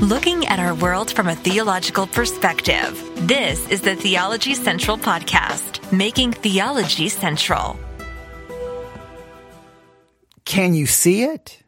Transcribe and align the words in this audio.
looking 0.00 0.46
at 0.46 0.60
our 0.60 0.74
world 0.74 1.10
from 1.10 1.26
a 1.26 1.34
theological 1.34 2.06
perspective. 2.06 3.02
This 3.26 3.66
is 3.70 3.80
the 3.80 3.96
Theology 3.96 4.54
Central 4.54 4.98
Podcast, 4.98 5.90
making 5.90 6.32
theology 6.32 7.08
central. 7.08 7.78
Can 10.44 10.74
you 10.74 10.86
see 10.86 11.22
it? 11.22 11.62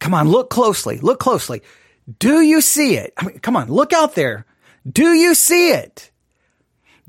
Come 0.00 0.14
on, 0.14 0.28
look 0.28 0.50
closely. 0.50 0.98
Look 0.98 1.20
closely. 1.20 1.62
Do 2.18 2.40
you 2.40 2.60
see 2.60 2.96
it? 2.96 3.12
I 3.16 3.26
mean, 3.26 3.38
come 3.38 3.56
on, 3.56 3.68
look 3.68 3.92
out 3.92 4.16
there. 4.16 4.44
Do 4.90 5.12
you 5.12 5.34
see 5.34 5.70
it? 5.70 6.11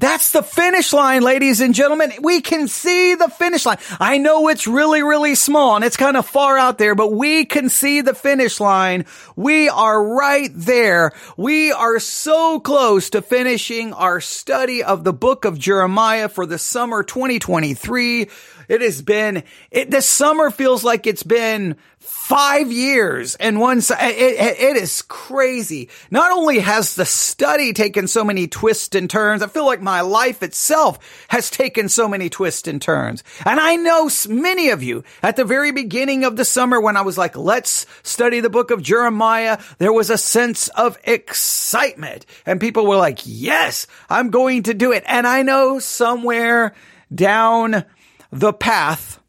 That's 0.04 0.32
the 0.32 0.44
finish 0.44 0.92
line, 0.92 1.22
ladies 1.22 1.62
and 1.62 1.74
gentlemen. 1.74 2.12
We 2.22 2.42
can 2.42 2.68
see 2.68 3.16
the 3.16 3.30
finish 3.30 3.66
line. 3.66 3.78
I 4.02 4.18
know 4.18 4.50
it's 4.50 4.68
really, 4.68 5.02
really 5.02 5.34
small 5.34 5.78
and 5.78 5.86
it's 5.86 5.96
kind 5.96 6.18
of 6.18 6.26
far 6.26 6.58
out 6.58 6.78
there, 6.78 6.94
but 6.94 7.14
we 7.14 7.46
can 7.46 7.70
see 7.70 8.02
the 8.02 8.14
finish 8.14 8.60
line. 8.60 9.06
We 9.38 9.70
are 9.70 10.04
right 10.04 10.52
there. 10.54 11.14
We 11.38 11.72
are 11.72 12.00
so 12.00 12.60
close 12.60 13.12
to 13.12 13.22
finishing 13.22 13.94
our 13.94 14.20
study 14.20 14.84
of 14.84 15.06
the 15.06 15.14
book 15.14 15.46
of 15.46 15.58
Jeremiah 15.58 16.28
for 16.28 16.46
the 16.46 16.58
summer 16.58 17.04
2023. 17.04 18.28
It 18.68 18.82
has 18.82 19.02
been, 19.02 19.44
it, 19.72 19.92
this 19.92 20.08
summer 20.08 20.52
feels 20.52 20.84
like 20.84 21.08
it's 21.08 21.24
been 21.24 21.76
five 22.00 22.72
years 22.72 23.36
and 23.36 23.60
one. 23.60 23.80
It, 23.80 23.92
it, 23.92 24.60
it 24.60 24.78
is 24.78 25.02
crazy. 25.04 25.90
Not 26.12 26.32
only 26.32 26.60
has 26.60 26.96
the 26.96 27.06
study 27.06 27.74
taken 27.74 28.08
so 28.08 28.24
many 28.24 28.48
twists 28.48 28.96
and 28.96 29.10
turns, 29.10 29.42
I 29.42 29.48
feel 29.48 29.66
like 29.66 29.82
my 29.82 30.02
life 30.02 30.44
itself 30.44 31.00
has 31.30 31.50
taken 31.50 31.90
so 31.90 32.08
many 32.08 32.30
twists 32.30 32.68
and 32.68 32.82
turns. 32.82 33.24
And 33.46 33.60
I 33.60 33.76
know 33.78 34.10
many 34.28 34.70
of 34.70 34.84
you 34.84 35.04
at 35.22 35.36
the 35.36 35.46
very 35.46 35.72
beginning 35.72 36.24
of 36.24 36.36
the 36.36 36.46
summer 36.46 36.80
when 36.80 36.98
I 36.98 37.02
was 37.02 37.18
like, 37.18 37.38
let's 37.38 37.86
study 38.04 38.40
the 38.40 38.50
book 38.50 38.72
of 38.72 38.82
Jeremiah, 38.82 39.60
there 39.78 39.94
was 39.94 40.10
a 40.10 40.18
sense 40.18 40.68
of 40.70 40.98
excitement 41.04 42.26
and 42.46 42.60
people 42.60 42.86
were 42.86 42.98
like, 42.98 43.20
yes, 43.24 43.88
I'm 44.10 44.30
going 44.30 44.64
to 44.64 44.74
do 44.74 44.92
it. 44.92 45.04
And 45.08 45.26
I 45.26 45.44
know 45.44 45.80
somewhere 45.80 46.74
down 47.14 47.86
the 48.34 48.52
path, 48.52 49.20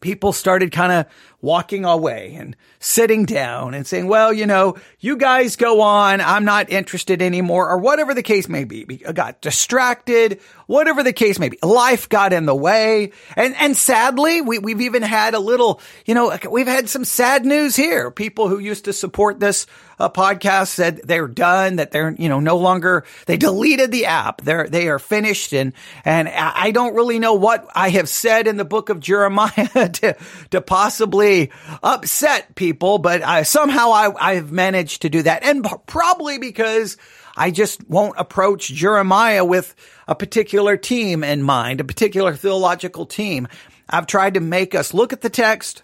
people 0.00 0.32
started 0.32 0.72
kind 0.72 0.92
of 0.92 1.06
walking 1.42 1.84
away 1.84 2.34
and 2.38 2.56
sitting 2.80 3.24
down 3.24 3.74
and 3.74 3.86
saying, 3.86 4.06
well, 4.06 4.32
you 4.32 4.46
know, 4.46 4.76
you 5.00 5.16
guys 5.16 5.56
go 5.56 5.80
on. 5.80 6.20
I'm 6.20 6.44
not 6.44 6.70
interested 6.70 7.22
anymore 7.22 7.68
or 7.68 7.78
whatever 7.78 8.14
the 8.14 8.22
case 8.22 8.48
may 8.48 8.64
be. 8.64 9.02
I 9.06 9.12
got 9.12 9.40
distracted, 9.40 10.40
whatever 10.66 11.02
the 11.02 11.12
case 11.12 11.38
may 11.38 11.48
be. 11.48 11.58
Life 11.62 12.08
got 12.08 12.32
in 12.32 12.46
the 12.46 12.54
way. 12.54 13.12
And, 13.36 13.56
and 13.56 13.76
sadly, 13.76 14.40
we, 14.40 14.58
we've 14.58 14.80
even 14.80 15.02
had 15.02 15.34
a 15.34 15.40
little, 15.40 15.80
you 16.06 16.14
know, 16.14 16.36
we've 16.50 16.66
had 16.66 16.88
some 16.88 17.04
sad 17.04 17.44
news 17.44 17.74
here. 17.74 18.10
People 18.10 18.48
who 18.48 18.58
used 18.58 18.84
to 18.84 18.92
support 18.92 19.40
this 19.40 19.66
uh, 19.98 20.08
podcast 20.08 20.68
said 20.68 21.00
they're 21.04 21.28
done, 21.28 21.76
that 21.76 21.90
they're, 21.90 22.14
you 22.18 22.28
know, 22.28 22.40
no 22.40 22.56
longer, 22.56 23.04
they 23.26 23.36
deleted 23.36 23.90
the 23.90 24.06
app. 24.06 24.42
They're, 24.42 24.68
they 24.68 24.88
are 24.88 24.98
finished. 24.98 25.52
And, 25.52 25.72
and 26.04 26.28
I 26.28 26.70
don't 26.70 26.94
really 26.94 27.18
know 27.18 27.34
what 27.34 27.68
I 27.74 27.90
have 27.90 28.08
said 28.08 28.46
in 28.46 28.56
the 28.56 28.64
book 28.64 28.88
of 28.88 29.00
Jeremiah 29.00 29.48
to, 29.88 30.16
to 30.50 30.60
possibly 30.60 31.50
upset 31.82 32.54
people, 32.54 32.67
but 32.72 33.22
I, 33.22 33.42
somehow 33.42 33.90
I, 33.90 34.32
I've 34.32 34.52
managed 34.52 35.02
to 35.02 35.08
do 35.08 35.22
that. 35.22 35.42
And 35.44 35.66
probably 35.86 36.38
because 36.38 36.96
I 37.36 37.50
just 37.50 37.88
won't 37.88 38.14
approach 38.18 38.68
Jeremiah 38.68 39.44
with 39.44 39.74
a 40.08 40.14
particular 40.14 40.76
team 40.76 41.22
in 41.22 41.42
mind, 41.42 41.80
a 41.80 41.84
particular 41.84 42.34
theological 42.34 43.06
team. 43.06 43.48
I've 43.88 44.06
tried 44.06 44.34
to 44.34 44.40
make 44.40 44.74
us 44.74 44.92
look 44.92 45.12
at 45.12 45.20
the 45.20 45.30
text, 45.30 45.82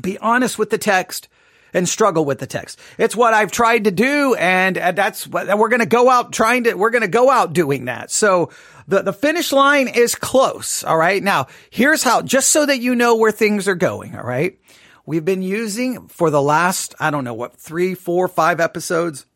be 0.00 0.18
honest 0.18 0.58
with 0.58 0.70
the 0.70 0.78
text, 0.78 1.28
and 1.72 1.88
struggle 1.88 2.24
with 2.24 2.38
the 2.38 2.46
text. 2.46 2.78
It's 2.98 3.16
what 3.16 3.34
I've 3.34 3.50
tried 3.50 3.84
to 3.84 3.90
do. 3.90 4.34
And 4.34 4.78
uh, 4.78 4.92
that's 4.92 5.26
what 5.26 5.46
we're 5.58 5.68
going 5.68 5.80
to 5.80 5.86
go 5.86 6.08
out 6.08 6.32
trying 6.32 6.64
to, 6.64 6.74
we're 6.74 6.90
going 6.90 7.02
to 7.02 7.08
go 7.08 7.30
out 7.30 7.52
doing 7.52 7.86
that. 7.86 8.10
So 8.10 8.50
the, 8.86 9.02
the 9.02 9.12
finish 9.12 9.52
line 9.52 9.88
is 9.88 10.14
close. 10.14 10.84
All 10.84 10.96
right. 10.96 11.22
Now 11.22 11.48
here's 11.70 12.02
how, 12.02 12.22
just 12.22 12.50
so 12.50 12.64
that 12.64 12.80
you 12.80 12.94
know 12.94 13.16
where 13.16 13.32
things 13.32 13.66
are 13.66 13.74
going. 13.74 14.16
All 14.16 14.24
right. 14.24 14.58
We've 15.06 15.24
been 15.24 15.42
using 15.42 16.08
for 16.08 16.30
the 16.30 16.40
last, 16.40 16.94
I 16.98 17.10
don't 17.10 17.24
know 17.24 17.34
what, 17.34 17.56
three, 17.56 17.94
four, 17.94 18.26
five 18.26 18.60
episodes 18.60 19.26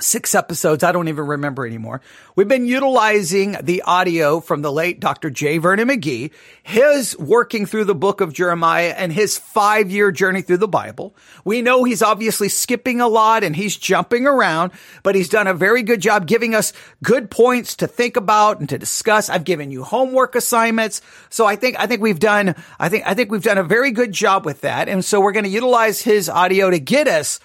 six 0.00 0.34
episodes. 0.34 0.82
I 0.82 0.90
don't 0.90 1.06
even 1.06 1.24
remember 1.24 1.64
anymore. 1.64 2.00
We've 2.34 2.48
been 2.48 2.66
utilizing 2.66 3.56
the 3.62 3.82
audio 3.82 4.40
from 4.40 4.60
the 4.60 4.72
late 4.72 4.98
Dr. 4.98 5.30
J. 5.30 5.58
Vernon 5.58 5.86
McGee, 5.86 6.32
his 6.64 7.16
working 7.16 7.64
through 7.64 7.84
the 7.84 7.94
book 7.94 8.20
of 8.20 8.32
Jeremiah 8.32 8.92
and 8.96 9.12
his 9.12 9.38
five 9.38 9.92
year 9.92 10.10
journey 10.10 10.42
through 10.42 10.56
the 10.56 10.66
Bible. 10.66 11.14
We 11.44 11.62
know 11.62 11.84
he's 11.84 12.02
obviously 12.02 12.48
skipping 12.48 13.00
a 13.00 13.06
lot 13.06 13.44
and 13.44 13.54
he's 13.54 13.76
jumping 13.76 14.26
around, 14.26 14.72
but 15.04 15.14
he's 15.14 15.28
done 15.28 15.46
a 15.46 15.54
very 15.54 15.84
good 15.84 16.00
job 16.00 16.26
giving 16.26 16.56
us 16.56 16.72
good 17.04 17.30
points 17.30 17.76
to 17.76 17.86
think 17.86 18.16
about 18.16 18.58
and 18.58 18.68
to 18.70 18.78
discuss. 18.78 19.30
I've 19.30 19.44
given 19.44 19.70
you 19.70 19.84
homework 19.84 20.34
assignments. 20.34 21.02
So 21.30 21.46
I 21.46 21.54
think, 21.54 21.78
I 21.78 21.86
think 21.86 22.02
we've 22.02 22.18
done, 22.18 22.56
I 22.80 22.88
think, 22.88 23.06
I 23.06 23.14
think 23.14 23.30
we've 23.30 23.44
done 23.44 23.58
a 23.58 23.64
very 23.64 23.92
good 23.92 24.10
job 24.10 24.44
with 24.44 24.62
that. 24.62 24.88
And 24.88 25.04
so 25.04 25.20
we're 25.20 25.30
going 25.30 25.44
to 25.44 25.50
utilize 25.50 26.02
his 26.02 26.28
audio 26.28 26.68
to 26.68 26.80
get 26.80 27.06
us 27.06 27.38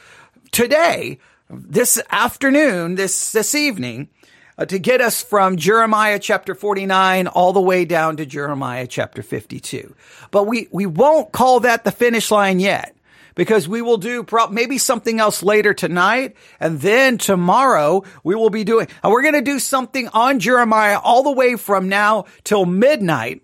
today 0.52 1.20
this 1.50 2.02
afternoon, 2.12 2.96
this, 2.96 3.32
this 3.32 3.56
evening, 3.56 4.10
uh, 4.58 4.66
to 4.66 4.78
get 4.78 5.02
us 5.02 5.24
from 5.24 5.58
Jeremiah 5.58 6.20
chapter 6.20 6.54
49 6.54 7.28
all 7.28 7.54
the 7.54 7.62
way 7.62 7.86
down 7.86 8.18
to 8.18 8.26
Jeremiah 8.26 8.88
chapter 8.88 9.24
52. 9.24 9.96
But 10.32 10.46
we, 10.46 10.68
we 10.72 10.86
won't 10.86 11.32
call 11.32 11.62
that 11.62 11.84
the 11.84 11.92
finish 11.92 12.30
line 12.30 12.60
yet 12.60 12.96
because 13.36 13.68
we 13.68 13.82
will 13.82 13.98
do 13.98 14.24
pro- 14.24 14.50
maybe 14.50 14.78
something 14.78 15.20
else 15.20 15.42
later 15.42 15.74
tonight. 15.74 16.36
And 16.60 16.82
then 16.82 17.18
tomorrow 17.18 18.04
we 18.24 18.36
will 18.36 18.50
be 18.50 18.64
doing, 18.64 18.88
and 19.02 19.12
we're 19.12 19.22
going 19.22 19.34
to 19.34 19.42
do 19.42 19.60
something 19.60 20.10
on 20.10 20.40
Jeremiah 20.40 21.00
all 21.00 21.24
the 21.24 21.32
way 21.32 21.56
from 21.56 21.90
now 21.90 22.26
till 22.44 22.66
midnight 22.66 23.42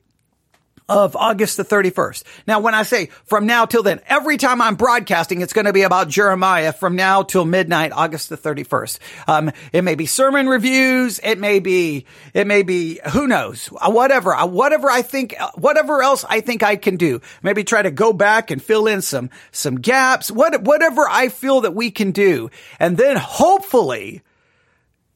of 0.88 1.16
August 1.16 1.58
the 1.58 1.66
31st. 1.66 2.24
Now, 2.48 2.60
when 2.60 2.76
I 2.76 2.84
say 2.84 3.08
from 3.26 3.48
now 3.48 3.66
till 3.66 3.82
then, 3.82 4.02
every 4.06 4.38
time 4.38 4.62
I'm 4.62 4.76
broadcasting, 4.76 5.42
it's 5.42 5.54
going 5.54 5.66
to 5.66 5.74
be 5.74 5.82
about 5.82 6.10
Jeremiah 6.10 6.74
from 6.74 6.96
now 6.96 7.24
till 7.24 7.46
midnight, 7.46 7.92
August 7.92 8.30
the 8.30 8.38
31st. 8.38 9.00
Um, 9.28 9.52
it 9.74 9.84
may 9.84 9.96
be 9.96 10.06
sermon 10.06 10.48
reviews. 10.48 11.20
It 11.24 11.40
may 11.40 11.60
be, 11.60 12.06
it 12.34 12.46
may 12.46 12.62
be, 12.62 13.00
who 13.12 13.28
knows, 13.28 13.70
uh, 13.78 13.92
whatever, 13.92 14.36
uh, 14.36 14.46
whatever 14.46 14.90
I 14.90 15.02
think, 15.02 15.36
uh, 15.40 15.52
whatever 15.56 16.04
else 16.04 16.24
I 16.30 16.42
think 16.42 16.62
I 16.62 16.76
can 16.76 16.98
do. 16.98 17.22
Maybe 17.42 17.64
try 17.64 17.82
to 17.82 17.92
go 17.92 18.14
back 18.14 18.52
and 18.52 18.62
fill 18.62 18.86
in 18.86 19.02
some, 19.02 19.32
some 19.52 19.76
gaps, 19.78 20.30
what, 20.30 20.62
whatever 20.62 21.08
I 21.10 21.30
feel 21.30 21.62
that 21.62 21.74
we 21.74 21.90
can 21.90 22.12
do. 22.12 22.52
And 22.80 22.96
then 22.96 23.18
hopefully, 23.18 24.22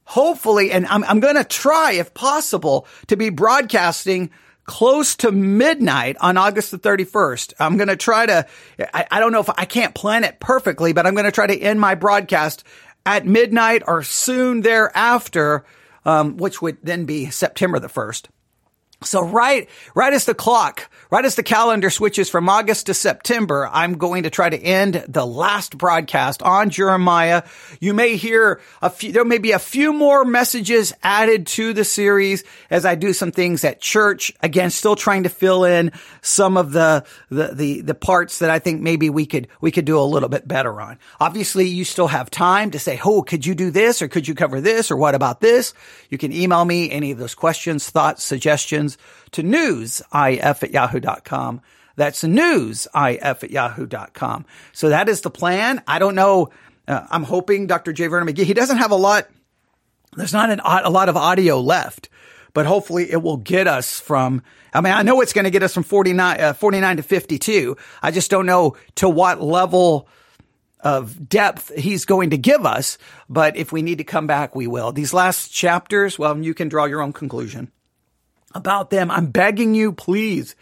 hopefully, 0.04 0.72
and 0.72 0.88
I'm, 0.88 1.04
I'm 1.04 1.20
going 1.20 1.36
to 1.36 1.44
try 1.44 1.94
if 1.94 2.16
possible 2.16 2.88
to 3.08 3.16
be 3.16 3.30
broadcasting 3.30 4.32
close 4.70 5.16
to 5.16 5.32
midnight 5.32 6.16
on 6.22 6.38
August 6.38 6.70
the 6.70 6.78
31st. 6.78 7.54
I'm 7.60 7.76
going 7.76 7.88
to 7.88 7.96
try 7.96 8.28
to, 8.28 8.46
I, 8.94 9.08
I, 9.10 9.20
don't 9.20 9.32
know 9.32 9.40
if 9.40 9.50
I 9.50 9.66
can't 9.66 9.96
plan 9.96 10.24
it 10.24 10.40
perfectly, 10.40 10.94
but 10.94 11.08
I'm 11.08 11.16
going 11.16 11.26
to 11.26 11.32
try 11.32 11.48
to 11.48 11.60
end 11.60 11.82
my 11.82 11.96
broadcast 11.96 12.64
at 13.04 13.26
midnight 13.26 13.82
or 13.88 14.04
soon 14.04 14.62
thereafter, 14.62 15.66
um, 16.06 16.38
which 16.38 16.62
would 16.62 16.78
then 16.84 17.06
be 17.06 17.32
September 17.32 17.80
the 17.80 17.88
1st. 17.88 18.28
So 19.02 19.24
right, 19.24 19.70
right 19.96 20.12
as 20.12 20.26
the 20.26 20.34
clock, 20.34 20.90
right 21.10 21.24
as 21.24 21.36
the 21.36 21.44
calendar 21.44 21.90
switches 21.90 22.30
from 22.30 22.50
August 22.50 22.88
to 22.88 22.94
September, 22.94 23.70
I'm 23.72 23.98
going 23.98 24.24
to 24.24 24.30
try 24.30 24.50
to 24.50 24.62
end 24.62 25.06
the 25.08 25.26
last 25.26 25.78
broadcast 25.78 26.44
on 26.44 26.70
Jeremiah. 26.70 27.44
You 27.80 27.94
may 27.94 28.18
hear 28.18 28.60
a 28.82 28.90
few, 28.90 29.14
there 29.14 29.24
may 29.24 29.38
be 29.38 29.54
a 29.54 29.60
few 29.60 29.94
more 29.94 30.26
messages 30.26 30.92
added 31.02 31.48
to 31.48 31.72
the 31.72 31.86
series 31.86 32.44
as 32.70 32.86
I 32.86 32.96
do 32.96 33.14
some 33.14 33.32
things 33.32 33.64
at 33.64 33.80
church. 33.80 34.34
Again, 34.42 34.70
still 34.70 34.98
trying 34.98 35.24
to 35.24 35.30
fill 35.30 35.64
in 35.64 35.94
some 36.22 36.58
of 36.58 36.74
the, 36.74 37.06
the, 37.30 37.52
the, 37.54 37.82
the 37.82 37.96
parts 37.96 38.40
that 38.40 38.50
I 38.50 38.60
think 38.60 38.82
maybe 38.82 39.10
we 39.10 39.26
could, 39.26 39.48
we 39.62 39.72
could 39.72 39.86
do 39.86 39.98
a 39.98 40.04
little 40.04 40.30
bit 40.30 40.46
better 40.46 40.82
on. 40.82 41.00
Obviously, 41.22 41.70
you 41.70 41.86
still 41.86 42.10
have 42.10 42.30
time 42.30 42.72
to 42.72 42.80
say, 42.80 43.00
Oh, 43.06 43.22
could 43.22 43.46
you 43.46 43.56
do 43.56 43.72
this 43.72 44.02
or 44.02 44.10
could 44.10 44.28
you 44.28 44.36
cover 44.36 44.60
this 44.60 44.92
or 44.92 44.98
what 44.98 45.16
about 45.16 45.40
this? 45.40 45.74
You 46.10 46.18
can 46.18 46.34
email 46.34 46.66
me 46.66 46.92
any 46.92 47.12
of 47.12 47.18
those 47.18 47.34
questions, 47.34 47.90
thoughts, 47.90 48.26
suggestions 48.26 48.89
to 49.32 49.44
newsif 49.44 50.64
at 50.64 50.72
yahoo.com. 50.72 51.62
That's 51.96 52.24
newsif 52.24 53.44
at 53.44 53.52
yahoo.com. 53.52 54.46
So 54.72 54.90
that 54.90 55.10
is 55.10 55.22
the 55.22 55.30
plan. 55.30 55.82
I 55.88 56.00
don't 56.00 56.16
know. 56.16 56.50
Uh, 56.88 57.06
I'm 57.12 57.24
hoping 57.24 57.68
Dr. 57.68 57.94
J. 57.94 58.08
Vernon 58.08 58.34
McGee, 58.34 58.46
he 58.46 58.54
doesn't 58.54 58.78
have 58.78 58.92
a 58.92 58.96
lot, 58.96 59.28
there's 60.16 60.34
not 60.34 60.50
an, 60.50 60.62
a 60.64 60.90
lot 60.90 61.10
of 61.10 61.18
audio 61.18 61.60
left, 61.60 62.10
but 62.54 62.66
hopefully 62.66 63.12
it 63.12 63.22
will 63.22 63.38
get 63.38 63.68
us 63.68 64.00
from, 64.00 64.42
I 64.74 64.82
mean, 64.82 64.94
I 64.94 65.04
know 65.04 65.22
it's 65.22 65.34
going 65.34 65.46
to 65.46 65.52
get 65.52 65.62
us 65.62 65.74
from 65.74 65.84
49, 65.84 66.40
uh, 66.40 66.54
49 66.54 66.98
to 66.98 67.04
52. 67.04 67.78
I 68.02 68.12
just 68.12 68.32
don't 68.32 68.46
know 68.46 68.76
to 68.96 69.10
what 69.10 69.42
level 69.42 70.08
of 70.80 71.28
depth 71.28 71.76
he's 71.76 72.06
going 72.06 72.30
to 72.30 72.38
give 72.38 72.66
us. 72.66 72.98
But 73.28 73.58
if 73.58 73.72
we 73.72 73.82
need 73.82 73.98
to 73.98 74.04
come 74.04 74.28
back, 74.28 74.56
we 74.56 74.66
will. 74.66 74.92
These 74.92 75.14
last 75.14 75.50
chapters, 75.50 76.18
well, 76.18 76.38
you 76.38 76.54
can 76.54 76.70
draw 76.70 76.86
your 76.86 77.02
own 77.02 77.14
conclusion 77.14 77.72
about 78.54 78.90
them. 78.90 79.12
I'm 79.12 79.28
begging 79.28 79.76
you, 79.76 79.92
please 79.92 80.56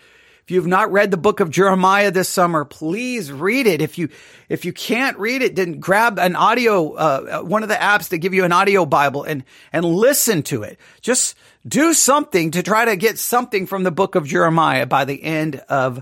If 0.47 0.51
you've 0.51 0.65
not 0.65 0.93
read 0.93 1.11
the 1.11 1.17
book 1.17 1.41
of 1.41 1.49
Jeremiah 1.49 2.09
this 2.09 2.29
summer, 2.29 2.63
please 2.63 3.33
read 3.33 3.67
it. 3.67 3.81
If 3.81 3.97
you, 3.97 4.07
if 4.47 4.63
you 4.63 4.71
can't 4.71 5.17
read 5.17 5.41
it, 5.41 5.57
then 5.57 5.81
grab 5.81 6.19
an 6.19 6.37
audio, 6.37 6.93
uh, 6.93 7.41
one 7.41 7.63
of 7.63 7.69
the 7.69 7.75
apps 7.75 8.07
that 8.09 8.19
give 8.19 8.33
you 8.33 8.45
an 8.45 8.53
audio 8.53 8.85
Bible 8.85 9.23
and, 9.23 9.43
and 9.73 9.83
listen 9.83 10.43
to 10.43 10.63
it. 10.63 10.79
Just 11.01 11.35
do 11.67 11.93
something 11.93 12.51
to 12.51 12.63
try 12.63 12.85
to 12.85 12.95
get 12.95 13.19
something 13.19 13.67
from 13.67 13.83
the 13.83 13.91
book 13.91 14.15
of 14.15 14.25
Jeremiah 14.25 14.85
by 14.85 15.03
the 15.03 15.21
end 15.21 15.57
of 15.67 16.01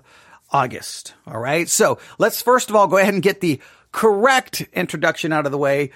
August. 0.51 1.15
All 1.25 1.39
right. 1.39 1.67
So 1.67 1.97
let's 2.19 2.43
first 2.43 2.69
of 2.69 2.75
all 2.75 2.85
go 2.85 2.97
ahead 2.97 3.15
and 3.15 3.23
get 3.23 3.41
the 3.41 3.59
correct 3.95 4.59
introduction 4.73 5.31
out 5.31 5.45
of 5.45 5.53
the 5.53 5.57
way. 5.57 5.89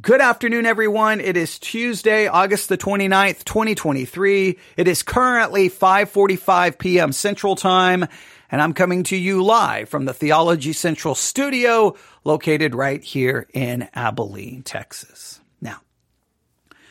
Good 0.00 0.20
afternoon, 0.20 0.66
everyone. 0.66 1.20
It 1.20 1.36
is 1.36 1.60
Tuesday, 1.60 2.26
August 2.26 2.68
the 2.68 2.76
29th, 2.76 3.44
2023. 3.44 4.58
It 4.76 4.88
is 4.88 5.04
currently 5.04 5.70
5:45 5.70 6.78
p.m. 6.78 7.12
Central 7.12 7.54
Time, 7.54 8.08
and 8.50 8.60
I'm 8.60 8.72
coming 8.74 9.04
to 9.04 9.16
you 9.16 9.44
live 9.44 9.88
from 9.88 10.04
the 10.04 10.12
Theology 10.12 10.72
Central 10.72 11.14
studio 11.14 11.94
located 12.24 12.74
right 12.74 13.04
here 13.04 13.46
in 13.54 13.88
Abilene, 13.94 14.64
Texas. 14.64 15.40
Now, 15.60 15.80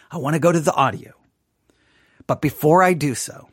I 0.10 0.18
want 0.18 0.36
to 0.36 0.40
go 0.40 0.54
to 0.54 0.62
the 0.62 0.74
audio. 0.74 1.12
But 2.26 2.42
before 2.42 2.82
I 2.82 2.94
do 2.94 3.16
so, 3.16 3.50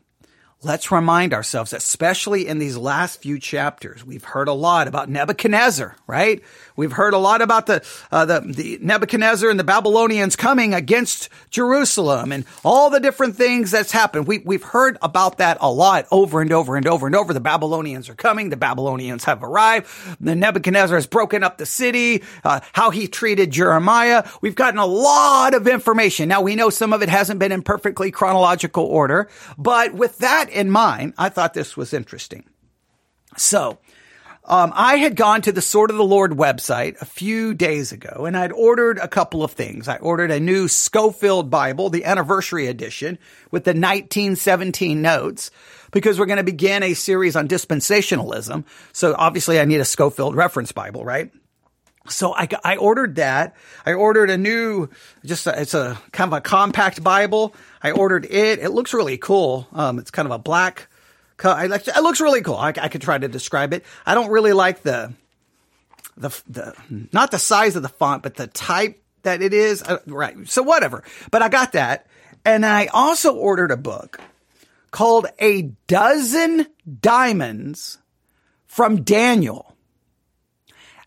let's 0.62 0.92
remind 0.92 1.32
ourselves, 1.32 1.72
especially 1.72 2.46
in 2.46 2.58
these 2.58 2.76
last 2.76 3.22
few 3.22 3.38
chapters, 3.38 4.04
we've 4.04 4.24
heard 4.24 4.46
a 4.46 4.52
lot 4.52 4.88
about 4.88 5.08
Nebuchadnezzar, 5.08 5.96
right? 6.06 6.42
We've 6.76 6.92
heard 6.92 7.14
a 7.14 7.18
lot 7.18 7.40
about 7.40 7.64
the, 7.64 7.82
uh, 8.12 8.26
the, 8.26 8.40
the 8.40 8.78
Nebuchadnezzar 8.82 9.48
and 9.48 9.58
the 9.58 9.64
Babylonians 9.64 10.36
coming 10.36 10.74
against 10.74 11.30
Jerusalem 11.48 12.30
and 12.30 12.44
all 12.62 12.90
the 12.90 13.00
different 13.00 13.36
things 13.36 13.70
that's 13.70 13.90
happened. 13.90 14.26
We, 14.26 14.38
we've 14.38 14.62
heard 14.62 14.98
about 15.00 15.38
that 15.38 15.56
a 15.62 15.72
lot 15.72 16.06
over 16.10 16.42
and 16.42 16.52
over 16.52 16.76
and 16.76 16.86
over 16.86 17.06
and 17.06 17.16
over. 17.16 17.32
The 17.32 17.40
Babylonians 17.40 18.10
are 18.10 18.14
coming. 18.14 18.50
The 18.50 18.58
Babylonians 18.58 19.24
have 19.24 19.42
arrived. 19.42 19.88
The 20.20 20.36
Nebuchadnezzar 20.36 20.96
has 20.96 21.06
broken 21.06 21.42
up 21.42 21.56
the 21.56 21.66
city, 21.66 22.22
uh, 22.44 22.60
how 22.74 22.90
he 22.90 23.08
treated 23.08 23.50
Jeremiah. 23.50 24.28
We've 24.42 24.54
gotten 24.54 24.78
a 24.78 24.86
lot 24.86 25.54
of 25.54 25.66
information. 25.66 26.28
Now 26.28 26.42
we 26.42 26.54
know 26.54 26.68
some 26.68 26.92
of 26.92 27.00
it 27.00 27.08
hasn't 27.08 27.40
been 27.40 27.52
in 27.52 27.62
perfectly 27.62 28.10
chronological 28.10 28.84
order, 28.84 29.30
but 29.56 29.94
with 29.94 30.18
that 30.18 30.49
in 30.50 30.70
mind, 30.70 31.14
I 31.18 31.28
thought 31.28 31.54
this 31.54 31.76
was 31.76 31.92
interesting. 31.92 32.44
So, 33.36 33.78
um, 34.44 34.72
I 34.74 34.96
had 34.96 35.16
gone 35.16 35.42
to 35.42 35.52
the 35.52 35.62
Sword 35.62 35.90
of 35.90 35.96
the 35.96 36.04
Lord 36.04 36.32
website 36.32 37.00
a 37.00 37.04
few 37.04 37.54
days 37.54 37.92
ago 37.92 38.24
and 38.26 38.36
I'd 38.36 38.52
ordered 38.52 38.98
a 38.98 39.06
couple 39.06 39.44
of 39.44 39.52
things. 39.52 39.86
I 39.86 39.96
ordered 39.98 40.30
a 40.30 40.40
new 40.40 40.66
Scofield 40.66 41.50
Bible, 41.50 41.90
the 41.90 42.04
anniversary 42.04 42.66
edition 42.66 43.18
with 43.50 43.64
the 43.64 43.70
1917 43.70 45.00
notes 45.00 45.50
because 45.92 46.18
we're 46.18 46.26
going 46.26 46.38
to 46.38 46.42
begin 46.42 46.82
a 46.82 46.94
series 46.94 47.36
on 47.36 47.48
dispensationalism. 47.48 48.64
So 48.92 49.14
obviously 49.16 49.60
I 49.60 49.66
need 49.66 49.80
a 49.80 49.84
Scofield 49.84 50.34
reference 50.34 50.72
Bible, 50.72 51.04
right? 51.04 51.30
So 52.08 52.34
I, 52.34 52.48
I 52.64 52.76
ordered 52.76 53.16
that. 53.16 53.54
I 53.84 53.92
ordered 53.92 54.30
a 54.30 54.38
new, 54.38 54.88
just 55.24 55.46
a, 55.46 55.60
it's 55.60 55.74
a 55.74 56.00
kind 56.12 56.32
of 56.32 56.38
a 56.38 56.40
compact 56.40 57.04
Bible. 57.04 57.54
I 57.82 57.92
ordered 57.92 58.26
it. 58.26 58.58
It 58.58 58.70
looks 58.70 58.92
really 58.92 59.18
cool. 59.18 59.66
Um, 59.72 59.98
it's 59.98 60.10
kind 60.10 60.26
of 60.26 60.32
a 60.32 60.38
black. 60.38 60.88
I. 61.42 61.64
It 61.64 62.02
looks 62.02 62.20
really 62.20 62.42
cool. 62.42 62.56
I, 62.56 62.68
I 62.68 62.88
could 62.88 63.00
try 63.00 63.16
to 63.16 63.28
describe 63.28 63.72
it. 63.72 63.84
I 64.04 64.14
don't 64.14 64.30
really 64.30 64.52
like 64.52 64.82
the, 64.82 65.14
the 66.16 66.28
the 66.48 66.74
not 67.12 67.30
the 67.30 67.38
size 67.38 67.76
of 67.76 67.82
the 67.82 67.88
font, 67.88 68.22
but 68.22 68.34
the 68.34 68.46
type 68.46 69.02
that 69.22 69.40
it 69.40 69.54
is. 69.54 69.82
Uh, 69.82 69.98
right. 70.06 70.36
So 70.48 70.62
whatever. 70.62 71.02
But 71.30 71.42
I 71.42 71.48
got 71.48 71.72
that, 71.72 72.06
and 72.44 72.66
I 72.66 72.86
also 72.86 73.34
ordered 73.34 73.70
a 73.70 73.78
book 73.78 74.20
called 74.90 75.26
A 75.38 75.72
Dozen 75.86 76.66
Diamonds 77.00 77.98
from 78.66 79.02
Daniel 79.02 79.70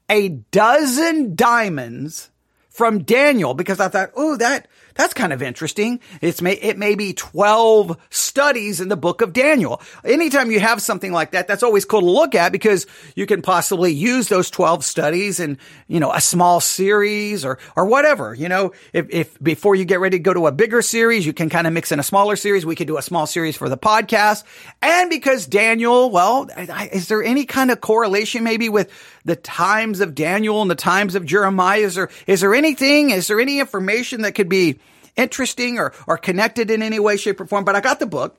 a 0.10 0.30
dozen 0.30 1.36
diamonds 1.36 2.30
from 2.70 3.04
Daniel 3.04 3.54
because 3.54 3.80
I 3.80 3.88
thought, 3.88 4.12
oh, 4.16 4.36
that 4.38 4.68
that's 4.96 5.14
kind 5.14 5.34
of 5.34 5.42
interesting. 5.42 6.00
It's 6.22 6.42
may, 6.42 6.54
it 6.54 6.78
may 6.78 6.96
be 6.96 7.14
12 7.14 7.98
studies 8.10 8.82
in 8.82 8.90
the 8.90 8.98
book 8.98 9.22
of 9.22 9.34
Daniel. 9.34 9.82
Anytime 10.04 10.52
you 10.52 10.60
have 10.60 10.82
something 10.82 11.12
like 11.12 11.32
that, 11.32 11.48
that's 11.48 11.64
always 11.64 11.86
cool 11.86 12.02
to 12.02 12.10
look 12.10 12.36
at 12.36 12.52
because 12.52 12.86
you 13.16 13.26
can 13.26 13.42
possibly 13.42 13.92
use 13.92 14.28
those 14.30 14.50
12 14.50 14.84
studies 14.84 15.40
in, 15.40 15.58
you 15.88 16.00
know, 16.00 16.12
a 16.12 16.22
small 16.22 16.60
series 16.60 17.44
or, 17.44 17.58
or 17.76 17.86
whatever. 17.86 18.34
You 18.34 18.50
know, 18.50 18.74
if, 18.94 19.08
if 19.10 19.42
before 19.42 19.76
you 19.76 19.86
get 19.86 20.00
ready 20.00 20.18
to 20.18 20.24
go 20.24 20.34
to 20.34 20.48
a 20.48 20.52
bigger 20.52 20.82
series, 20.82 21.26
you 21.26 21.34
can 21.34 21.50
kind 21.50 21.68
of 21.68 21.74
mix 21.74 21.92
in 21.92 22.00
a 22.00 22.04
smaller 22.04 22.36
series. 22.36 22.66
We 22.66 22.76
could 22.76 22.88
do 22.88 22.98
a 22.98 23.02
small 23.02 23.26
series 23.26 23.58
for 23.58 23.70
the 23.70 23.78
podcast. 23.78 24.44
And 24.82 25.10
because 25.10 25.48
Daniel, 25.48 26.10
well, 26.10 26.50
is 26.92 27.08
there 27.08 27.24
any 27.24 27.46
kind 27.46 27.72
of 27.72 27.82
correlation 27.82 28.44
maybe 28.44 28.70
with 28.70 28.92
the 29.26 29.36
times 29.36 30.00
of 30.02 30.16
Daniel 30.16 30.62
and 30.62 30.70
the 30.70 30.76
times 30.76 31.16
of 31.16 31.26
Jeremiah? 31.26 31.80
Is 31.80 31.96
there, 31.96 32.10
is 32.28 32.42
there 32.42 32.54
anything, 32.54 33.10
is 33.10 33.28
there 33.28 33.40
any 33.40 33.60
information 33.60 34.22
that 34.22 34.34
could 34.36 34.50
be 34.50 34.80
interesting 35.16 35.80
or, 35.80 35.94
or 36.08 36.18
connected 36.18 36.72
in 36.72 36.82
any 36.82 37.00
way, 37.00 37.18
shape, 37.18 37.40
or 37.40 37.46
form. 37.46 37.66
But 37.66 37.76
I 37.76 37.82
got 37.82 38.00
the 38.00 38.06
book, 38.06 38.38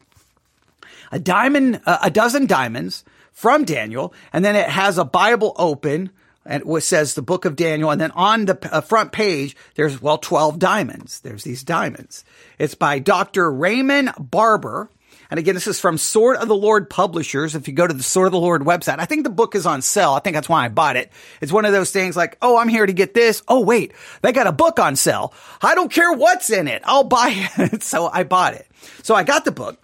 a 1.12 1.18
diamond, 1.18 1.80
uh, 1.86 1.98
a 2.02 2.10
dozen 2.10 2.46
diamonds 2.46 3.04
from 3.32 3.64
Daniel, 3.64 4.14
and 4.32 4.44
then 4.44 4.56
it 4.56 4.68
has 4.68 4.98
a 4.98 5.04
Bible 5.04 5.54
open 5.56 6.10
and 6.46 6.62
it 6.66 6.80
says 6.82 7.14
the 7.14 7.22
book 7.22 7.44
of 7.44 7.56
Daniel. 7.56 7.90
And 7.90 8.00
then 8.00 8.10
on 8.12 8.44
the 8.44 8.58
uh, 8.70 8.80
front 8.80 9.12
page, 9.12 9.56
there's, 9.76 10.00
well, 10.00 10.18
12 10.18 10.58
diamonds. 10.58 11.20
There's 11.20 11.44
these 11.44 11.62
diamonds. 11.62 12.24
It's 12.58 12.74
by 12.74 12.98
Dr. 12.98 13.50
Raymond 13.50 14.12
Barber. 14.18 14.90
And 15.30 15.38
again, 15.38 15.54
this 15.54 15.66
is 15.66 15.80
from 15.80 15.98
Sword 15.98 16.36
of 16.36 16.48
the 16.48 16.54
Lord 16.54 16.90
Publishers. 16.90 17.54
If 17.54 17.66
you 17.66 17.74
go 17.74 17.86
to 17.86 17.94
the 17.94 18.02
Sword 18.02 18.26
of 18.26 18.32
the 18.32 18.40
Lord 18.40 18.62
website, 18.62 18.98
I 18.98 19.04
think 19.04 19.24
the 19.24 19.30
book 19.30 19.54
is 19.54 19.66
on 19.66 19.82
sale. 19.82 20.12
I 20.12 20.20
think 20.20 20.34
that's 20.34 20.48
why 20.48 20.64
I 20.64 20.68
bought 20.68 20.96
it. 20.96 21.10
It's 21.40 21.52
one 21.52 21.64
of 21.64 21.72
those 21.72 21.90
things 21.90 22.16
like, 22.16 22.36
oh, 22.42 22.56
I'm 22.56 22.68
here 22.68 22.86
to 22.86 22.92
get 22.92 23.14
this. 23.14 23.42
Oh, 23.48 23.60
wait, 23.60 23.92
they 24.22 24.32
got 24.32 24.46
a 24.46 24.52
book 24.52 24.78
on 24.78 24.96
sale. 24.96 25.32
I 25.62 25.74
don't 25.74 25.90
care 25.90 26.12
what's 26.12 26.50
in 26.50 26.68
it. 26.68 26.82
I'll 26.84 27.04
buy 27.04 27.48
it. 27.58 27.82
so 27.82 28.08
I 28.12 28.24
bought 28.24 28.54
it. 28.54 28.66
So 29.02 29.14
I 29.14 29.22
got 29.22 29.44
the 29.44 29.52
book. 29.52 29.80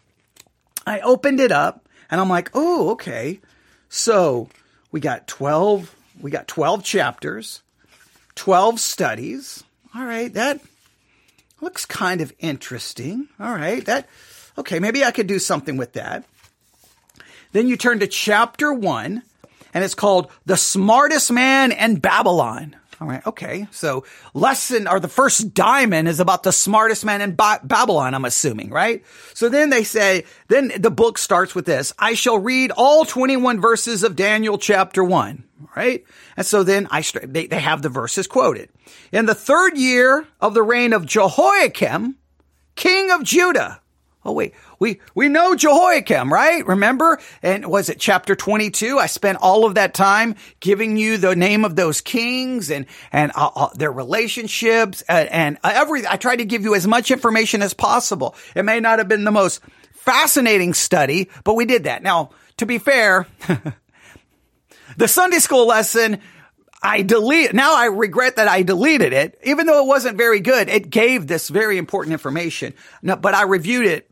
I 0.86 1.00
opened 1.00 1.40
it 1.40 1.52
up 1.52 1.86
and 2.10 2.20
I'm 2.20 2.28
like, 2.28 2.50
oh, 2.54 2.90
okay. 2.90 3.40
So 3.88 4.48
we 4.92 5.00
got 5.00 5.26
12, 5.26 5.94
we 6.20 6.30
got 6.30 6.48
12 6.48 6.84
chapters, 6.84 7.62
12 8.34 8.80
studies. 8.80 9.64
All 9.94 10.04
right. 10.04 10.32
That 10.32 10.60
looks 11.60 11.86
kind 11.86 12.20
of 12.20 12.32
interesting. 12.38 13.28
All 13.38 13.52
right. 13.52 13.84
That, 13.84 14.08
Okay, 14.60 14.78
maybe 14.78 15.02
I 15.02 15.10
could 15.10 15.26
do 15.26 15.38
something 15.38 15.78
with 15.78 15.94
that. 15.94 16.24
Then 17.52 17.66
you 17.66 17.78
turn 17.78 18.00
to 18.00 18.06
chapter 18.06 18.74
one, 18.74 19.22
and 19.72 19.82
it's 19.82 19.94
called 19.94 20.30
The 20.44 20.58
Smartest 20.58 21.32
Man 21.32 21.72
in 21.72 21.96
Babylon. 21.96 22.76
All 23.00 23.08
right. 23.08 23.26
Okay. 23.26 23.66
So 23.70 24.04
lesson 24.34 24.86
or 24.86 25.00
the 25.00 25.08
first 25.08 25.54
diamond 25.54 26.08
is 26.08 26.20
about 26.20 26.42
the 26.42 26.52
smartest 26.52 27.06
man 27.06 27.22
in 27.22 27.34
ba- 27.34 27.60
Babylon, 27.64 28.14
I'm 28.14 28.26
assuming, 28.26 28.68
right? 28.68 29.02
So 29.32 29.48
then 29.48 29.70
they 29.70 29.84
say, 29.84 30.24
then 30.48 30.70
the 30.78 30.90
book 30.90 31.16
starts 31.16 31.54
with 31.54 31.64
this. 31.64 31.94
I 31.98 32.12
shall 32.12 32.38
read 32.38 32.70
all 32.76 33.06
21 33.06 33.62
verses 33.62 34.02
of 34.02 34.16
Daniel 34.16 34.58
chapter 34.58 35.02
one, 35.02 35.44
right? 35.74 36.04
And 36.36 36.44
so 36.44 36.62
then 36.62 36.88
I, 36.90 37.02
they, 37.24 37.46
they 37.46 37.60
have 37.60 37.80
the 37.80 37.88
verses 37.88 38.26
quoted. 38.26 38.68
In 39.10 39.24
the 39.24 39.34
third 39.34 39.78
year 39.78 40.26
of 40.38 40.52
the 40.52 40.62
reign 40.62 40.92
of 40.92 41.06
Jehoiakim, 41.06 42.16
king 42.76 43.10
of 43.10 43.24
Judah, 43.24 43.79
Oh 44.22 44.32
wait, 44.32 44.52
we 44.78 45.00
we 45.14 45.30
know 45.30 45.56
Jehoiakim, 45.56 46.30
right? 46.30 46.66
Remember? 46.66 47.18
And 47.42 47.66
was 47.66 47.88
it 47.88 47.98
chapter 47.98 48.36
22? 48.36 48.98
I 48.98 49.06
spent 49.06 49.38
all 49.40 49.64
of 49.64 49.76
that 49.76 49.94
time 49.94 50.34
giving 50.60 50.98
you 50.98 51.16
the 51.16 51.34
name 51.34 51.64
of 51.64 51.74
those 51.74 52.02
kings 52.02 52.70
and 52.70 52.84
and 53.12 53.32
uh, 53.34 53.50
uh, 53.56 53.68
their 53.74 53.90
relationships 53.90 55.02
and, 55.08 55.28
and 55.30 55.58
every 55.64 56.06
I 56.06 56.16
tried 56.16 56.36
to 56.36 56.44
give 56.44 56.64
you 56.64 56.74
as 56.74 56.86
much 56.86 57.10
information 57.10 57.62
as 57.62 57.72
possible. 57.72 58.34
It 58.54 58.64
may 58.64 58.78
not 58.78 58.98
have 58.98 59.08
been 59.08 59.24
the 59.24 59.30
most 59.30 59.62
fascinating 59.92 60.74
study, 60.74 61.30
but 61.42 61.54
we 61.54 61.64
did 61.64 61.84
that. 61.84 62.02
Now, 62.02 62.30
to 62.58 62.66
be 62.66 62.76
fair, 62.76 63.26
the 64.98 65.08
Sunday 65.08 65.38
school 65.38 65.66
lesson 65.66 66.20
I 66.82 67.00
delete 67.00 67.54
now 67.54 67.74
I 67.74 67.86
regret 67.86 68.36
that 68.36 68.48
I 68.48 68.62
deleted 68.62 69.14
it, 69.14 69.38
even 69.44 69.64
though 69.64 69.82
it 69.82 69.86
wasn't 69.86 70.18
very 70.18 70.40
good. 70.40 70.68
It 70.68 70.90
gave 70.90 71.26
this 71.26 71.48
very 71.48 71.78
important 71.78 72.12
information. 72.12 72.74
No, 73.02 73.16
but 73.16 73.34
I 73.34 73.44
reviewed 73.44 73.86
it 73.86 74.09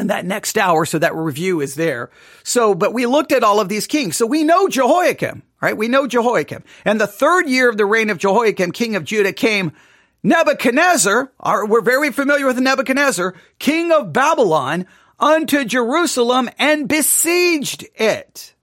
and 0.00 0.10
that 0.10 0.24
next 0.24 0.58
hour. 0.58 0.84
So 0.84 0.98
that 0.98 1.14
review 1.14 1.60
is 1.60 1.76
there. 1.76 2.10
So, 2.42 2.74
but 2.74 2.92
we 2.92 3.06
looked 3.06 3.32
at 3.32 3.44
all 3.44 3.60
of 3.60 3.68
these 3.68 3.86
kings. 3.86 4.16
So 4.16 4.26
we 4.26 4.42
know 4.42 4.68
Jehoiakim, 4.68 5.42
right? 5.60 5.76
We 5.76 5.88
know 5.88 6.06
Jehoiakim. 6.06 6.64
And 6.84 7.00
the 7.00 7.06
third 7.06 7.48
year 7.48 7.68
of 7.68 7.76
the 7.76 7.86
reign 7.86 8.10
of 8.10 8.18
Jehoiakim, 8.18 8.72
king 8.72 8.96
of 8.96 9.04
Judah, 9.04 9.32
came 9.32 9.72
Nebuchadnezzar. 10.22 11.30
Our, 11.38 11.66
we're 11.66 11.82
very 11.82 12.10
familiar 12.10 12.46
with 12.46 12.58
Nebuchadnezzar, 12.58 13.34
king 13.58 13.92
of 13.92 14.12
Babylon, 14.12 14.86
unto 15.20 15.64
Jerusalem 15.64 16.48
and 16.58 16.88
besieged 16.88 17.86
it. 17.94 18.54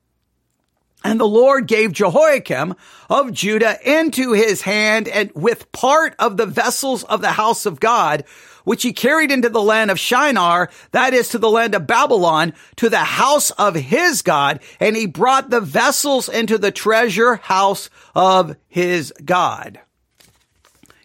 And 1.03 1.20
the 1.20 1.27
Lord 1.27 1.67
gave 1.67 1.94
Jehoiakim 1.94 2.75
of 3.10 3.32
Judah 3.32 3.77
into 3.86 4.34
his 4.34 4.63
hand 4.63 5.08
and 5.08 5.32
with 5.36 5.72
part 5.72 6.15
of 6.20 6.36
the 6.36 6.48
vessels 6.48 7.03
of 7.03 7.22
the 7.22 7.32
house 7.32 7.65
of 7.65 7.79
God, 7.79 8.25
which 8.68 8.84
he 8.84 8.92
carried 8.92 9.32
into 9.32 9.48
the 9.48 9.62
land 9.62 9.90
of 9.90 9.98
Shinar, 9.98 10.70
that 10.92 11.14
is 11.14 11.30
to 11.30 11.38
the 11.38 11.50
land 11.50 11.74
of 11.74 11.88
Babylon, 11.88 12.52
to 12.76 12.90
the 12.90 12.98
house 12.98 13.50
of 13.52 13.76
his 13.76 14.22
God. 14.22 14.60
And 14.82 14.94
he 14.94 15.06
brought 15.06 15.50
the 15.50 15.62
vessels 15.62 16.28
into 16.28 16.58
the 16.58 16.70
treasure 16.70 17.38
house 17.38 17.90
of 18.14 18.58
his 18.68 19.14
God. 19.24 19.80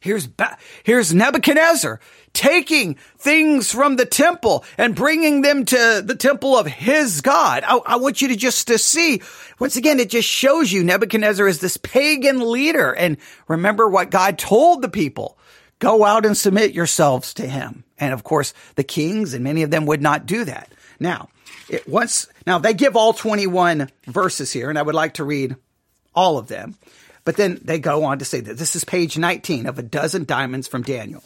Here's, 0.00 0.26
ba- 0.26 0.58
here's 0.82 1.14
Nebuchadnezzar 1.14 2.00
taking 2.32 2.96
things 3.16 3.70
from 3.70 3.94
the 3.94 4.06
temple 4.06 4.64
and 4.76 4.96
bringing 4.96 5.42
them 5.42 5.64
to 5.66 6.02
the 6.04 6.16
temple 6.16 6.58
of 6.58 6.66
his 6.66 7.20
God. 7.20 7.62
I, 7.64 7.76
I, 7.86 7.96
want 7.96 8.22
you 8.22 8.28
to 8.28 8.36
just 8.36 8.66
to 8.68 8.78
see, 8.78 9.22
once 9.60 9.76
again, 9.76 10.00
it 10.00 10.10
just 10.10 10.28
shows 10.28 10.72
you 10.72 10.82
Nebuchadnezzar 10.82 11.46
is 11.46 11.60
this 11.60 11.76
pagan 11.76 12.50
leader. 12.50 12.92
And 12.92 13.18
remember 13.46 13.88
what 13.88 14.10
God 14.10 14.36
told 14.36 14.82
the 14.82 14.88
people. 14.88 15.38
Go 15.82 16.04
out 16.04 16.24
and 16.24 16.36
submit 16.36 16.74
yourselves 16.74 17.34
to 17.34 17.44
him. 17.44 17.82
And 17.98 18.14
of 18.14 18.22
course, 18.22 18.54
the 18.76 18.84
kings 18.84 19.34
and 19.34 19.42
many 19.42 19.64
of 19.64 19.72
them 19.72 19.84
would 19.86 20.00
not 20.00 20.26
do 20.26 20.44
that. 20.44 20.72
Now, 21.00 21.28
it 21.68 21.88
once, 21.88 22.28
now 22.46 22.60
they 22.60 22.72
give 22.72 22.94
all 22.94 23.12
21 23.12 23.90
verses 24.06 24.52
here, 24.52 24.70
and 24.70 24.78
I 24.78 24.82
would 24.82 24.94
like 24.94 25.14
to 25.14 25.24
read 25.24 25.56
all 26.14 26.38
of 26.38 26.46
them. 26.46 26.76
But 27.24 27.34
then 27.34 27.58
they 27.64 27.80
go 27.80 28.04
on 28.04 28.20
to 28.20 28.24
say 28.24 28.38
that 28.38 28.58
this 28.58 28.76
is 28.76 28.84
page 28.84 29.18
19 29.18 29.66
of 29.66 29.76
a 29.76 29.82
dozen 29.82 30.24
diamonds 30.24 30.68
from 30.68 30.82
Daniel. 30.82 31.24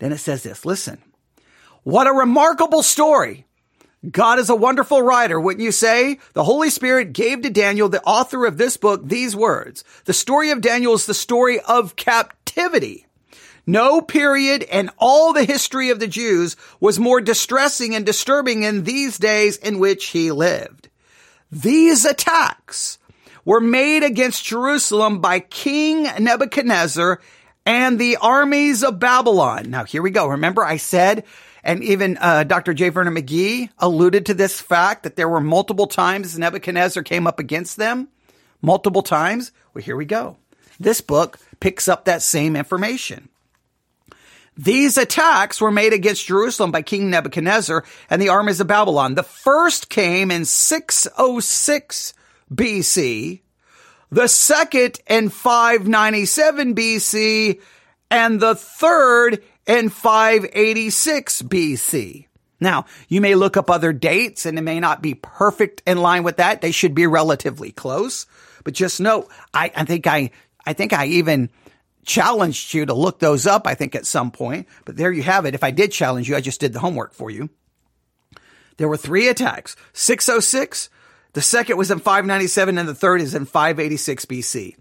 Then 0.00 0.10
it 0.10 0.18
says 0.18 0.42
this 0.42 0.64
listen, 0.64 0.98
what 1.84 2.08
a 2.08 2.12
remarkable 2.12 2.82
story. 2.82 3.46
God 4.10 4.40
is 4.40 4.50
a 4.50 4.56
wonderful 4.56 5.00
writer, 5.00 5.40
wouldn't 5.40 5.62
you 5.62 5.70
say? 5.70 6.18
The 6.32 6.42
Holy 6.42 6.70
Spirit 6.70 7.12
gave 7.12 7.42
to 7.42 7.50
Daniel, 7.50 7.88
the 7.88 8.02
author 8.02 8.46
of 8.46 8.58
this 8.58 8.76
book, 8.76 9.02
these 9.04 9.36
words. 9.36 9.84
The 10.06 10.12
story 10.12 10.50
of 10.50 10.60
Daniel 10.60 10.94
is 10.94 11.06
the 11.06 11.14
story 11.14 11.60
of 11.60 11.94
captivity. 11.94 13.06
No 13.66 14.00
period 14.00 14.62
in 14.64 14.90
all 14.98 15.32
the 15.32 15.44
history 15.44 15.90
of 15.90 16.00
the 16.00 16.08
Jews 16.08 16.56
was 16.80 16.98
more 16.98 17.20
distressing 17.20 17.94
and 17.94 18.04
disturbing 18.04 18.64
in 18.64 18.84
these 18.84 19.18
days 19.18 19.56
in 19.56 19.78
which 19.78 20.06
he 20.06 20.32
lived. 20.32 20.88
These 21.50 22.04
attacks 22.04 22.98
were 23.44 23.60
made 23.60 24.02
against 24.02 24.44
Jerusalem 24.44 25.20
by 25.20 25.40
King 25.40 26.08
Nebuchadnezzar 26.18 27.20
and 27.64 27.98
the 27.98 28.16
armies 28.16 28.82
of 28.82 28.98
Babylon. 28.98 29.70
Now, 29.70 29.84
here 29.84 30.02
we 30.02 30.10
go. 30.10 30.26
Remember, 30.26 30.64
I 30.64 30.76
said, 30.76 31.24
and 31.62 31.84
even 31.84 32.18
uh, 32.18 32.44
Dr. 32.44 32.74
J. 32.74 32.88
Vernon 32.88 33.14
McGee 33.14 33.70
alluded 33.78 34.26
to 34.26 34.34
this 34.34 34.60
fact 34.60 35.04
that 35.04 35.16
there 35.16 35.28
were 35.28 35.40
multiple 35.40 35.86
times 35.86 36.36
Nebuchadnezzar 36.36 37.02
came 37.04 37.26
up 37.26 37.38
against 37.38 37.76
them. 37.76 38.08
Multiple 38.60 39.02
times. 39.02 39.52
Well, 39.74 39.84
here 39.84 39.96
we 39.96 40.04
go. 40.04 40.36
This 40.80 41.00
book 41.00 41.38
picks 41.60 41.86
up 41.86 42.04
that 42.04 42.22
same 42.22 42.56
information. 42.56 43.28
These 44.56 44.98
attacks 44.98 45.60
were 45.60 45.70
made 45.70 45.92
against 45.92 46.26
Jerusalem 46.26 46.70
by 46.70 46.82
King 46.82 47.10
Nebuchadnezzar 47.10 47.84
and 48.10 48.20
the 48.20 48.28
armies 48.28 48.60
of 48.60 48.66
Babylon. 48.66 49.14
The 49.14 49.22
first 49.22 49.88
came 49.88 50.30
in 50.30 50.44
606 50.44 52.14
BC 52.52 53.40
the 54.12 54.28
second 54.28 55.00
in 55.08 55.30
597 55.30 56.74
BC, 56.74 57.60
and 58.10 58.38
the 58.38 58.54
third 58.54 59.42
in 59.66 59.88
586 59.88 61.42
BC. 61.42 62.26
Now, 62.60 62.84
you 63.08 63.22
may 63.22 63.34
look 63.34 63.56
up 63.56 63.70
other 63.70 63.92
dates 63.92 64.44
and 64.44 64.58
it 64.58 64.62
may 64.62 64.80
not 64.80 65.02
be 65.02 65.14
perfect 65.14 65.82
in 65.86 65.96
line 65.96 66.24
with 66.24 66.36
that. 66.36 66.60
They 66.60 66.72
should 66.72 66.94
be 66.94 67.06
relatively 67.06 67.72
close. 67.72 68.26
But 68.64 68.74
just 68.74 69.00
note, 69.00 69.28
I, 69.54 69.72
I 69.74 69.84
think 69.84 70.06
I, 70.06 70.30
I 70.66 70.74
think 70.74 70.92
I 70.92 71.06
even 71.06 71.48
challenged 72.04 72.74
you 72.74 72.86
to 72.86 72.94
look 72.94 73.18
those 73.18 73.46
up, 73.46 73.66
I 73.66 73.74
think 73.74 73.94
at 73.94 74.06
some 74.06 74.30
point. 74.30 74.66
But 74.84 74.96
there 74.96 75.12
you 75.12 75.22
have 75.22 75.44
it. 75.44 75.54
If 75.54 75.64
I 75.64 75.70
did 75.70 75.92
challenge 75.92 76.28
you, 76.28 76.36
I 76.36 76.40
just 76.40 76.60
did 76.60 76.72
the 76.72 76.80
homework 76.80 77.14
for 77.14 77.30
you. 77.30 77.50
There 78.76 78.88
were 78.88 78.96
three 78.96 79.28
attacks. 79.28 79.76
606, 79.92 80.88
the 81.34 81.42
second 81.42 81.76
was 81.76 81.90
in 81.90 81.98
597 81.98 82.78
and 82.78 82.88
the 82.88 82.94
third 82.94 83.20
is 83.20 83.34
in 83.34 83.46
586 83.46 84.24
BC. 84.26 84.76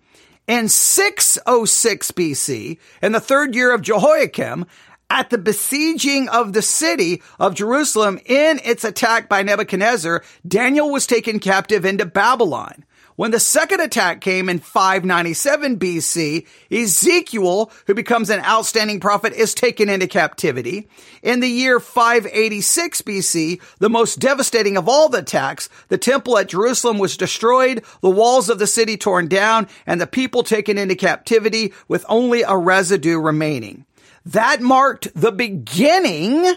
In 0.48 0.68
606 0.68 2.12
BC, 2.12 2.78
in 3.02 3.12
the 3.12 3.20
third 3.20 3.56
year 3.56 3.74
of 3.74 3.82
Jehoiakim, 3.82 4.66
at 5.10 5.30
the 5.30 5.38
besieging 5.38 6.30
of 6.30 6.54
the 6.54 6.62
city 6.62 7.22
of 7.38 7.54
Jerusalem 7.54 8.18
in 8.26 8.60
its 8.64 8.84
attack 8.84 9.28
by 9.28 9.44
Nebuchadnezzar, 9.44 10.24
Daniel 10.48 10.90
was 10.90 11.06
taken 11.06 11.40
captive 11.40 11.86
into 11.86 12.06
Babylon. 12.06 12.86
When 13.22 13.30
the 13.30 13.40
second 13.40 13.82
attack 13.82 14.20
came 14.20 14.50
in 14.50 14.58
597 14.58 15.78
BC, 15.78 16.48
Ezekiel, 16.72 17.72
who 17.86 17.94
becomes 17.94 18.32
an 18.32 18.40
outstanding 18.40 19.00
prophet, 19.00 19.34
is 19.34 19.54
taken 19.54 19.90
into 19.90 20.08
captivity. 20.08 20.90
In 21.22 21.40
the 21.40 21.48
year 21.48 21.80
586 21.80 23.04
BC, 23.04 23.62
the 23.78 23.92
most 23.92 24.18
devastating 24.18 24.76
of 24.76 24.90
all 24.90 25.08
the 25.08 25.20
attacks, 25.20 25.70
the 25.90 26.00
temple 26.00 26.36
at 26.40 26.50
Jerusalem 26.50 26.98
was 26.98 27.16
destroyed, 27.16 27.84
the 28.02 28.10
walls 28.10 28.50
of 28.50 28.58
the 28.58 28.66
city 28.66 28.98
torn 28.98 29.28
down, 29.28 29.68
and 29.86 30.02
the 30.02 30.08
people 30.08 30.42
taken 30.42 30.80
into 30.80 30.96
captivity 30.96 31.74
with 31.88 32.04
only 32.10 32.42
a 32.42 32.58
residue 32.58 33.20
remaining. 33.20 33.86
That 34.26 34.62
marked 34.62 35.14
the 35.14 35.32
beginning 35.32 36.56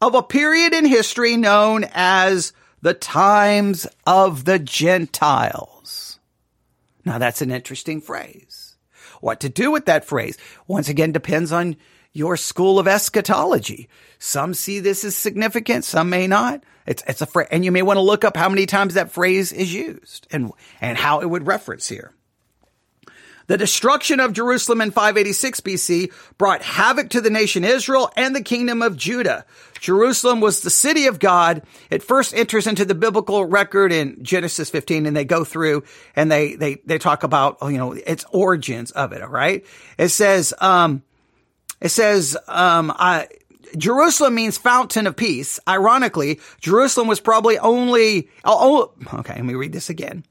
of 0.00 0.14
a 0.14 0.22
period 0.22 0.72
in 0.72 0.84
history 0.84 1.36
known 1.36 1.84
as 1.92 2.52
the 2.84 2.92
times 2.92 3.86
of 4.06 4.44
the 4.44 4.58
Gentiles. 4.58 6.18
Now 7.06 7.16
that's 7.16 7.40
an 7.40 7.50
interesting 7.50 8.02
phrase. 8.02 8.76
What 9.22 9.40
to 9.40 9.48
do 9.48 9.70
with 9.70 9.86
that 9.86 10.04
phrase? 10.04 10.36
Once 10.66 10.90
again, 10.90 11.10
depends 11.10 11.50
on 11.50 11.76
your 12.12 12.36
school 12.36 12.78
of 12.78 12.86
eschatology. 12.86 13.88
Some 14.18 14.52
see 14.52 14.80
this 14.80 15.02
as 15.02 15.16
significant, 15.16 15.86
some 15.86 16.10
may 16.10 16.26
not. 16.26 16.62
It's, 16.86 17.02
it's 17.08 17.22
a 17.22 17.26
phrase, 17.26 17.48
and 17.50 17.64
you 17.64 17.72
may 17.72 17.80
want 17.80 17.96
to 17.96 18.02
look 18.02 18.22
up 18.22 18.36
how 18.36 18.50
many 18.50 18.66
times 18.66 18.94
that 18.94 19.10
phrase 19.10 19.50
is 19.50 19.72
used 19.72 20.26
and, 20.30 20.52
and 20.82 20.98
how 20.98 21.20
it 21.20 21.30
would 21.30 21.46
reference 21.46 21.88
here. 21.88 22.12
The 23.46 23.58
destruction 23.58 24.20
of 24.20 24.32
Jerusalem 24.32 24.80
in 24.80 24.90
586 24.90 25.60
BC 25.60 26.12
brought 26.38 26.62
havoc 26.62 27.10
to 27.10 27.20
the 27.20 27.30
nation 27.30 27.64
Israel 27.64 28.10
and 28.16 28.34
the 28.34 28.42
kingdom 28.42 28.82
of 28.82 28.96
Judah. 28.96 29.44
Jerusalem 29.80 30.40
was 30.40 30.62
the 30.62 30.70
city 30.70 31.06
of 31.06 31.18
God. 31.18 31.62
It 31.90 32.02
first 32.02 32.34
enters 32.34 32.66
into 32.66 32.84
the 32.84 32.94
biblical 32.94 33.44
record 33.44 33.92
in 33.92 34.22
Genesis 34.22 34.70
15 34.70 35.06
and 35.06 35.16
they 35.16 35.24
go 35.24 35.44
through 35.44 35.84
and 36.16 36.32
they, 36.32 36.54
they, 36.54 36.76
they 36.86 36.98
talk 36.98 37.22
about, 37.22 37.58
you 37.62 37.76
know, 37.76 37.92
its 37.92 38.24
origins 38.30 38.92
of 38.92 39.12
it. 39.12 39.20
All 39.20 39.28
right. 39.28 39.64
It 39.98 40.08
says, 40.08 40.54
um, 40.60 41.02
it 41.80 41.90
says, 41.90 42.36
um, 42.48 42.92
I, 42.96 43.28
Jerusalem 43.76 44.34
means 44.34 44.56
fountain 44.56 45.06
of 45.06 45.16
peace. 45.16 45.60
Ironically, 45.68 46.40
Jerusalem 46.60 47.08
was 47.08 47.20
probably 47.20 47.58
only, 47.58 48.30
oh, 48.44 48.90
oh 49.04 49.18
okay, 49.18 49.34
let 49.34 49.44
me 49.44 49.54
read 49.54 49.72
this 49.72 49.90
again. 49.90 50.24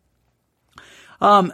Um, 1.23 1.53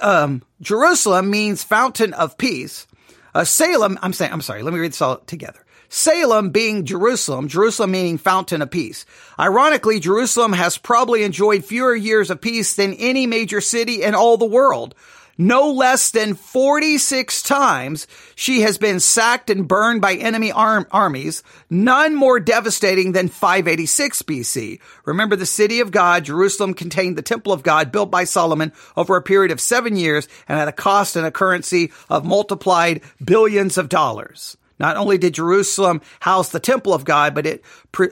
um, 0.00 0.42
Jerusalem 0.60 1.30
means 1.30 1.64
fountain 1.64 2.14
of 2.14 2.38
peace. 2.38 2.86
Uh, 3.34 3.44
Salem, 3.44 3.98
I'm 4.02 4.12
saying, 4.12 4.32
I'm 4.32 4.40
sorry, 4.40 4.62
let 4.62 4.72
me 4.72 4.78
read 4.78 4.92
this 4.92 5.02
all 5.02 5.18
together. 5.18 5.64
Salem 5.88 6.50
being 6.50 6.84
Jerusalem, 6.84 7.48
Jerusalem 7.48 7.90
meaning 7.90 8.18
fountain 8.18 8.62
of 8.62 8.70
peace. 8.70 9.04
Ironically, 9.36 9.98
Jerusalem 9.98 10.52
has 10.52 10.78
probably 10.78 11.24
enjoyed 11.24 11.64
fewer 11.64 11.96
years 11.96 12.30
of 12.30 12.40
peace 12.40 12.76
than 12.76 12.94
any 12.94 13.26
major 13.26 13.60
city 13.60 14.02
in 14.04 14.14
all 14.14 14.36
the 14.36 14.46
world. 14.46 14.94
No 15.40 15.70
less 15.70 16.10
than 16.10 16.34
46 16.34 17.42
times 17.42 18.06
she 18.34 18.60
has 18.60 18.76
been 18.76 19.00
sacked 19.00 19.48
and 19.48 19.66
burned 19.66 20.02
by 20.02 20.12
enemy 20.12 20.52
arm- 20.52 20.86
armies, 20.90 21.42
none 21.70 22.14
more 22.14 22.38
devastating 22.38 23.12
than 23.12 23.28
586 23.28 24.20
BC. 24.20 24.80
Remember 25.06 25.36
the 25.36 25.46
city 25.46 25.80
of 25.80 25.92
God, 25.92 26.26
Jerusalem 26.26 26.74
contained 26.74 27.16
the 27.16 27.22
temple 27.22 27.54
of 27.54 27.62
God 27.62 27.90
built 27.90 28.10
by 28.10 28.24
Solomon 28.24 28.70
over 28.98 29.16
a 29.16 29.22
period 29.22 29.50
of 29.50 29.62
seven 29.62 29.96
years 29.96 30.28
and 30.46 30.60
at 30.60 30.68
a 30.68 30.72
cost 30.72 31.16
and 31.16 31.24
a 31.24 31.30
currency 31.30 31.90
of 32.10 32.22
multiplied 32.22 33.00
billions 33.24 33.78
of 33.78 33.88
dollars. 33.88 34.58
Not 34.80 34.96
only 34.96 35.18
did 35.18 35.34
Jerusalem 35.34 36.00
house 36.20 36.48
the 36.48 36.58
temple 36.58 36.94
of 36.94 37.04
God, 37.04 37.34
but 37.34 37.46
it 37.46 37.62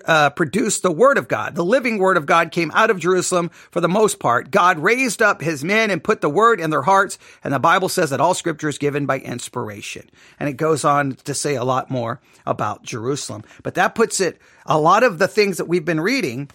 uh, 0.04 0.30
produced 0.30 0.82
the 0.82 0.92
word 0.92 1.16
of 1.16 1.26
God. 1.26 1.54
The 1.54 1.64
living 1.64 1.98
word 1.98 2.18
of 2.18 2.26
God 2.26 2.52
came 2.52 2.70
out 2.74 2.90
of 2.90 3.00
Jerusalem 3.00 3.48
for 3.70 3.80
the 3.80 3.88
most 3.88 4.20
part. 4.20 4.50
God 4.50 4.78
raised 4.78 5.22
up 5.22 5.40
his 5.40 5.64
men 5.64 5.90
and 5.90 6.04
put 6.04 6.20
the 6.20 6.28
word 6.28 6.60
in 6.60 6.68
their 6.68 6.82
hearts. 6.82 7.18
And 7.42 7.54
the 7.54 7.58
Bible 7.58 7.88
says 7.88 8.10
that 8.10 8.20
all 8.20 8.34
scripture 8.34 8.68
is 8.68 8.76
given 8.76 9.06
by 9.06 9.18
inspiration. 9.18 10.10
And 10.38 10.46
it 10.48 10.58
goes 10.58 10.84
on 10.84 11.14
to 11.24 11.32
say 11.32 11.56
a 11.56 11.64
lot 11.64 11.90
more 11.90 12.20
about 12.46 12.82
Jerusalem. 12.82 13.44
But 13.62 13.74
that 13.74 13.94
puts 13.94 14.20
it, 14.20 14.38
a 14.66 14.78
lot 14.78 15.02
of 15.02 15.18
the 15.18 15.28
things 15.28 15.56
that 15.56 15.68
we've 15.68 15.84
been 15.84 16.00
reading 16.00 16.50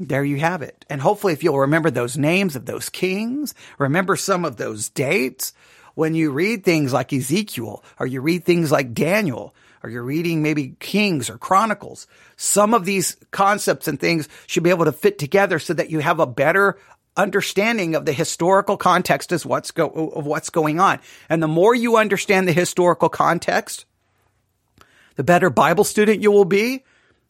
there 0.00 0.24
you 0.24 0.38
have 0.38 0.62
it. 0.62 0.84
And 0.88 1.00
hopefully, 1.00 1.32
if 1.32 1.42
you'll 1.44 1.60
remember 1.60 1.90
those 1.90 2.16
names 2.16 2.56
of 2.56 2.66
those 2.66 2.88
kings, 2.88 3.54
remember 3.78 4.16
some 4.16 4.44
of 4.44 4.56
those 4.56 4.88
dates, 4.88 5.52
when 5.94 6.14
you 6.14 6.30
read 6.30 6.64
things 6.64 6.92
like 6.92 7.12
Ezekiel 7.12 7.84
or 7.98 8.06
you 8.06 8.20
read 8.20 8.44
things 8.44 8.72
like 8.72 8.94
Daniel 8.94 9.54
or 9.82 9.90
you're 9.90 10.02
reading 10.02 10.42
maybe 10.42 10.76
Kings 10.78 11.28
or 11.28 11.38
Chronicles, 11.38 12.06
some 12.36 12.74
of 12.74 12.84
these 12.84 13.16
concepts 13.30 13.88
and 13.88 13.98
things 13.98 14.28
should 14.46 14.62
be 14.62 14.70
able 14.70 14.84
to 14.84 14.92
fit 14.92 15.18
together 15.18 15.58
so 15.58 15.74
that 15.74 15.90
you 15.90 15.98
have 15.98 16.20
a 16.20 16.26
better 16.26 16.78
understanding 17.16 17.94
of 17.94 18.06
the 18.06 18.12
historical 18.12 18.76
context 18.76 19.32
is 19.32 19.44
what's 19.44 19.70
go, 19.70 19.88
of 19.88 20.24
what's 20.24 20.50
going 20.50 20.80
on. 20.80 21.00
And 21.28 21.42
the 21.42 21.48
more 21.48 21.74
you 21.74 21.96
understand 21.96 22.48
the 22.48 22.52
historical 22.52 23.08
context, 23.08 23.84
the 25.16 25.24
better 25.24 25.50
Bible 25.50 25.84
student 25.84 26.22
you 26.22 26.30
will 26.30 26.46
be 26.46 26.84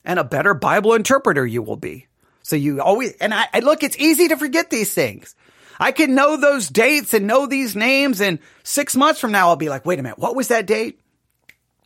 and 0.05 0.19
a 0.19 0.25
better 0.25 0.55
Bible 0.55 0.95
interpreter 0.95 1.45
you 1.45 1.63
will 1.63 1.77
be. 1.77 2.07
So 2.43 2.57
you 2.57 2.81
always, 2.81 3.13
and 3.17 3.33
I, 3.33 3.47
I 3.53 3.61
look, 3.61 3.83
it's 3.83 3.97
easy 3.99 4.29
to 4.29 4.37
forget 4.37 4.71
these 4.71 4.93
things. 4.93 5.35
I 5.83 5.91
can 5.91 6.15
know 6.15 6.37
those 6.37 6.69
dates 6.69 7.13
and 7.13 7.27
know 7.27 7.47
these 7.47 7.75
names 7.75 8.21
and 8.21 8.39
six 8.63 8.95
months 8.95 9.19
from 9.19 9.33
now, 9.33 9.49
I'll 9.49 9.57
be 9.57 9.69
like, 9.69 9.85
wait 9.85 9.99
a 9.99 10.03
minute, 10.03 10.19
what 10.19 10.37
was 10.37 10.47
that 10.49 10.65
date? 10.65 11.01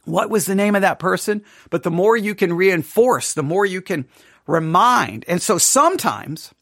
What 0.04 0.28
was 0.28 0.44
the 0.44 0.54
name 0.54 0.74
of 0.74 0.82
that 0.82 0.98
person? 0.98 1.42
But 1.70 1.82
the 1.82 1.90
more 1.90 2.14
you 2.14 2.34
can 2.34 2.52
reinforce, 2.52 3.32
the 3.32 3.42
more 3.42 3.64
you 3.64 3.80
can 3.80 4.04
remind. 4.46 5.24
And 5.26 5.40
so 5.40 5.56
sometimes, 5.56 6.52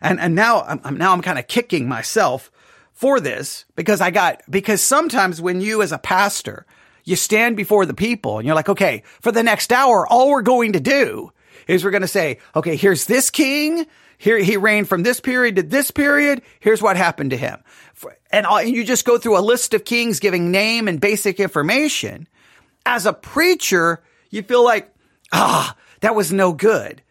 and, 0.00 0.18
and 0.18 0.34
now 0.34 0.62
I'm, 0.62 0.98
now 0.98 1.12
I'm 1.12 1.22
kind 1.22 1.38
of 1.38 1.46
kicking 1.46 1.88
myself 1.88 2.50
for 2.92 3.20
this 3.20 3.64
because 3.76 4.00
I 4.00 4.10
got, 4.10 4.42
because 4.50 4.82
sometimes 4.82 5.40
when 5.40 5.60
you 5.60 5.82
as 5.82 5.92
a 5.92 5.98
pastor, 5.98 6.66
you 7.04 7.14
stand 7.14 7.56
before 7.56 7.86
the 7.86 7.94
people 7.94 8.38
and 8.38 8.46
you're 8.46 8.56
like, 8.56 8.68
okay, 8.68 9.04
for 9.20 9.30
the 9.30 9.44
next 9.44 9.72
hour, 9.72 10.04
all 10.04 10.30
we're 10.30 10.42
going 10.42 10.72
to 10.72 10.80
do 10.80 11.32
is 11.68 11.84
we're 11.84 11.92
going 11.92 12.02
to 12.02 12.08
say, 12.08 12.38
okay, 12.56 12.74
here's 12.74 13.04
this 13.04 13.30
king. 13.30 13.86
Here 14.18 14.38
he 14.38 14.56
reigned 14.56 14.88
from 14.88 15.02
this 15.02 15.20
period 15.20 15.56
to 15.56 15.62
this 15.62 15.90
period. 15.90 16.42
Here's 16.60 16.82
what 16.82 16.96
happened 16.96 17.30
to 17.30 17.36
him. 17.36 17.62
And 18.30 18.46
you 18.68 18.84
just 18.84 19.04
go 19.04 19.18
through 19.18 19.38
a 19.38 19.40
list 19.40 19.74
of 19.74 19.84
kings 19.84 20.20
giving 20.20 20.50
name 20.50 20.88
and 20.88 21.00
basic 21.00 21.38
information. 21.38 22.28
As 22.84 23.06
a 23.06 23.12
preacher, 23.12 24.02
you 24.30 24.42
feel 24.42 24.64
like, 24.64 24.92
ah, 25.32 25.76
that 26.00 26.14
was 26.14 26.32
no 26.32 26.52
good. 26.52 27.02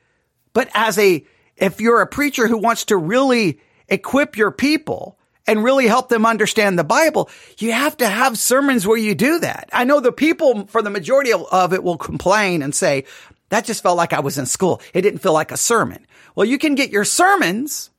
But 0.53 0.69
as 0.73 0.97
a, 0.99 1.25
if 1.57 1.81
you're 1.81 2.01
a 2.01 2.07
preacher 2.07 2.47
who 2.47 2.57
wants 2.57 2.85
to 2.85 2.97
really 2.97 3.59
equip 3.87 4.37
your 4.37 4.51
people 4.51 5.17
and 5.47 5.63
really 5.63 5.87
help 5.87 6.09
them 6.09 6.25
understand 6.25 6.77
the 6.77 6.83
Bible, 6.83 7.29
you 7.57 7.71
have 7.71 7.97
to 7.97 8.07
have 8.07 8.37
sermons 8.37 8.85
where 8.85 8.97
you 8.97 9.15
do 9.15 9.39
that. 9.39 9.69
I 9.73 9.83
know 9.83 9.99
the 9.99 10.11
people 10.11 10.67
for 10.67 10.81
the 10.81 10.89
majority 10.89 11.33
of 11.33 11.73
it 11.73 11.83
will 11.83 11.97
complain 11.97 12.61
and 12.61 12.73
say, 12.73 13.05
that 13.53 13.65
just 13.65 13.83
felt 13.83 13.97
like 13.97 14.13
I 14.13 14.19
was 14.21 14.37
in 14.37 14.45
school. 14.45 14.81
It 14.93 15.01
didn't 15.01 15.19
feel 15.19 15.33
like 15.33 15.51
a 15.51 15.57
sermon. 15.57 16.05
Well, 16.35 16.45
you 16.45 16.57
can 16.57 16.75
get 16.75 16.89
your 16.89 17.05
sermons 17.05 17.91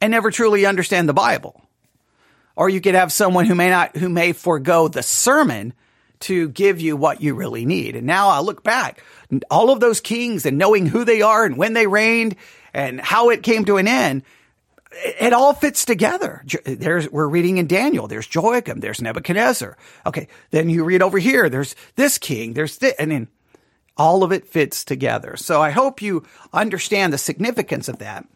and 0.00 0.10
never 0.10 0.30
truly 0.30 0.66
understand 0.66 1.08
the 1.08 1.14
Bible. 1.14 1.62
Or 2.56 2.68
you 2.68 2.80
could 2.80 2.96
have 2.96 3.12
someone 3.12 3.46
who 3.46 3.54
may 3.54 3.70
not, 3.70 3.96
who 3.96 4.08
may 4.08 4.32
forego 4.32 4.88
the 4.88 5.02
sermon 5.02 5.74
to 6.20 6.48
give 6.48 6.80
you 6.80 6.96
what 6.96 7.20
you 7.20 7.34
really 7.34 7.64
need. 7.64 7.94
And 7.94 8.04
now 8.04 8.30
I 8.30 8.40
look 8.40 8.64
back, 8.64 9.04
all 9.48 9.70
of 9.70 9.78
those 9.78 10.00
kings 10.00 10.44
and 10.44 10.58
knowing 10.58 10.86
who 10.86 11.04
they 11.04 11.22
are 11.22 11.44
and 11.44 11.56
when 11.56 11.72
they 11.72 11.86
reigned 11.86 12.34
and 12.74 13.00
how 13.00 13.30
it 13.30 13.44
came 13.44 13.64
to 13.66 13.76
an 13.76 13.86
end, 13.86 14.24
it 14.90 15.32
all 15.32 15.54
fits 15.54 15.84
together. 15.84 16.44
There's, 16.64 17.08
we're 17.10 17.28
reading 17.28 17.58
in 17.58 17.68
Daniel. 17.68 18.08
There's 18.08 18.26
Joachim. 18.34 18.80
There's 18.80 19.00
Nebuchadnezzar. 19.00 19.76
Okay. 20.06 20.26
Then 20.50 20.68
you 20.68 20.82
read 20.82 21.02
over 21.02 21.18
here. 21.18 21.48
There's 21.48 21.76
this 21.94 22.18
king. 22.18 22.54
There's 22.54 22.78
this, 22.78 22.94
and 22.98 23.12
then 23.12 23.28
all 23.98 24.22
of 24.22 24.32
it 24.32 24.46
fits 24.46 24.84
together. 24.84 25.36
So 25.36 25.60
I 25.60 25.70
hope 25.70 26.00
you 26.00 26.24
understand 26.52 27.12
the 27.12 27.18
significance 27.18 27.88
of 27.88 27.98
that 27.98 28.26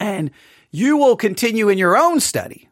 and 0.00 0.30
you 0.70 0.96
will 0.96 1.16
continue 1.16 1.68
in 1.68 1.78
your 1.78 1.96
own 1.96 2.20
study. 2.20 2.68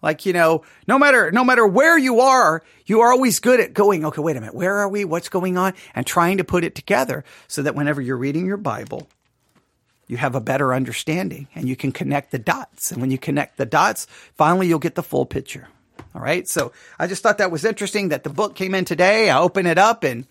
Like, 0.00 0.24
you 0.24 0.32
know, 0.32 0.62
no 0.86 0.98
matter, 0.98 1.32
no 1.32 1.42
matter 1.42 1.66
where 1.66 1.98
you 1.98 2.20
are, 2.20 2.62
you 2.86 3.00
are 3.00 3.10
always 3.10 3.40
good 3.40 3.58
at 3.58 3.74
going, 3.74 4.04
okay, 4.04 4.22
wait 4.22 4.36
a 4.36 4.40
minute. 4.40 4.54
Where 4.54 4.76
are 4.78 4.88
we? 4.88 5.04
What's 5.04 5.28
going 5.28 5.58
on? 5.58 5.74
And 5.94 6.06
trying 6.06 6.38
to 6.38 6.44
put 6.44 6.62
it 6.62 6.76
together 6.76 7.24
so 7.48 7.62
that 7.62 7.74
whenever 7.74 8.00
you're 8.00 8.16
reading 8.16 8.46
your 8.46 8.58
Bible, 8.58 9.08
you 10.06 10.16
have 10.16 10.36
a 10.36 10.40
better 10.40 10.72
understanding 10.72 11.48
and 11.54 11.68
you 11.68 11.74
can 11.74 11.90
connect 11.90 12.30
the 12.30 12.38
dots. 12.38 12.92
And 12.92 13.00
when 13.00 13.10
you 13.10 13.18
connect 13.18 13.56
the 13.56 13.66
dots, 13.66 14.06
finally 14.36 14.68
you'll 14.68 14.78
get 14.78 14.94
the 14.94 15.02
full 15.02 15.26
picture. 15.26 15.66
All 16.14 16.22
right. 16.22 16.46
So 16.46 16.72
I 16.98 17.08
just 17.08 17.22
thought 17.22 17.38
that 17.38 17.50
was 17.50 17.64
interesting 17.64 18.10
that 18.10 18.22
the 18.22 18.30
book 18.30 18.54
came 18.54 18.74
in 18.74 18.84
today. 18.84 19.30
I 19.30 19.40
open 19.40 19.66
it 19.66 19.78
up 19.78 20.04
and 20.04 20.26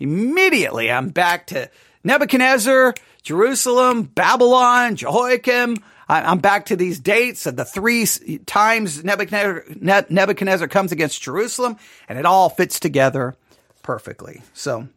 immediately 0.00 0.90
I'm 0.90 1.10
back 1.10 1.46
to 1.48 1.70
Nebuchadnezzar, 2.02 2.94
Jerusalem, 3.22 4.02
Babylon, 4.02 4.96
Jehoiakim, 4.96 5.76
I'm 6.10 6.38
back 6.38 6.66
to 6.66 6.76
these 6.76 6.98
dates 6.98 7.46
of 7.46 7.54
the 7.54 7.64
three 7.64 8.04
times 8.44 9.04
Nebuchadnezzar, 9.04 9.64
Nebuchadnezzar 10.10 10.66
comes 10.66 10.90
against 10.90 11.22
Jerusalem, 11.22 11.76
and 12.08 12.18
it 12.18 12.26
all 12.26 12.48
fits 12.48 12.80
together 12.80 13.36
perfectly. 13.82 14.42
So 14.52 14.88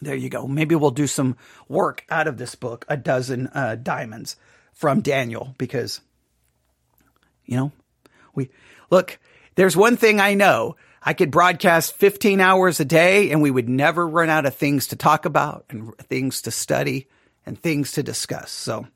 there 0.00 0.16
you 0.16 0.28
go. 0.28 0.48
Maybe 0.48 0.74
we'll 0.74 0.90
do 0.90 1.06
some 1.06 1.36
work 1.68 2.04
out 2.10 2.26
of 2.26 2.36
this 2.36 2.56
book, 2.56 2.84
A 2.88 2.96
Dozen 2.96 3.46
uh, 3.48 3.76
Diamonds 3.80 4.34
from 4.72 5.02
Daniel, 5.02 5.54
because, 5.56 6.00
you 7.46 7.56
know, 7.56 7.70
we 8.34 8.50
look, 8.90 9.20
there's 9.54 9.76
one 9.76 9.96
thing 9.96 10.18
I 10.18 10.34
know. 10.34 10.74
I 11.04 11.12
could 11.12 11.30
broadcast 11.30 11.96
15 11.96 12.40
hours 12.40 12.80
a 12.80 12.84
day 12.84 13.30
and 13.30 13.42
we 13.42 13.50
would 13.50 13.68
never 13.68 14.08
run 14.08 14.30
out 14.30 14.46
of 14.46 14.54
things 14.54 14.88
to 14.88 14.96
talk 14.96 15.26
about 15.26 15.66
and 15.68 15.96
things 15.98 16.42
to 16.42 16.50
study 16.50 17.08
and 17.44 17.60
things 17.60 17.92
to 17.92 18.02
discuss. 18.02 18.50
So 18.50 18.86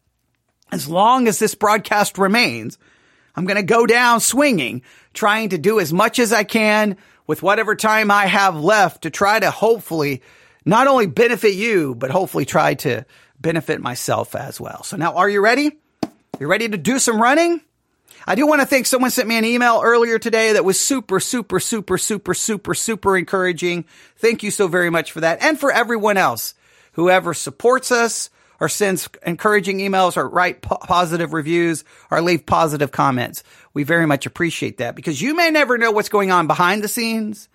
as 0.72 0.88
long 0.88 1.28
as 1.28 1.38
this 1.38 1.54
broadcast 1.54 2.16
remains, 2.16 2.78
I'm 3.36 3.44
going 3.44 3.56
to 3.56 3.62
go 3.62 3.86
down 3.86 4.20
swinging, 4.20 4.82
trying 5.12 5.50
to 5.50 5.58
do 5.58 5.80
as 5.80 5.92
much 5.92 6.18
as 6.18 6.32
I 6.32 6.44
can 6.44 6.96
with 7.26 7.42
whatever 7.42 7.76
time 7.76 8.10
I 8.10 8.26
have 8.26 8.56
left 8.56 9.02
to 9.02 9.10
try 9.10 9.38
to 9.38 9.50
hopefully 9.50 10.22
not 10.64 10.86
only 10.86 11.06
benefit 11.06 11.54
you, 11.54 11.94
but 11.94 12.10
hopefully 12.10 12.46
try 12.46 12.74
to 12.74 13.04
benefit 13.38 13.80
myself 13.80 14.34
as 14.34 14.58
well. 14.58 14.82
So 14.82 14.96
now 14.96 15.14
are 15.14 15.28
you 15.28 15.42
ready? 15.42 15.78
You 16.40 16.46
ready 16.46 16.68
to 16.68 16.78
do 16.78 16.98
some 16.98 17.20
running? 17.20 17.60
I 18.26 18.34
do 18.34 18.46
want 18.46 18.60
to 18.60 18.66
thank 18.66 18.86
someone 18.86 19.10
sent 19.10 19.28
me 19.28 19.38
an 19.38 19.44
email 19.44 19.80
earlier 19.82 20.18
today 20.18 20.52
that 20.52 20.64
was 20.64 20.78
super, 20.78 21.20
super, 21.20 21.60
super, 21.60 21.98
super, 21.98 22.34
super, 22.34 22.74
super 22.74 23.16
encouraging. 23.16 23.84
Thank 24.16 24.42
you 24.42 24.50
so 24.50 24.68
very 24.68 24.90
much 24.90 25.12
for 25.12 25.20
that. 25.20 25.42
And 25.42 25.58
for 25.58 25.72
everyone 25.72 26.16
else, 26.16 26.54
whoever 26.92 27.34
supports 27.34 27.90
us, 27.90 28.30
or 28.60 28.68
sends 28.68 29.08
encouraging 29.24 29.78
emails 29.78 30.16
or 30.16 30.28
write 30.28 30.62
po- 30.62 30.78
positive 30.78 31.32
reviews 31.32 31.84
or 32.10 32.20
leave 32.20 32.44
positive 32.44 32.90
comments. 32.90 33.44
We 33.72 33.84
very 33.84 34.06
much 34.06 34.26
appreciate 34.26 34.78
that 34.78 34.96
because 34.96 35.22
you 35.22 35.34
may 35.36 35.50
never 35.50 35.78
know 35.78 35.92
what's 35.92 36.08
going 36.08 36.30
on 36.30 36.46
behind 36.46 36.82
the 36.82 36.88
scenes, 36.88 37.48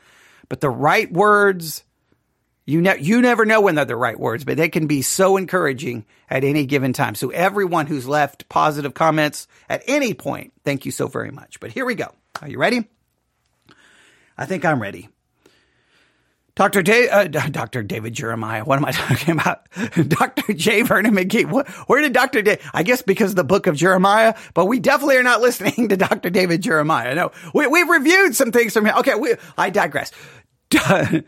but 0.49 0.62
the 0.62 0.69
right 0.69 1.12
words, 1.12 1.84
you 2.65 2.82
ne- 2.82 3.02
you 3.02 3.21
never 3.21 3.45
know 3.45 3.62
when 3.62 3.76
they're 3.76 3.86
the 3.86 3.95
right 3.95 4.19
words, 4.19 4.45
but 4.45 4.58
they 4.58 4.69
can 4.69 4.88
be 4.88 5.02
so 5.02 5.38
encouraging 5.38 6.06
at 6.30 6.43
any 6.43 6.65
given 6.65 6.93
time. 6.93 7.15
So 7.15 7.30
everyone 7.30 7.88
who's 7.88 8.08
left 8.08 8.47
positive 8.49 8.93
comments 8.93 9.47
at 9.69 9.84
any 9.88 10.13
point, 10.13 10.54
thank 10.63 10.86
you 10.86 10.91
so 10.91 11.08
very 11.08 11.32
much. 11.32 11.60
But 11.60 11.71
here 11.71 11.86
we 11.86 11.95
go. 11.95 12.13
Are 12.41 12.47
you 12.47 12.58
ready? 12.58 12.88
I 14.38 14.45
think 14.45 14.65
I'm 14.65 14.82
ready. 14.82 15.10
Dr. 16.56 16.84
Dave, 16.84 17.10
uh, 17.12 17.28
Dr. 17.28 17.82
David 17.82 18.13
Jeremiah. 18.13 18.63
What 18.63 18.78
am 18.78 18.86
I 18.86 18.91
talking 18.91 19.39
about? 19.39 19.67
Dr. 20.08 20.54
J. 20.54 20.84
Vernon 20.84 21.15
McGee. 21.15 21.45
where 21.88 22.02
did 22.02 22.13
Dr. 22.13 22.43
Dave? 22.43 22.69
I 22.73 22.84
guess 22.84 23.02
because 23.02 23.32
of 23.32 23.36
the 23.36 23.43
book 23.43 23.65
of 23.65 23.76
Jeremiah, 23.76 24.36
but 24.54 24.65
we 24.65 24.80
definitely 24.80 25.17
are 25.17 25.23
not 25.23 25.41
listening 25.41 25.89
to 25.89 25.97
Dr. 25.97 26.30
David 26.30 26.62
Jeremiah. 26.62 27.15
No, 27.15 27.32
we, 27.54 27.65
we've 27.67 27.89
reviewed 27.89 28.36
some 28.36 28.52
things 28.52 28.73
from 28.73 28.86
him. 28.86 28.97
Okay. 28.99 29.15
We, 29.15 29.34
I 29.58 29.69
digress. 29.69 30.12
the 30.69 31.23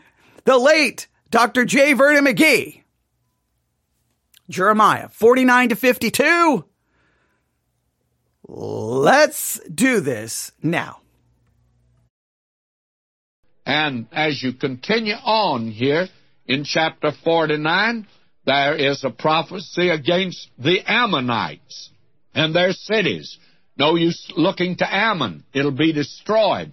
late 0.46 1.08
Dr. 1.30 1.64
J. 1.64 1.92
Vernon 1.94 2.24
McGee. 2.24 2.82
Jeremiah 4.48 5.08
49 5.08 5.70
to 5.70 5.76
52. 5.76 6.64
Let's 8.48 9.60
do 9.72 10.00
this 10.00 10.52
now. 10.62 11.00
And 13.64 14.06
as 14.12 14.40
you 14.40 14.52
continue 14.52 15.14
on 15.14 15.68
here 15.68 16.06
in 16.46 16.62
chapter 16.62 17.10
49, 17.24 18.06
there 18.44 18.76
is 18.76 19.02
a 19.02 19.10
prophecy 19.10 19.88
against 19.88 20.48
the 20.56 20.80
Ammonites 20.86 21.90
and 22.32 22.54
their 22.54 22.72
cities. 22.72 23.36
No 23.76 23.96
use 23.96 24.30
looking 24.36 24.76
to 24.76 24.94
Ammon. 24.94 25.42
It'll 25.52 25.72
be 25.72 25.92
destroyed. 25.92 26.72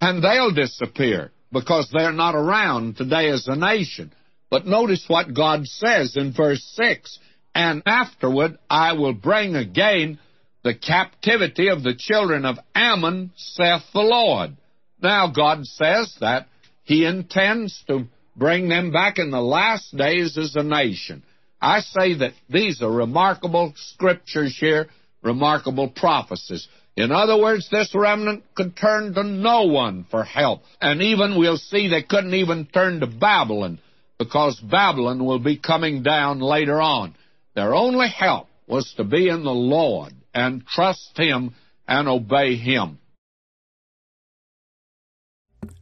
And 0.00 0.22
they'll 0.22 0.52
disappear 0.52 1.32
because 1.52 1.88
they're 1.92 2.12
not 2.12 2.34
around 2.34 2.96
today 2.96 3.28
as 3.28 3.46
a 3.46 3.56
nation. 3.56 4.12
But 4.50 4.66
notice 4.66 5.04
what 5.08 5.34
God 5.34 5.66
says 5.66 6.16
in 6.16 6.32
verse 6.32 6.62
6 6.82 7.18
And 7.54 7.82
afterward 7.86 8.58
I 8.68 8.92
will 8.94 9.14
bring 9.14 9.56
again 9.56 10.18
the 10.64 10.74
captivity 10.74 11.68
of 11.68 11.82
the 11.82 11.94
children 11.96 12.44
of 12.44 12.58
Ammon, 12.74 13.32
saith 13.36 13.82
the 13.92 14.00
Lord. 14.00 14.56
Now, 15.00 15.28
God 15.28 15.64
says 15.64 16.14
that 16.20 16.46
He 16.84 17.04
intends 17.04 17.82
to 17.86 18.06
bring 18.36 18.68
them 18.68 18.92
back 18.92 19.18
in 19.18 19.30
the 19.30 19.40
last 19.40 19.96
days 19.96 20.36
as 20.36 20.54
a 20.56 20.62
nation. 20.62 21.22
I 21.60 21.80
say 21.80 22.18
that 22.18 22.32
these 22.48 22.82
are 22.82 22.90
remarkable 22.90 23.72
scriptures 23.76 24.56
here, 24.58 24.88
remarkable 25.22 25.88
prophecies. 25.88 26.68
In 26.98 27.12
other 27.12 27.36
words, 27.36 27.68
this 27.70 27.94
remnant 27.94 28.42
could 28.56 28.76
turn 28.76 29.14
to 29.14 29.22
no 29.22 29.66
one 29.66 30.04
for 30.10 30.24
help. 30.24 30.62
And 30.80 31.00
even 31.00 31.38
we'll 31.38 31.56
see 31.56 31.86
they 31.86 32.02
couldn't 32.02 32.34
even 32.34 32.66
turn 32.66 32.98
to 32.98 33.06
Babylon 33.06 33.78
because 34.18 34.58
Babylon 34.58 35.24
will 35.24 35.38
be 35.38 35.58
coming 35.58 36.02
down 36.02 36.40
later 36.40 36.82
on. 36.82 37.14
Their 37.54 37.72
only 37.72 38.08
help 38.08 38.48
was 38.66 38.92
to 38.96 39.04
be 39.04 39.28
in 39.28 39.44
the 39.44 39.52
Lord 39.52 40.12
and 40.34 40.66
trust 40.66 41.16
Him 41.16 41.54
and 41.86 42.08
obey 42.08 42.56
Him. 42.56 42.98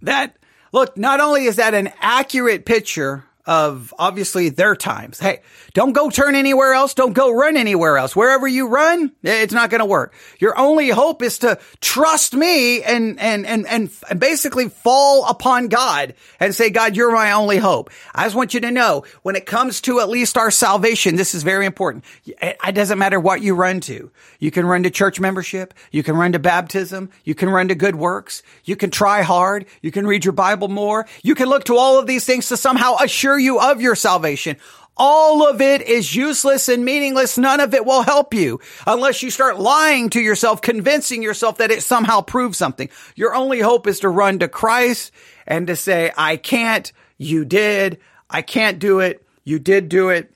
That, 0.02 0.36
look, 0.70 0.98
not 0.98 1.20
only 1.20 1.46
is 1.46 1.56
that 1.56 1.72
an 1.72 1.94
accurate 1.98 2.66
picture 2.66 3.24
of 3.46 3.94
obviously 3.98 4.48
their 4.48 4.74
times. 4.74 5.20
Hey, 5.20 5.40
don't 5.72 5.92
go 5.92 6.10
turn 6.10 6.34
anywhere 6.34 6.74
else. 6.74 6.94
Don't 6.94 7.12
go 7.12 7.32
run 7.32 7.56
anywhere 7.56 7.96
else. 7.96 8.16
Wherever 8.16 8.48
you 8.48 8.68
run, 8.68 9.12
eh, 9.24 9.42
it's 9.42 9.52
not 9.52 9.70
going 9.70 9.78
to 9.80 9.84
work. 9.84 10.14
Your 10.40 10.58
only 10.58 10.88
hope 10.88 11.22
is 11.22 11.38
to 11.38 11.58
trust 11.80 12.34
me 12.34 12.82
and, 12.82 13.20
and, 13.20 13.46
and, 13.46 13.66
and 13.66 13.90
basically 14.18 14.68
fall 14.68 15.26
upon 15.26 15.68
God 15.68 16.14
and 16.40 16.54
say, 16.54 16.70
God, 16.70 16.96
you're 16.96 17.12
my 17.12 17.32
only 17.32 17.58
hope. 17.58 17.90
I 18.14 18.24
just 18.24 18.34
want 18.34 18.52
you 18.52 18.60
to 18.60 18.70
know 18.70 19.04
when 19.22 19.36
it 19.36 19.46
comes 19.46 19.80
to 19.82 20.00
at 20.00 20.08
least 20.08 20.36
our 20.36 20.50
salvation, 20.50 21.14
this 21.14 21.34
is 21.34 21.44
very 21.44 21.66
important. 21.66 22.04
Eh, 22.40 22.54
it 22.66 22.72
doesn't 22.72 22.98
matter 22.98 23.20
what 23.20 23.42
you 23.42 23.54
run 23.54 23.80
to. 23.80 24.10
You 24.40 24.50
can 24.50 24.66
run 24.66 24.82
to 24.82 24.90
church 24.90 25.20
membership. 25.20 25.72
You 25.92 26.02
can 26.02 26.16
run 26.16 26.32
to 26.32 26.38
baptism. 26.38 27.10
You 27.24 27.34
can 27.34 27.48
run 27.48 27.68
to 27.68 27.74
good 27.74 27.96
works. 27.96 28.42
You 28.64 28.74
can 28.74 28.90
try 28.90 29.22
hard. 29.22 29.66
You 29.82 29.92
can 29.92 30.06
read 30.06 30.24
your 30.24 30.32
Bible 30.32 30.68
more. 30.68 31.06
You 31.22 31.34
can 31.34 31.48
look 31.48 31.64
to 31.64 31.76
all 31.76 31.98
of 31.98 32.06
these 32.06 32.24
things 32.24 32.48
to 32.48 32.56
somehow 32.56 32.96
assure 32.96 33.35
assure 33.36 33.38
you 33.38 33.60
of 33.60 33.80
your 33.80 33.94
salvation. 33.94 34.56
All 34.96 35.46
of 35.46 35.60
it 35.60 35.82
is 35.82 36.16
useless 36.16 36.70
and 36.70 36.84
meaningless. 36.84 37.36
None 37.36 37.60
of 37.60 37.74
it 37.74 37.84
will 37.84 38.02
help 38.02 38.32
you 38.32 38.60
unless 38.86 39.22
you 39.22 39.30
start 39.30 39.58
lying 39.58 40.08
to 40.10 40.20
yourself, 40.20 40.62
convincing 40.62 41.22
yourself 41.22 41.58
that 41.58 41.70
it 41.70 41.82
somehow 41.82 42.22
proves 42.22 42.56
something. 42.56 42.88
Your 43.14 43.34
only 43.34 43.60
hope 43.60 43.86
is 43.86 44.00
to 44.00 44.08
run 44.08 44.38
to 44.38 44.48
Christ 44.48 45.12
and 45.46 45.66
to 45.66 45.76
say, 45.76 46.12
I 46.16 46.38
can't, 46.38 46.90
you 47.18 47.44
did, 47.44 47.98
I 48.30 48.40
can't 48.40 48.78
do 48.78 49.00
it, 49.00 49.22
you 49.44 49.58
did 49.58 49.90
do 49.90 50.08
it, 50.08 50.32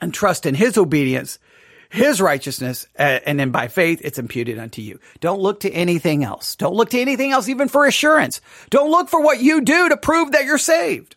and 0.00 0.12
trust 0.12 0.44
in 0.44 0.56
his 0.56 0.76
obedience, 0.76 1.38
his 1.88 2.20
righteousness, 2.20 2.86
and 2.96 3.38
then 3.38 3.50
by 3.50 3.68
faith, 3.68 4.00
it's 4.02 4.18
imputed 4.18 4.58
unto 4.58 4.82
you. 4.82 4.98
Don't 5.20 5.40
look 5.40 5.60
to 5.60 5.70
anything 5.70 6.24
else. 6.24 6.56
Don't 6.56 6.74
look 6.74 6.90
to 6.90 7.00
anything 7.00 7.30
else, 7.30 7.48
even 7.48 7.68
for 7.68 7.86
assurance. 7.86 8.40
Don't 8.70 8.90
look 8.90 9.08
for 9.08 9.22
what 9.22 9.40
you 9.40 9.60
do 9.60 9.88
to 9.88 9.96
prove 9.96 10.32
that 10.32 10.44
you're 10.44 10.58
saved. 10.58 11.14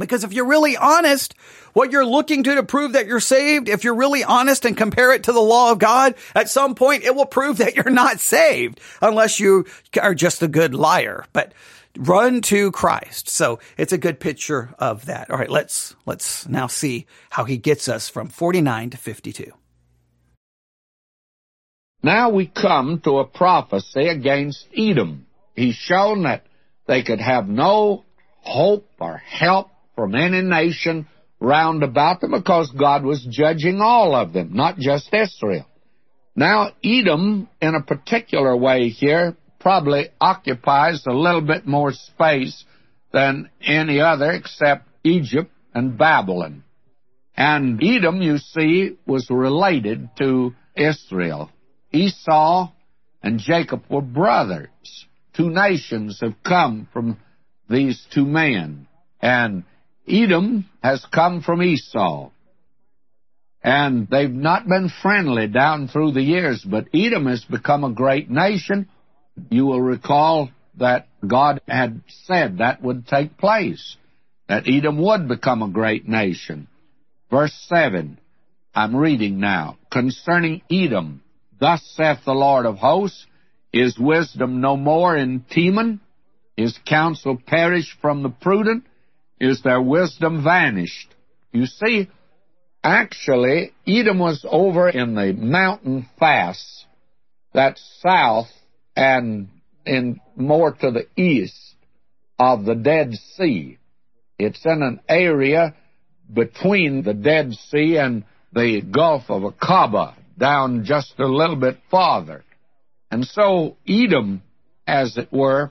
Because 0.00 0.24
if 0.24 0.32
you're 0.32 0.46
really 0.46 0.76
honest, 0.76 1.34
what 1.72 1.92
you're 1.92 2.04
looking 2.04 2.42
to 2.42 2.56
to 2.56 2.62
prove 2.62 2.94
that 2.94 3.06
you're 3.06 3.20
saved, 3.20 3.68
if 3.68 3.84
you're 3.84 3.94
really 3.94 4.24
honest 4.24 4.64
and 4.64 4.76
compare 4.76 5.12
it 5.12 5.24
to 5.24 5.32
the 5.32 5.40
law 5.40 5.70
of 5.70 5.78
God, 5.78 6.14
at 6.34 6.48
some 6.48 6.74
point 6.74 7.04
it 7.04 7.14
will 7.14 7.26
prove 7.26 7.58
that 7.58 7.76
you're 7.76 7.90
not 7.90 8.18
saved 8.18 8.80
unless 9.00 9.38
you 9.38 9.66
are 10.00 10.14
just 10.14 10.42
a 10.42 10.48
good 10.48 10.74
liar. 10.74 11.24
But 11.32 11.52
run 11.96 12.40
to 12.42 12.70
Christ. 12.72 13.28
So 13.28 13.58
it's 13.76 13.92
a 13.92 13.98
good 13.98 14.20
picture 14.20 14.74
of 14.78 15.06
that. 15.06 15.30
All 15.30 15.38
right, 15.38 15.50
let's 15.50 15.94
let's 16.06 16.48
now 16.48 16.66
see 16.66 17.06
how 17.30 17.44
he 17.44 17.56
gets 17.56 17.88
us 17.88 18.08
from 18.08 18.28
49 18.28 18.90
to 18.90 18.96
52. 18.96 19.52
Now 22.02 22.30
we 22.30 22.46
come 22.46 23.00
to 23.04 23.18
a 23.18 23.26
prophecy 23.26 24.08
against 24.08 24.66
Edom. 24.76 25.26
He's 25.54 25.74
shown 25.74 26.22
that 26.22 26.46
they 26.86 27.02
could 27.02 27.20
have 27.20 27.46
no 27.46 28.04
hope 28.40 28.88
or 28.98 29.18
help 29.18 29.70
from 29.94 30.14
any 30.14 30.42
nation 30.42 31.06
round 31.40 31.82
about 31.82 32.20
them 32.20 32.32
because 32.32 32.70
God 32.78 33.04
was 33.04 33.26
judging 33.30 33.80
all 33.80 34.14
of 34.14 34.32
them, 34.32 34.50
not 34.52 34.78
just 34.78 35.12
Israel. 35.12 35.66
Now, 36.36 36.72
Edom, 36.84 37.48
in 37.60 37.74
a 37.74 37.82
particular 37.82 38.56
way 38.56 38.88
here, 38.88 39.36
probably 39.58 40.08
occupies 40.20 41.04
a 41.06 41.12
little 41.12 41.40
bit 41.40 41.66
more 41.66 41.92
space 41.92 42.64
than 43.12 43.50
any 43.62 44.00
other 44.00 44.30
except 44.30 44.88
Egypt 45.04 45.50
and 45.74 45.98
Babylon. 45.98 46.64
And 47.36 47.82
Edom, 47.82 48.22
you 48.22 48.38
see, 48.38 48.96
was 49.06 49.28
related 49.30 50.10
to 50.18 50.54
Israel. 50.76 51.50
Esau 51.92 52.70
and 53.22 53.38
Jacob 53.38 53.82
were 53.88 54.02
brothers. 54.02 55.06
Two 55.36 55.50
nations 55.50 56.20
have 56.20 56.42
come 56.44 56.88
from 56.92 57.18
these 57.68 58.04
two 58.12 58.24
men. 58.24 58.86
And 59.20 59.64
Edom 60.10 60.68
has 60.82 61.04
come 61.12 61.42
from 61.42 61.62
Esau. 61.62 62.30
And 63.62 64.08
they've 64.08 64.30
not 64.30 64.66
been 64.66 64.90
friendly 65.02 65.46
down 65.46 65.88
through 65.88 66.12
the 66.12 66.22
years, 66.22 66.64
but 66.64 66.88
Edom 66.94 67.26
has 67.26 67.44
become 67.44 67.84
a 67.84 67.92
great 67.92 68.30
nation. 68.30 68.88
You 69.50 69.66
will 69.66 69.80
recall 69.80 70.50
that 70.78 71.08
God 71.26 71.60
had 71.68 72.00
said 72.24 72.58
that 72.58 72.82
would 72.82 73.06
take 73.06 73.36
place, 73.36 73.96
that 74.48 74.64
Edom 74.66 74.98
would 74.98 75.28
become 75.28 75.62
a 75.62 75.68
great 75.68 76.08
nation. 76.08 76.68
Verse 77.30 77.54
7, 77.68 78.18
I'm 78.74 78.96
reading 78.96 79.40
now. 79.40 79.76
Concerning 79.92 80.62
Edom, 80.70 81.22
thus 81.58 81.82
saith 81.96 82.24
the 82.24 82.32
Lord 82.32 82.66
of 82.66 82.78
hosts, 82.78 83.26
is 83.72 83.98
wisdom 83.98 84.60
no 84.60 84.76
more 84.76 85.16
in 85.16 85.40
Teman? 85.40 86.00
Is 86.56 86.78
counsel 86.86 87.38
perished 87.46 87.96
from 88.00 88.22
the 88.22 88.30
prudent? 88.30 88.84
Is 89.40 89.62
their 89.62 89.80
wisdom 89.80 90.44
vanished. 90.44 91.14
You 91.52 91.66
see, 91.66 92.08
actually, 92.84 93.72
Edom 93.86 94.18
was 94.18 94.44
over 94.48 94.88
in 94.88 95.14
the 95.14 95.32
mountain 95.32 96.08
fast 96.18 96.86
that's 97.52 97.82
south 98.00 98.48
and 98.94 99.48
in 99.84 100.20
more 100.36 100.72
to 100.72 100.90
the 100.90 101.06
east 101.20 101.74
of 102.38 102.64
the 102.64 102.74
Dead 102.74 103.14
Sea. 103.36 103.78
It's 104.38 104.64
in 104.64 104.82
an 104.82 105.00
area 105.08 105.74
between 106.32 107.02
the 107.02 107.14
Dead 107.14 107.52
Sea 107.54 107.96
and 107.96 108.24
the 108.52 108.82
Gulf 108.82 109.24
of 109.28 109.42
Aqaba, 109.42 110.14
down 110.38 110.84
just 110.84 111.14
a 111.18 111.26
little 111.26 111.56
bit 111.56 111.78
farther. 111.90 112.44
And 113.10 113.24
so 113.24 113.76
Edom, 113.86 114.42
as 114.86 115.16
it 115.16 115.32
were, 115.32 115.70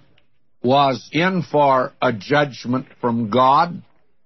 was 0.61 1.09
in 1.11 1.43
for 1.49 1.93
a 2.01 2.11
judgment 2.13 2.87
from 2.99 3.29
God. 3.29 3.81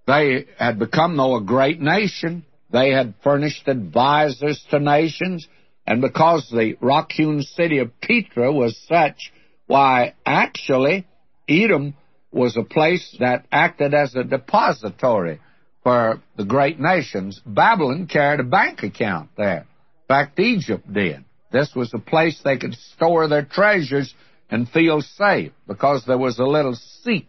They 0.07 0.45
had 0.57 0.79
become, 0.79 1.15
though, 1.15 1.37
a 1.37 1.43
great 1.43 1.79
nation. 1.79 2.45
They 2.71 2.91
had 2.91 3.13
furnished 3.23 3.67
advisors 3.67 4.63
to 4.71 4.79
nations. 4.79 5.47
And 5.85 6.01
because 6.01 6.49
the 6.49 6.75
rock 6.81 7.11
hewn 7.11 7.41
city 7.41 7.79
of 7.79 7.99
Petra 8.01 8.51
was 8.51 8.77
such, 8.87 9.31
why, 9.67 10.15
actually, 10.25 11.05
Edom 11.47 11.95
was 12.31 12.57
a 12.57 12.63
place 12.63 13.15
that 13.19 13.45
acted 13.51 13.93
as 13.93 14.15
a 14.15 14.23
depository 14.23 15.39
for 15.83 16.21
the 16.35 16.45
great 16.45 16.79
nations. 16.79 17.39
Babylon 17.45 18.07
carried 18.07 18.39
a 18.39 18.43
bank 18.43 18.81
account 18.83 19.29
there. 19.37 19.59
In 19.59 20.07
fact, 20.07 20.39
Egypt 20.39 20.91
did. 20.91 21.23
This 21.51 21.75
was 21.75 21.93
a 21.93 21.99
place 21.99 22.41
they 22.43 22.57
could 22.57 22.73
store 22.73 23.27
their 23.27 23.45
treasures 23.45 24.13
and 24.49 24.69
feel 24.69 25.01
safe 25.01 25.51
because 25.67 26.05
there 26.05 26.17
was 26.17 26.39
a 26.39 26.45
little 26.45 26.77
Siq 27.05 27.25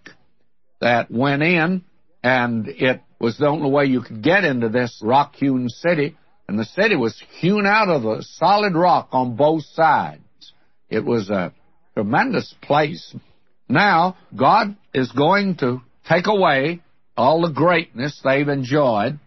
that 0.80 1.10
went 1.10 1.42
in 1.42 1.84
and 2.22 2.68
it 2.68 3.02
was 3.20 3.38
the 3.38 3.46
only 3.46 3.70
way 3.70 3.86
you 3.86 4.02
could 4.02 4.22
get 4.22 4.44
into 4.44 4.68
this 4.68 5.00
rock 5.02 5.34
hewn 5.36 5.68
city. 5.68 6.16
And 6.48 6.58
the 6.58 6.64
city 6.64 6.96
was 6.96 7.22
hewn 7.40 7.66
out 7.66 7.88
of 7.88 8.02
the 8.02 8.22
solid 8.22 8.74
rock 8.74 9.08
on 9.12 9.36
both 9.36 9.64
sides. 9.64 10.22
It 10.90 11.04
was 11.04 11.30
a 11.30 11.52
tremendous 11.94 12.54
place. 12.60 13.14
Now, 13.68 14.16
God 14.36 14.76
is 14.92 15.10
going 15.12 15.56
to 15.56 15.80
take 16.08 16.26
away 16.26 16.82
all 17.16 17.42
the 17.42 17.52
greatness 17.52 18.20
they've 18.22 18.48
enjoyed, 18.48 19.18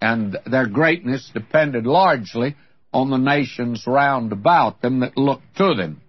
and 0.00 0.38
their 0.46 0.66
greatness 0.66 1.30
depended 1.34 1.86
largely 1.86 2.54
on 2.92 3.10
the 3.10 3.16
nations 3.16 3.84
round 3.86 4.32
about 4.32 4.80
them 4.80 5.00
that 5.00 5.16
looked 5.16 5.56
to 5.56 5.74
them. 5.74 6.00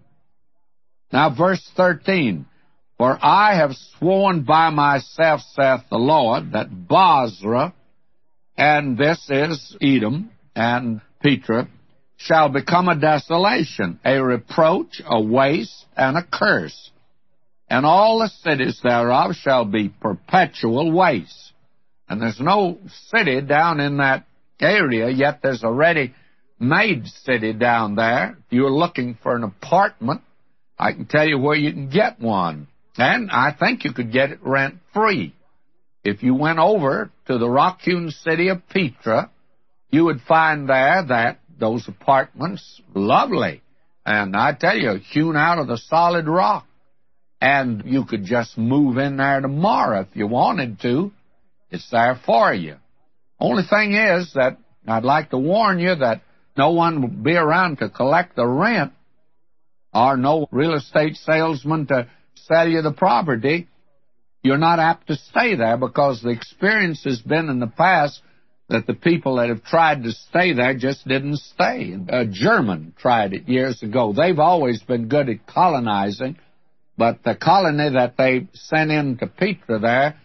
Now, 1.12 1.34
verse 1.34 1.66
13. 1.76 2.46
For 2.98 3.18
I 3.20 3.56
have 3.56 3.72
sworn 3.98 4.42
by 4.42 4.70
myself, 4.70 5.40
saith 5.54 5.82
the 5.90 5.96
Lord, 5.96 6.52
that 6.52 6.86
Bozrah, 6.86 7.72
and 8.56 8.98
this 8.98 9.24
is 9.30 9.76
Edom 9.80 10.30
and 10.54 11.00
Petra, 11.22 11.68
shall 12.18 12.50
become 12.50 12.88
a 12.88 13.00
desolation, 13.00 13.98
a 14.04 14.22
reproach, 14.22 15.00
a 15.06 15.20
waste, 15.20 15.86
and 15.96 16.18
a 16.18 16.26
curse. 16.30 16.90
And 17.70 17.86
all 17.86 18.18
the 18.18 18.28
cities 18.28 18.78
thereof 18.82 19.34
shall 19.34 19.64
be 19.64 19.88
perpetual 19.88 20.92
waste. 20.92 21.52
And 22.06 22.20
there's 22.20 22.40
no 22.40 22.78
city 23.06 23.40
down 23.40 23.80
in 23.80 23.96
that 23.96 24.26
area, 24.60 25.08
yet 25.08 25.40
there's 25.42 25.62
a 25.62 25.72
ready 25.72 26.12
made 26.58 27.06
city 27.06 27.54
down 27.54 27.94
there. 27.94 28.36
If 28.38 28.52
you're 28.52 28.70
looking 28.70 29.16
for 29.22 29.34
an 29.34 29.44
apartment, 29.44 30.20
I 30.80 30.92
can 30.94 31.04
tell 31.04 31.26
you 31.26 31.38
where 31.38 31.56
you 31.56 31.72
can 31.72 31.90
get 31.90 32.18
one. 32.18 32.66
And 32.96 33.30
I 33.30 33.52
think 33.52 33.84
you 33.84 33.92
could 33.92 34.10
get 34.10 34.30
it 34.30 34.40
rent 34.42 34.76
free. 34.94 35.34
If 36.02 36.22
you 36.22 36.34
went 36.34 36.58
over 36.58 37.10
to 37.26 37.36
the 37.36 37.48
rock 37.48 37.80
hewn 37.82 38.10
city 38.10 38.48
of 38.48 38.66
Petra, 38.70 39.30
you 39.90 40.04
would 40.06 40.22
find 40.22 40.68
there 40.68 41.04
that 41.06 41.40
those 41.58 41.86
apartments 41.86 42.80
lovely. 42.94 43.60
And 44.06 44.34
I 44.34 44.54
tell 44.54 44.76
you, 44.76 44.94
hewn 45.12 45.36
out 45.36 45.58
of 45.58 45.66
the 45.66 45.76
solid 45.76 46.26
rock. 46.26 46.66
And 47.42 47.82
you 47.84 48.06
could 48.06 48.24
just 48.24 48.56
move 48.56 48.96
in 48.96 49.18
there 49.18 49.40
tomorrow 49.40 50.00
if 50.00 50.08
you 50.14 50.26
wanted 50.26 50.80
to. 50.80 51.12
It's 51.70 51.90
there 51.90 52.18
for 52.24 52.54
you. 52.54 52.76
Only 53.38 53.64
thing 53.68 53.92
is 53.92 54.32
that 54.34 54.56
I'd 54.88 55.04
like 55.04 55.30
to 55.30 55.38
warn 55.38 55.78
you 55.78 55.94
that 55.94 56.22
no 56.56 56.72
one 56.72 57.02
will 57.02 57.08
be 57.08 57.36
around 57.36 57.78
to 57.78 57.90
collect 57.90 58.36
the 58.36 58.46
rent 58.46 58.92
or 59.92 60.16
no 60.16 60.48
real 60.50 60.74
estate 60.74 61.16
salesman 61.16 61.86
to 61.86 62.08
sell 62.34 62.68
you 62.68 62.82
the 62.82 62.92
property. 62.92 63.68
You're 64.42 64.58
not 64.58 64.78
apt 64.78 65.08
to 65.08 65.16
stay 65.16 65.56
there 65.56 65.76
because 65.76 66.22
the 66.22 66.30
experience 66.30 67.04
has 67.04 67.20
been 67.20 67.48
in 67.48 67.60
the 67.60 67.66
past 67.66 68.22
that 68.70 68.86
the 68.86 68.94
people 68.94 69.36
that 69.36 69.48
have 69.48 69.64
tried 69.64 70.04
to 70.04 70.12
stay 70.12 70.52
there 70.52 70.74
just 70.74 71.06
didn't 71.06 71.38
stay. 71.38 71.94
A 72.08 72.24
German 72.24 72.94
tried 72.96 73.32
it 73.32 73.48
years 73.48 73.82
ago. 73.82 74.14
They've 74.16 74.38
always 74.38 74.80
been 74.82 75.08
good 75.08 75.28
at 75.28 75.46
colonizing, 75.46 76.38
but 76.96 77.22
the 77.24 77.34
colony 77.34 77.90
that 77.90 78.16
they 78.16 78.46
sent 78.54 78.90
in 78.92 79.18
to 79.18 79.26
Petra 79.26 79.80
there, 79.80 80.20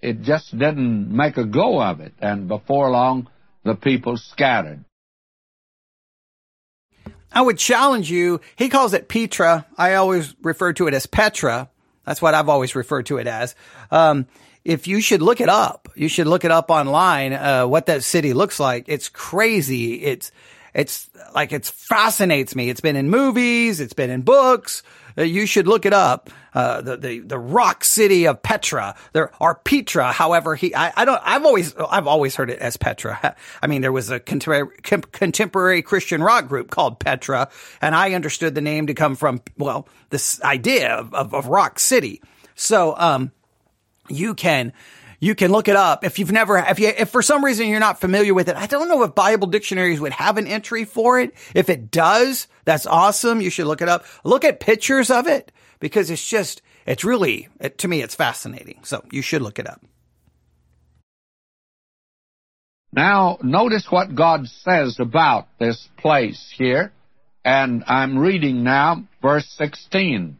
it 0.00 0.22
just 0.22 0.50
didn't 0.52 1.14
make 1.14 1.36
a 1.36 1.44
go 1.44 1.80
of 1.80 2.00
it. 2.00 2.14
And 2.18 2.48
before 2.48 2.90
long, 2.90 3.28
the 3.62 3.74
people 3.74 4.16
scattered. 4.16 4.84
I 7.34 7.42
would 7.42 7.58
challenge 7.58 8.10
you. 8.10 8.40
He 8.56 8.68
calls 8.68 8.92
it 8.92 9.08
Petra. 9.08 9.66
I 9.76 9.94
always 9.94 10.34
refer 10.42 10.72
to 10.74 10.86
it 10.86 10.94
as 10.94 11.06
Petra. 11.06 11.70
That's 12.04 12.20
what 12.20 12.34
I've 12.34 12.48
always 12.48 12.74
referred 12.74 13.06
to 13.06 13.18
it 13.18 13.26
as. 13.26 13.54
Um, 13.90 14.26
if 14.64 14.86
you 14.86 15.00
should 15.00 15.22
look 15.22 15.40
it 15.40 15.48
up, 15.48 15.88
you 15.94 16.08
should 16.08 16.26
look 16.26 16.44
it 16.44 16.50
up 16.50 16.70
online, 16.70 17.32
uh, 17.32 17.66
what 17.66 17.86
that 17.86 18.04
city 18.04 18.32
looks 18.32 18.60
like. 18.60 18.84
It's 18.86 19.08
crazy. 19.08 19.94
It's, 20.02 20.30
it's 20.74 21.10
like, 21.34 21.52
it 21.52 21.66
fascinates 21.66 22.54
me. 22.54 22.70
It's 22.70 22.80
been 22.80 22.96
in 22.96 23.10
movies. 23.10 23.80
It's 23.80 23.92
been 23.92 24.10
in 24.10 24.22
books. 24.22 24.82
Uh, 25.16 25.22
you 25.22 25.46
should 25.46 25.66
look 25.66 25.84
it 25.84 25.92
up. 25.92 26.30
Uh, 26.54 26.82
the, 26.82 26.96
the, 26.96 27.18
the 27.20 27.38
rock 27.38 27.82
city 27.82 28.26
of 28.26 28.42
Petra, 28.42 28.94
there 29.14 29.32
are 29.40 29.54
Petra. 29.54 30.12
However, 30.12 30.54
he, 30.54 30.74
I, 30.74 30.92
I 30.94 31.04
don't, 31.06 31.20
I've 31.24 31.44
always, 31.44 31.74
I've 31.76 32.06
always 32.06 32.36
heard 32.36 32.50
it 32.50 32.58
as 32.58 32.76
Petra. 32.76 33.34
I 33.62 33.66
mean, 33.66 33.80
there 33.80 33.92
was 33.92 34.10
a 34.10 34.20
contemporary, 34.20 34.76
contemporary 34.82 35.82
Christian 35.82 36.22
rock 36.22 36.48
group 36.48 36.70
called 36.70 36.98
Petra, 36.98 37.48
and 37.80 37.94
I 37.94 38.12
understood 38.12 38.54
the 38.54 38.60
name 38.60 38.86
to 38.88 38.94
come 38.94 39.16
from, 39.16 39.40
well, 39.56 39.88
this 40.10 40.42
idea 40.42 40.90
of, 40.94 41.14
of, 41.14 41.34
of 41.34 41.46
rock 41.46 41.78
city. 41.78 42.20
So, 42.54 42.94
um, 42.98 43.32
you 44.08 44.34
can 44.34 44.72
you 45.22 45.36
can 45.36 45.52
look 45.52 45.68
it 45.68 45.76
up. 45.76 46.04
If 46.04 46.18
you've 46.18 46.32
never 46.32 46.58
if 46.58 46.80
you 46.80 46.88
if 46.88 47.08
for 47.08 47.22
some 47.22 47.44
reason 47.44 47.68
you're 47.68 47.78
not 47.78 48.00
familiar 48.00 48.34
with 48.34 48.48
it 48.48 48.56
i 48.56 48.66
don't 48.66 48.88
know 48.88 49.04
if 49.04 49.14
bible 49.14 49.46
dictionaries 49.46 50.00
would 50.00 50.12
have 50.12 50.36
an 50.36 50.48
entry 50.48 50.84
for 50.84 51.20
it. 51.20 51.32
If 51.54 51.70
it 51.70 51.92
does 51.92 52.48
that's 52.64 52.86
awesome. 52.86 53.40
You 53.40 53.48
should 53.48 53.68
look 53.68 53.80
it 53.80 53.88
up. 53.88 54.04
Look 54.24 54.44
at 54.44 54.58
pictures 54.58 55.10
of 55.10 55.28
it 55.28 55.52
because 55.78 56.10
it's 56.10 56.28
just 56.28 56.60
it's 56.86 57.04
really 57.04 57.48
it, 57.60 57.78
to 57.78 57.88
me 57.88 58.02
it's 58.02 58.16
fascinating. 58.16 58.80
So 58.82 59.04
you 59.12 59.22
should 59.22 59.42
look 59.42 59.60
it 59.60 59.68
up. 59.68 59.80
Now 62.92 63.38
notice 63.44 63.86
what 63.90 64.16
god 64.16 64.48
says 64.48 64.98
about 64.98 65.46
this 65.60 65.88
place 65.98 66.52
here. 66.58 66.92
And 67.44 67.84
i'm 67.86 68.18
reading 68.18 68.64
now 68.64 69.04
verse 69.22 69.48
16 69.56 70.38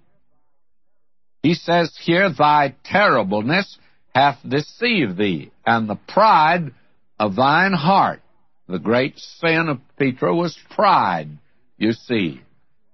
he 1.42 1.54
says 1.54 1.96
here, 2.00 2.30
Thy 2.30 2.76
terribleness 2.84 3.76
hath 4.14 4.38
deceived 4.46 5.16
thee, 5.16 5.50
and 5.64 5.88
the 5.88 5.98
pride 6.08 6.72
of 7.18 7.36
thine 7.36 7.72
heart. 7.72 8.20
The 8.68 8.78
great 8.78 9.18
sin 9.18 9.68
of 9.68 9.80
Petra 9.98 10.34
was 10.34 10.58
pride, 10.70 11.28
you 11.76 11.92
see. 11.92 12.40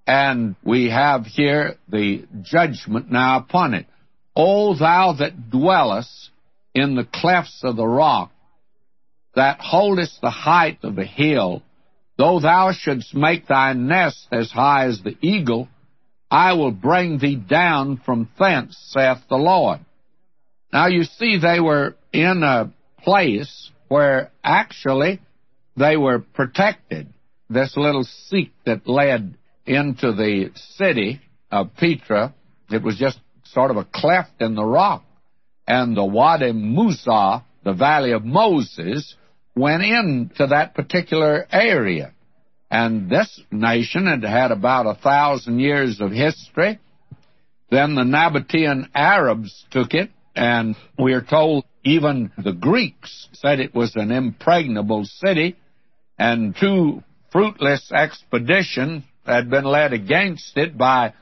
And 0.07 0.57
we 0.64 0.90
have 0.90 1.26
here 1.26 1.76
the 1.88 2.26
judgment 2.42 3.11
now 3.11 3.38
upon 3.38 3.74
it. 3.74 3.87
O 4.35 4.74
thou 4.74 5.14
that 5.18 5.50
dwellest 5.50 6.31
in 6.74 6.94
the 6.94 7.04
clefts 7.04 7.61
of 7.62 7.76
the 7.76 7.87
rock, 7.87 8.31
that 9.35 9.61
holdest 9.61 10.20
the 10.20 10.31
height 10.31 10.78
of 10.83 10.96
the 10.96 11.04
hill, 11.04 11.62
though 12.16 12.40
thou 12.40 12.72
shouldst 12.72 13.14
make 13.14 13.46
thy 13.46 13.72
nest 13.72 14.26
as 14.33 14.50
high 14.50 14.87
as 14.87 15.02
the 15.02 15.16
eagle, 15.20 15.68
I 16.31 16.54
will 16.54 16.72
bring 16.72 17.18
thee 17.18 17.37
down 17.37 17.98
from 17.98 18.28
thence, 18.38 18.76
saith 18.90 19.18
the 19.28 19.37
Lord. 19.37 19.81
Now 20.72 20.87
you 20.87 21.04
see, 21.04 21.38
they 21.38 21.61
were 21.61 21.96
in 22.12 22.42
a 22.42 22.72
place 23.02 23.70
where 23.88 24.31
actually 24.44 25.20
they 25.76 25.96
were 25.96 26.18
protected. 26.18 27.12
This 27.48 27.76
little 27.76 28.04
seat 28.04 28.52
that 28.66 28.87
led 28.87 29.37
into 29.64 30.12
the 30.12 30.50
city 30.76 31.20
of 31.50 31.74
Petra, 31.76 32.35
it 32.70 32.83
was 32.83 32.98
just 32.98 33.18
sort 33.44 33.70
of 33.70 33.78
a 33.78 33.85
cleft 33.85 34.40
in 34.40 34.54
the 34.54 34.64
rock. 34.64 35.04
And 35.66 35.96
the 35.96 36.04
Wadi 36.04 36.52
Musa, 36.52 37.44
the 37.64 37.72
Valley 37.72 38.12
of 38.12 38.24
Moses, 38.24 39.14
went 39.54 39.83
into 39.83 40.46
that 40.46 40.74
particular 40.74 41.46
area. 41.50 42.12
And 42.70 43.09
this 43.09 43.40
nation 43.50 44.07
had 44.07 44.22
had 44.22 44.50
about 44.50 44.87
a 44.87 45.00
thousand 45.00 45.61
years 45.61 46.00
of 46.00 46.12
history. 46.12 46.78
Then 47.70 47.94
the 47.94 48.02
Nabatean 48.02 48.88
Arabs 48.94 49.64
took 49.70 49.94
it, 49.94 50.11
and 50.38 50.77
we 50.96 51.14
are 51.14 51.20
told 51.20 51.64
even 51.85 52.31
the 52.38 52.53
Greeks 52.53 53.29
said 53.33 53.59
it 53.59 53.74
was 53.74 53.96
an 53.96 54.12
impregnable 54.12 55.05
city, 55.05 55.57
and 56.16 56.55
two 56.55 57.03
fruitless 57.33 57.90
expeditions 57.90 59.03
had 59.27 59.51
been 59.51 59.64
led 59.64 59.92
against 59.92 60.57
it 60.57 60.79
by 60.79 61.12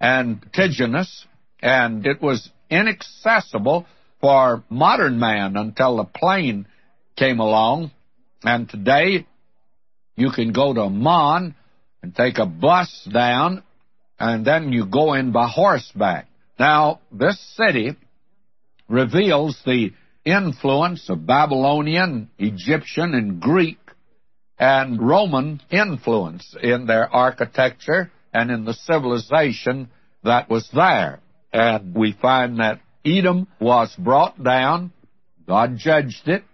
Antigonus, 0.00 1.26
and 1.60 2.06
it 2.06 2.22
was 2.22 2.48
inaccessible 2.70 3.86
for 4.22 4.64
modern 4.70 5.18
man 5.18 5.58
until 5.58 5.98
the 5.98 6.04
plane 6.04 6.66
came 7.14 7.40
along. 7.40 7.90
And 8.42 8.70
today 8.70 9.26
you 10.16 10.30
can 10.30 10.52
go 10.52 10.72
to 10.72 10.80
Amman 10.80 11.54
and 12.02 12.16
take 12.16 12.38
a 12.38 12.46
bus 12.46 13.06
down, 13.12 13.62
and 14.18 14.46
then 14.46 14.72
you 14.72 14.86
go 14.86 15.12
in 15.12 15.30
by 15.30 15.46
horseback. 15.46 16.26
Now, 16.58 17.00
this 17.12 17.38
city 17.54 17.96
reveals 18.92 19.58
the 19.64 19.90
influence 20.24 21.08
of 21.08 21.26
Babylonian, 21.26 22.28
Egyptian, 22.38 23.14
and 23.14 23.40
Greek 23.40 23.78
and 24.58 25.00
Roman 25.00 25.62
influence 25.70 26.54
in 26.62 26.86
their 26.86 27.08
architecture 27.08 28.12
and 28.34 28.50
in 28.50 28.64
the 28.64 28.74
civilization 28.74 29.88
that 30.22 30.50
was 30.50 30.68
there. 30.74 31.20
And 31.52 31.94
we 31.94 32.12
find 32.12 32.58
that 32.60 32.80
Edom 33.04 33.48
was 33.58 33.94
brought 33.98 34.40
down, 34.42 34.92
God 35.48 35.76
judged 35.78 36.28
it, 36.28 36.44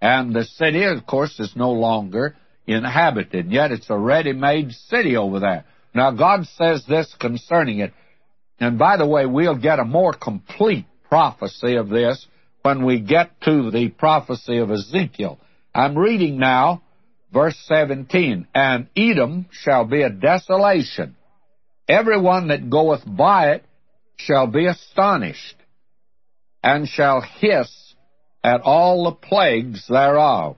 and 0.00 0.34
the 0.34 0.44
city, 0.44 0.84
of 0.84 1.06
course, 1.06 1.40
is 1.40 1.56
no 1.56 1.72
longer 1.72 2.36
inhabited, 2.66 3.50
yet 3.50 3.72
it's 3.72 3.88
a 3.88 3.98
ready 3.98 4.34
made 4.34 4.70
city 4.72 5.16
over 5.16 5.40
there. 5.40 5.64
Now, 5.94 6.10
God 6.10 6.46
says 6.58 6.84
this 6.86 7.12
concerning 7.18 7.78
it. 7.78 7.94
And 8.60 8.78
by 8.78 8.98
the 8.98 9.06
way, 9.06 9.24
we'll 9.24 9.58
get 9.58 9.78
a 9.78 9.84
more 9.84 10.12
complete 10.12 10.86
prophecy 11.08 11.76
of 11.76 11.88
this 11.88 12.26
when 12.62 12.84
we 12.84 13.00
get 13.00 13.40
to 13.42 13.70
the 13.70 13.88
prophecy 13.88 14.58
of 14.58 14.70
Ezekiel. 14.70 15.38
I'm 15.74 15.96
reading 15.96 16.38
now 16.38 16.82
verse 17.32 17.56
17. 17.66 18.48
And 18.54 18.88
Edom 18.96 19.46
shall 19.50 19.84
be 19.84 20.02
a 20.02 20.10
desolation. 20.10 21.16
Everyone 21.88 22.48
that 22.48 22.70
goeth 22.70 23.02
by 23.06 23.52
it 23.52 23.64
shall 24.16 24.46
be 24.46 24.66
astonished, 24.66 25.56
and 26.62 26.88
shall 26.88 27.20
hiss 27.20 27.94
at 28.42 28.62
all 28.62 29.04
the 29.04 29.12
plagues 29.12 29.86
thereof. 29.86 30.56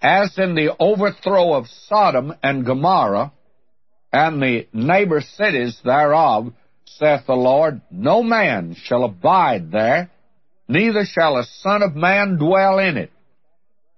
As 0.00 0.36
in 0.38 0.54
the 0.54 0.74
overthrow 0.80 1.52
of 1.52 1.66
Sodom 1.86 2.32
and 2.42 2.64
Gomorrah, 2.64 3.32
and 4.12 4.42
the 4.42 4.66
neighbor 4.72 5.20
cities 5.20 5.78
thereof, 5.84 6.52
saith 6.96 7.26
the 7.26 7.34
Lord, 7.34 7.80
no 7.90 8.22
man 8.22 8.76
shall 8.82 9.04
abide 9.04 9.70
there, 9.70 10.10
neither 10.68 11.04
shall 11.04 11.36
a 11.36 11.44
son 11.44 11.82
of 11.82 11.94
man 11.94 12.36
dwell 12.36 12.78
in 12.78 12.96
it. 12.96 13.10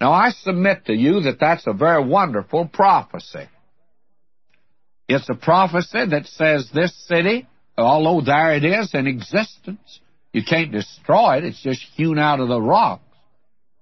Now 0.00 0.12
I 0.12 0.30
submit 0.30 0.86
to 0.86 0.94
you 0.94 1.20
that 1.22 1.38
that's 1.38 1.66
a 1.66 1.72
very 1.72 2.04
wonderful 2.04 2.66
prophecy. 2.66 3.48
It's 5.08 5.28
a 5.28 5.34
prophecy 5.34 6.06
that 6.10 6.26
says 6.26 6.70
this 6.72 6.92
city, 7.06 7.46
although 7.76 8.24
there 8.24 8.54
it 8.54 8.64
is 8.64 8.94
in 8.94 9.06
existence, 9.06 10.00
you 10.32 10.42
can't 10.44 10.72
destroy 10.72 11.38
it. 11.38 11.44
It's 11.44 11.62
just 11.62 11.82
hewn 11.94 12.18
out 12.18 12.40
of 12.40 12.48
the 12.48 12.60
rocks 12.60 13.02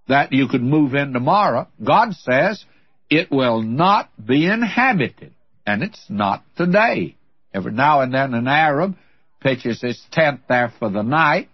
that 0.09 0.33
you 0.33 0.49
could 0.49 0.63
move 0.63 0.95
in 0.95 1.13
tomorrow. 1.13 1.69
God 1.83 2.15
says 2.15 2.65
it 3.09 3.31
will 3.31 3.63
not 3.63 4.11
be 4.23 4.47
inhabited. 4.47 5.33
And 5.67 5.83
it's 5.83 6.05
not 6.09 6.43
today. 6.57 7.17
Every 7.53 7.73
now 7.73 8.01
and 8.01 8.15
then 8.15 8.35
an 8.35 8.47
Arab 8.47 8.97
pitches 9.41 9.81
his 9.81 10.01
tent 10.13 10.41
there 10.49 10.73
for 10.79 10.91
the 10.91 11.03
night, 11.03 11.49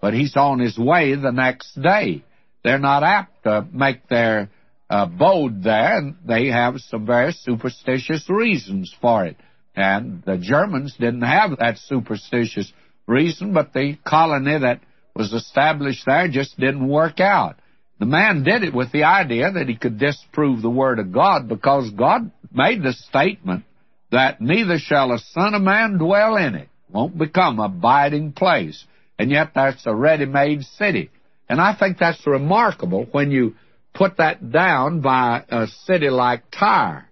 but 0.00 0.14
he's 0.14 0.36
on 0.36 0.60
his 0.60 0.78
way 0.78 1.14
the 1.14 1.32
next 1.32 1.80
day. 1.80 2.24
They're 2.62 2.78
not 2.78 3.02
apt 3.02 3.44
to 3.44 3.66
make 3.72 4.08
their 4.08 4.50
uh, 4.88 5.06
abode 5.08 5.62
there, 5.62 5.98
and 5.98 6.16
they 6.26 6.48
have 6.48 6.78
some 6.78 7.06
very 7.06 7.32
superstitious 7.32 8.28
reasons 8.28 8.94
for 9.00 9.26
it. 9.26 9.36
And 9.74 10.22
the 10.24 10.36
Germans 10.36 10.96
didn't 10.98 11.22
have 11.22 11.58
that 11.58 11.78
superstitious 11.78 12.70
reason, 13.06 13.52
but 13.52 13.72
the 13.72 13.98
colony 14.06 14.58
that 14.58 14.80
was 15.14 15.32
established 15.32 16.04
there 16.06 16.28
just 16.28 16.58
didn't 16.58 16.86
work 16.86 17.20
out. 17.20 17.56
the 17.98 18.06
man 18.06 18.42
did 18.42 18.62
it 18.62 18.74
with 18.74 18.90
the 18.92 19.04
idea 19.04 19.50
that 19.50 19.68
he 19.68 19.76
could 19.76 19.98
disprove 19.98 20.62
the 20.62 20.70
Word 20.70 20.98
of 20.98 21.12
God 21.12 21.48
because 21.48 21.90
God 21.90 22.30
made 22.52 22.82
the 22.82 22.92
statement 22.92 23.64
that 24.10 24.40
neither 24.40 24.78
shall 24.78 25.12
a 25.12 25.18
son 25.18 25.54
of 25.54 25.62
man 25.62 25.98
dwell 25.98 26.36
in 26.36 26.54
it. 26.54 26.68
Won't 26.90 27.16
become 27.16 27.60
a 27.60 27.64
abiding 27.64 28.32
place. 28.32 28.84
And 29.18 29.30
yet 29.30 29.52
that's 29.54 29.86
a 29.86 29.94
ready-made 29.94 30.62
city. 30.62 31.10
And 31.48 31.60
I 31.60 31.76
think 31.76 31.98
that's 31.98 32.26
remarkable 32.26 33.06
when 33.12 33.30
you 33.30 33.54
put 33.94 34.16
that 34.16 34.50
down 34.50 35.00
by 35.00 35.44
a 35.48 35.66
city 35.84 36.10
like 36.10 36.44
Tyre. 36.50 37.08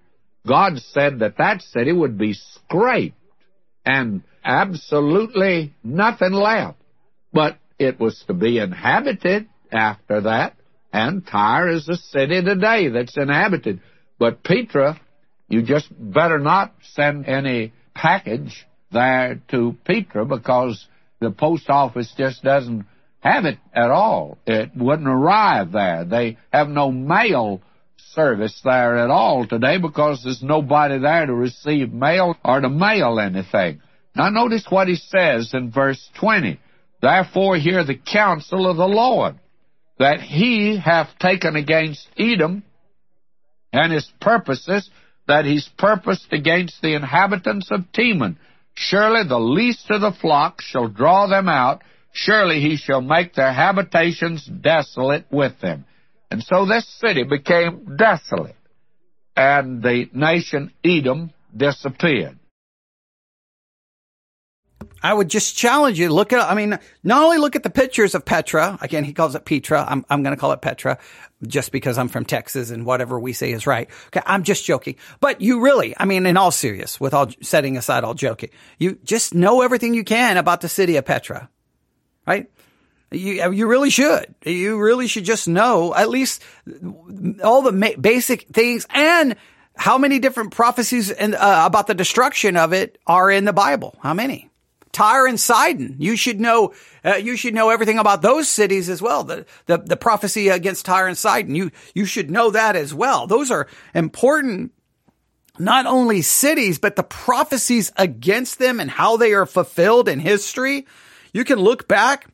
God 0.47 0.79
said 0.79 1.21
that 1.21 1.39
that 1.39 1.63
city 1.63 1.93
would 1.93 2.17
be 2.17 2.35
scraped 2.35 3.17
and 3.85 4.23
absolutely 4.45 5.75
nothing 5.85 6.33
left. 6.33 6.79
But 7.33 7.59
it 7.79 8.01
was 8.01 8.25
to 8.27 8.35
be 8.35 8.59
inhabited 8.59 9.49
after 9.71 10.23
that, 10.23 10.55
and 10.93 11.27
Tyre 11.27 11.69
is 11.69 11.89
a 11.89 11.97
city 11.97 12.43
today 12.43 12.89
that's 12.89 13.17
inhabited. 13.17 13.81
But 14.19 14.43
Petra, 14.43 15.01
you 15.49 15.63
just 15.63 15.89
better 15.91 16.39
not 16.39 16.75
send 16.93 17.27
any 17.27 17.73
package 17.95 18.67
there 18.93 19.41
to 19.51 19.77
Petra 19.85 20.25
because 20.25 20.87
the 21.21 21.31
post 21.31 21.69
office 21.69 22.13
just 22.17 22.43
doesn't 22.43 22.87
have 23.21 23.45
it 23.45 23.59
at 23.75 23.91
all. 23.91 24.39
It 24.47 24.71
wouldn't 24.77 25.09
arrive 25.09 25.73
there. 25.73 26.05
They 26.05 26.39
have 26.53 26.69
no 26.69 26.93
mail 26.93 27.61
service 28.13 28.61
there 28.65 28.99
at 28.99 29.11
all 29.11 29.47
today 29.47 29.79
because 29.79 30.23
there's 30.23 30.43
nobody 30.43 30.99
there 30.99 31.27
to 31.27 31.35
receive 31.35 31.93
mail 31.93 32.37
or 32.45 32.61
to 32.61 32.69
mail 32.69 33.19
anything. 33.19 33.81
Now 34.15 34.31
notice 34.31 34.67
what 34.69 34.89
he 34.89 34.97
says 34.97 35.51
in 35.53 35.71
verse 35.71 36.09
20. 36.21 36.59
Therefore 37.01 37.57
hear 37.57 37.85
the 37.85 37.97
counsel 37.97 38.69
of 38.69 38.77
the 38.77 38.87
Lord, 38.87 39.37
that 39.99 40.21
he 40.21 40.79
hath 40.79 41.09
taken 41.19 41.57
against 41.57 42.09
Edom 42.19 42.63
and 43.73 43.93
his 43.93 44.11
purposes, 44.21 44.89
that 45.29 45.45
he's 45.45 45.69
purposed 45.79 46.33
against 46.33 46.83
the 46.83 46.95
inhabitants 46.95 47.69
of 47.71 47.85
Teman. 47.93 48.37
Surely 48.75 49.29
the 49.29 49.39
least 49.39 49.91
of 49.91 50.01
the 50.01 50.13
flock 50.21 50.61
shall 50.61 50.89
draw 50.89 51.27
them 51.27 51.49
out, 51.49 51.83
surely 52.13 52.61
he 52.61 52.77
shall 52.77 53.01
make 53.01 53.35
their 53.35 53.53
habitations 53.53 54.45
desolate 54.47 55.27
with 55.31 55.61
them. 55.61 55.85
And 56.31 56.43
so 56.43 56.67
this 56.67 56.87
city 56.99 57.25
became 57.25 57.97
desolate, 57.97 58.57
and 59.37 59.83
the 59.83 60.07
nation 60.13 60.73
Edom 60.85 61.33
disappeared. 61.57 62.39
I 65.03 65.15
would 65.15 65.29
just 65.29 65.57
challenge 65.57 65.99
you. 65.99 66.09
Look 66.09 66.33
at, 66.33 66.41
I 66.41 66.55
mean, 66.55 66.79
not 67.05 67.23
only 67.23 67.39
look 67.39 67.57
at 67.57 67.63
the 67.63 67.71
pictures 67.71 68.15
of 68.15 68.25
Petra. 68.25 68.79
Again, 68.81 69.05
he 69.05 69.13
calls 69.13 69.35
it 69.35 69.45
Petra. 69.45 69.85
I'm, 69.89 70.05
I'm 70.11 70.23
going 70.23 70.35
to 70.35 70.41
call 70.41 70.53
it 70.53 70.61
Petra 70.61 70.99
just 71.47 71.71
because 71.71 71.99
I'm 71.99 72.09
from 72.09 72.25
Texas 72.25 72.71
and 72.71 72.85
whatever 72.85 73.19
we 73.21 73.33
say 73.33 73.53
is 73.53 73.67
right. 73.67 73.89
Okay. 74.09 74.23
I'm 74.27 74.43
just 74.43 74.65
joking. 74.65 74.97
But 75.21 75.41
you 75.41 75.61
really, 75.61 75.95
I 75.97 76.05
mean, 76.05 76.27
in 76.27 76.37
all 76.37 76.51
serious, 76.51 77.01
with 77.01 77.15
all 77.15 77.29
setting 77.43 77.77
aside 77.77 78.03
all 78.03 78.15
joking, 78.15 78.51
you 78.79 78.99
just 79.05 79.35
know 79.35 79.63
everything 79.63 79.95
you 79.95 80.05
can 80.05 80.37
about 80.37 80.63
the 80.63 80.69
city 80.69 80.97
of 80.97 81.05
Petra, 81.05 81.49
right? 82.27 82.51
You, 83.11 83.53
you 83.53 83.67
really 83.69 83.91
should. 83.91 84.35
You 84.45 84.79
really 84.79 85.07
should 85.07 85.25
just 85.25 85.49
know 85.49 85.95
at 85.95 86.11
least 86.11 86.43
all 87.43 87.63
the 87.63 87.97
basic 87.99 88.49
things 88.49 88.87
and 88.91 89.37
how 89.77 89.97
many 89.97 90.19
different 90.19 90.51
prophecies 90.51 91.11
and, 91.11 91.35
uh, 91.35 91.63
about 91.65 91.87
the 91.87 91.95
destruction 91.95 92.57
of 92.57 92.73
it 92.73 92.99
are 93.07 93.31
in 93.31 93.45
the 93.45 93.53
Bible. 93.53 93.97
How 94.03 94.13
many? 94.13 94.51
Tyre 94.99 95.29
and 95.29 95.39
Sidon. 95.39 95.95
You 96.01 96.17
should 96.17 96.41
know, 96.41 96.75
uh, 97.05 97.15
you 97.15 97.37
should 97.37 97.55
know 97.55 97.71
everything 97.71 98.01
about 98.01 98.21
those 98.21 98.49
cities 98.49 98.89
as 98.89 99.01
well. 99.01 99.23
The, 99.23 99.47
the, 99.67 99.79
the 99.79 99.97
prophecy 99.97 100.49
against 100.49 100.87
Tyre 100.87 101.07
and 101.07 101.17
Sidon. 101.17 101.55
You, 101.55 101.71
you 101.95 102.05
should 102.05 102.33
know 102.33 102.51
that 102.51 102.75
as 102.75 102.93
well. 102.93 103.29
Those 103.29 103.53
are 103.53 103.69
important 103.95 104.73
not 105.57 105.87
only 105.87 106.21
cities, 106.23 106.81
but 106.81 106.97
the 106.97 107.05
prophecies 107.05 107.93
against 107.97 108.59
them 108.59 108.81
and 108.81 108.91
how 108.91 109.17
they 109.17 109.35
are 109.35 109.47
fulfilled 109.47 110.09
in 110.09 110.19
history. 110.19 110.85
You 111.33 111.45
can 111.45 111.61
look 111.61 111.87
back 111.87 112.27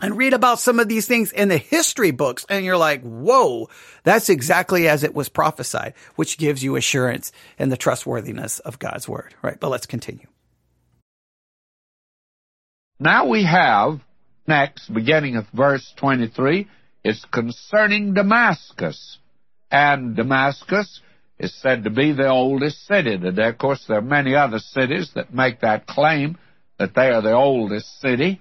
and 0.00 0.16
read 0.16 0.32
about 0.32 0.58
some 0.58 0.80
of 0.80 0.88
these 0.88 1.06
things 1.06 1.30
in 1.30 1.48
the 1.48 1.58
history 1.58 2.10
books 2.10 2.46
and 2.48 2.64
you're 2.64 2.78
like, 2.78 3.02
whoa, 3.02 3.68
that's 4.02 4.30
exactly 4.30 4.88
as 4.88 5.04
it 5.04 5.14
was 5.14 5.28
prophesied, 5.28 5.92
which 6.14 6.38
gives 6.38 6.64
you 6.64 6.76
assurance 6.76 7.32
in 7.58 7.68
the 7.68 7.76
trustworthiness 7.76 8.60
of 8.60 8.78
God's 8.78 9.06
word, 9.06 9.34
right? 9.42 9.60
But 9.60 9.68
let's 9.68 9.84
continue. 9.84 10.26
Now 12.98 13.28
we 13.28 13.44
have, 13.44 14.00
next, 14.46 14.92
beginning 14.92 15.36
of 15.36 15.44
verse 15.52 15.92
23, 15.96 16.66
it's 17.04 17.24
concerning 17.26 18.14
Damascus. 18.14 19.18
And 19.70 20.16
Damascus 20.16 21.00
is 21.38 21.54
said 21.60 21.84
to 21.84 21.90
be 21.90 22.12
the 22.12 22.28
oldest 22.28 22.86
city 22.86 23.18
today. 23.18 23.48
Of 23.48 23.58
course, 23.58 23.84
there 23.86 23.98
are 23.98 24.02
many 24.02 24.34
other 24.34 24.58
cities 24.58 25.10
that 25.14 25.34
make 25.34 25.60
that 25.60 25.86
claim 25.86 26.38
that 26.78 26.94
they 26.94 27.08
are 27.08 27.20
the 27.20 27.34
oldest 27.34 28.00
city, 28.00 28.40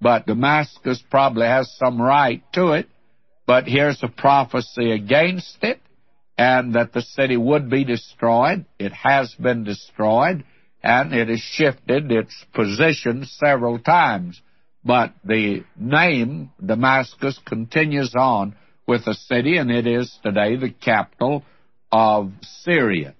but 0.00 0.26
Damascus 0.26 1.02
probably 1.10 1.46
has 1.46 1.74
some 1.76 2.00
right 2.00 2.42
to 2.52 2.72
it. 2.72 2.88
But 3.46 3.66
here's 3.66 4.02
a 4.02 4.08
prophecy 4.08 4.92
against 4.92 5.58
it, 5.62 5.80
and 6.38 6.74
that 6.74 6.92
the 6.92 7.02
city 7.02 7.36
would 7.36 7.68
be 7.68 7.84
destroyed. 7.84 8.66
It 8.78 8.92
has 8.92 9.34
been 9.34 9.64
destroyed 9.64 10.44
and 10.84 11.14
it 11.14 11.28
has 11.28 11.40
shifted 11.40 12.12
its 12.12 12.44
position 12.52 13.24
several 13.24 13.78
times. 13.78 14.40
But 14.84 15.14
the 15.24 15.64
name 15.78 16.50
Damascus 16.64 17.40
continues 17.46 18.14
on 18.14 18.54
with 18.86 19.06
the 19.06 19.14
city, 19.14 19.56
and 19.56 19.70
it 19.70 19.86
is 19.86 20.16
today 20.22 20.56
the 20.56 20.68
capital 20.68 21.42
of 21.90 22.32
Syria. 22.42 23.14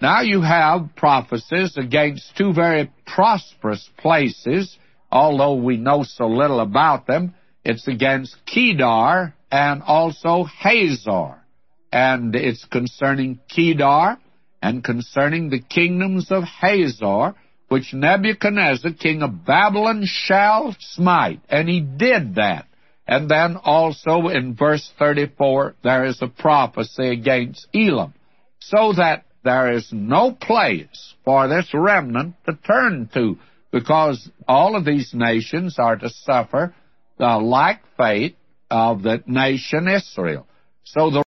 Now 0.00 0.20
you 0.20 0.42
have 0.42 0.94
prophecies 0.94 1.76
against 1.76 2.36
two 2.36 2.52
very 2.52 2.92
prosperous 3.04 3.90
places, 3.98 4.78
although 5.10 5.54
we 5.54 5.76
know 5.76 6.04
so 6.04 6.28
little 6.28 6.60
about 6.60 7.08
them. 7.08 7.34
It's 7.64 7.88
against 7.88 8.36
Kedar 8.46 9.34
and 9.50 9.82
also 9.82 10.44
Hazor. 10.44 11.34
And 11.90 12.36
it's 12.36 12.64
concerning 12.66 13.40
Kedar 13.48 14.18
and 14.62 14.84
concerning 14.84 15.50
the 15.50 15.60
kingdoms 15.60 16.30
of 16.30 16.44
Hazor, 16.44 17.34
which 17.68 17.92
Nebuchadnezzar, 17.92 18.92
king 18.92 19.22
of 19.22 19.44
Babylon, 19.44 20.04
shall 20.06 20.74
smite. 20.78 21.40
And 21.48 21.68
he 21.68 21.80
did 21.80 22.36
that. 22.36 22.66
And 23.06 23.30
then 23.30 23.56
also 23.56 24.28
in 24.28 24.54
verse 24.54 24.90
34, 24.98 25.76
there 25.82 26.04
is 26.04 26.20
a 26.20 26.28
prophecy 26.28 27.08
against 27.08 27.66
Elam. 27.74 28.14
So 28.60 28.92
that 28.94 29.24
there 29.44 29.72
is 29.72 29.88
no 29.92 30.32
place 30.32 31.14
for 31.24 31.48
this 31.48 31.68
remnant 31.72 32.34
to 32.46 32.58
turn 32.66 33.08
to, 33.14 33.38
because 33.70 34.28
all 34.46 34.76
of 34.76 34.84
these 34.84 35.12
nations 35.14 35.76
are 35.78 35.96
to 35.96 36.10
suffer 36.10 36.74
the 37.18 37.38
like 37.38 37.80
fate 37.96 38.36
of 38.70 39.02
the 39.02 39.22
nation 39.26 39.88
Israel. 39.88 40.46
So 40.84 41.10
the 41.10 41.24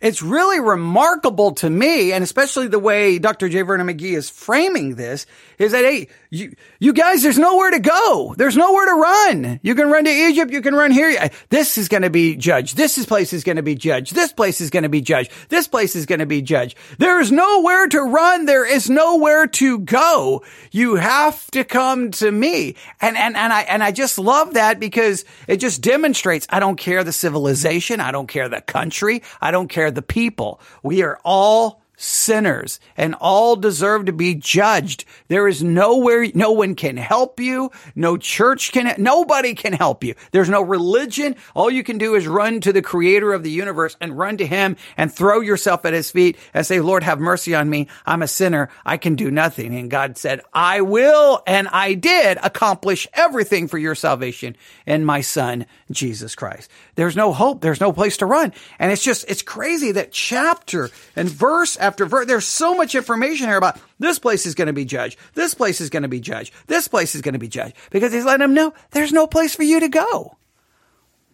it's 0.00 0.22
really 0.22 0.60
remarkable 0.60 1.52
to 1.52 1.70
me, 1.70 2.12
and 2.12 2.22
especially 2.22 2.68
the 2.68 2.78
way 2.78 3.18
Dr. 3.18 3.48
J. 3.48 3.62
Vernon 3.62 3.86
McGee 3.86 4.16
is 4.16 4.28
framing 4.28 4.94
this, 4.94 5.26
is 5.58 5.72
that, 5.72 5.84
hey, 5.84 6.08
you, 6.28 6.54
you 6.78 6.92
guys, 6.92 7.22
there's 7.22 7.38
nowhere 7.38 7.70
to 7.70 7.80
go. 7.80 8.34
There's 8.36 8.56
nowhere 8.56 8.86
to 8.86 8.92
run. 8.92 9.60
You 9.62 9.74
can 9.74 9.90
run 9.90 10.04
to 10.04 10.10
Egypt. 10.10 10.52
You 10.52 10.60
can 10.60 10.74
run 10.74 10.90
here. 10.90 11.16
Uh, 11.18 11.28
this 11.48 11.78
is 11.78 11.88
going 11.88 12.02
to 12.02 12.10
be 12.10 12.36
judged. 12.36 12.76
This 12.76 12.98
is 12.98 13.06
place 13.06 13.32
is 13.32 13.42
going 13.42 13.56
to 13.56 13.62
be 13.62 13.74
judged. 13.74 14.14
This 14.14 14.32
place 14.32 14.60
is 14.60 14.68
going 14.68 14.82
to 14.82 14.90
be 14.90 15.00
judged. 15.00 15.32
This 15.48 15.66
place 15.66 15.96
is 15.96 16.04
going 16.04 16.18
to 16.18 16.26
be 16.26 16.42
judged. 16.42 16.76
There 16.98 17.18
is 17.20 17.32
nowhere 17.32 17.86
to 17.88 18.00
run. 18.02 18.44
There 18.44 18.70
is 18.70 18.90
nowhere 18.90 19.46
to 19.46 19.78
go. 19.78 20.44
You 20.72 20.96
have 20.96 21.50
to 21.52 21.64
come 21.64 22.10
to 22.12 22.30
me. 22.30 22.76
And, 23.00 23.16
and, 23.16 23.34
and 23.34 23.52
I, 23.52 23.62
and 23.62 23.82
I 23.82 23.92
just 23.92 24.18
love 24.18 24.54
that 24.54 24.78
because 24.78 25.24
it 25.48 25.56
just 25.56 25.80
demonstrates 25.80 26.46
I 26.50 26.60
don't 26.60 26.76
care 26.76 27.02
the 27.02 27.12
civilization. 27.12 28.00
I 28.00 28.12
don't 28.12 28.26
care 28.26 28.50
the 28.50 28.60
country. 28.60 29.22
I 29.40 29.50
don't 29.50 29.68
care 29.68 29.85
the 29.90 30.02
people. 30.02 30.60
We 30.82 31.02
are 31.02 31.18
all 31.24 31.82
sinners 31.96 32.78
and 32.96 33.14
all 33.14 33.56
deserve 33.56 34.06
to 34.06 34.12
be 34.12 34.34
judged. 34.34 35.04
There 35.28 35.48
is 35.48 35.62
nowhere, 35.62 36.26
no 36.34 36.52
one 36.52 36.74
can 36.74 36.96
help 36.96 37.40
you. 37.40 37.70
No 37.94 38.16
church 38.16 38.72
can, 38.72 38.94
nobody 38.98 39.54
can 39.54 39.72
help 39.72 40.04
you. 40.04 40.14
There's 40.30 40.50
no 40.50 40.62
religion. 40.62 41.36
All 41.54 41.70
you 41.70 41.82
can 41.82 41.98
do 41.98 42.14
is 42.14 42.26
run 42.26 42.60
to 42.60 42.72
the 42.72 42.82
creator 42.82 43.32
of 43.32 43.42
the 43.42 43.50
universe 43.50 43.96
and 44.00 44.16
run 44.16 44.36
to 44.38 44.46
him 44.46 44.76
and 44.96 45.12
throw 45.12 45.40
yourself 45.40 45.84
at 45.84 45.94
his 45.94 46.10
feet 46.10 46.36
and 46.52 46.66
say, 46.66 46.80
Lord, 46.80 47.02
have 47.02 47.18
mercy 47.18 47.54
on 47.54 47.68
me. 47.70 47.88
I'm 48.04 48.22
a 48.22 48.28
sinner. 48.28 48.68
I 48.84 48.98
can 48.98 49.14
do 49.14 49.30
nothing. 49.30 49.74
And 49.74 49.90
God 49.90 50.18
said, 50.18 50.42
I 50.52 50.82
will. 50.82 51.42
And 51.46 51.68
I 51.68 51.94
did 51.94 52.38
accomplish 52.42 53.08
everything 53.14 53.68
for 53.68 53.78
your 53.78 53.94
salvation 53.94 54.56
in 54.84 55.04
my 55.04 55.22
son, 55.22 55.66
Jesus 55.90 56.34
Christ. 56.34 56.70
There's 56.96 57.14
no 57.14 57.32
hope. 57.32 57.60
There's 57.60 57.80
no 57.80 57.92
place 57.92 58.16
to 58.16 58.26
run. 58.26 58.52
And 58.78 58.90
it's 58.90 59.04
just, 59.04 59.26
it's 59.28 59.42
crazy 59.42 59.92
that 59.92 60.12
chapter 60.12 60.90
and 61.14 61.28
verse 61.28 61.76
after 61.76 62.06
verse. 62.06 62.26
There's 62.26 62.46
so 62.46 62.74
much 62.74 62.94
information 62.94 63.46
here 63.46 63.58
about 63.58 63.78
this 63.98 64.18
place 64.18 64.46
is 64.46 64.54
going 64.54 64.66
to 64.66 64.72
be 64.72 64.86
judged. 64.86 65.18
This 65.34 65.54
place 65.54 65.80
is 65.80 65.90
going 65.90 66.02
to 66.02 66.08
be 66.08 66.20
judged. 66.20 66.52
This 66.66 66.88
place 66.88 67.14
is 67.14 67.20
going 67.20 67.34
to 67.34 67.38
be 67.38 67.48
judged 67.48 67.76
because 67.90 68.12
he's 68.12 68.24
letting 68.24 68.40
them 68.40 68.54
know 68.54 68.74
there's 68.90 69.12
no 69.12 69.26
place 69.26 69.54
for 69.54 69.62
you 69.62 69.80
to 69.80 69.88
go. 69.88 70.36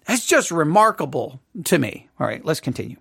That's 0.06 0.26
just 0.26 0.50
remarkable 0.50 1.40
to 1.64 1.78
me. 1.78 2.08
All 2.18 2.26
right, 2.26 2.44
let's 2.44 2.60
continue. 2.60 2.96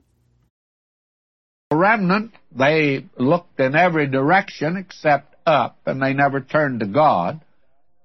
Remnant, 1.72 2.36
they 2.51 3.05
looked 3.18 3.59
in 3.59 3.76
every 3.76 4.05
direction 4.05 4.78
except 4.78 5.36
up, 5.47 5.80
and 5.86 6.01
they 6.01 6.14
never 6.14 6.41
turned 6.41 6.82
to 6.82 6.86
God. 6.86 7.41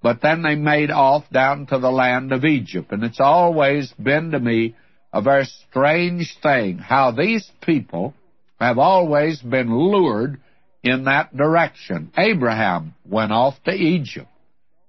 But 0.01 0.21
then 0.21 0.41
they 0.43 0.55
made 0.55 0.91
off 0.91 1.29
down 1.31 1.65
to 1.67 1.79
the 1.79 1.91
land 1.91 2.31
of 2.31 2.45
Egypt. 2.45 2.91
And 2.91 3.03
it's 3.03 3.19
always 3.19 3.91
been 3.93 4.31
to 4.31 4.39
me 4.39 4.75
a 5.11 5.21
very 5.21 5.45
strange 5.45 6.37
thing 6.41 6.77
how 6.77 7.11
these 7.11 7.49
people 7.61 8.13
have 8.59 8.77
always 8.77 9.41
been 9.41 9.75
lured 9.75 10.39
in 10.83 11.05
that 11.05 11.35
direction. 11.35 12.11
Abraham 12.17 12.93
went 13.05 13.31
off 13.31 13.55
to 13.65 13.71
Egypt. 13.71 14.29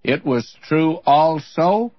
It 0.03 0.25
was 0.25 0.57
true 0.63 1.01
also 1.05 1.93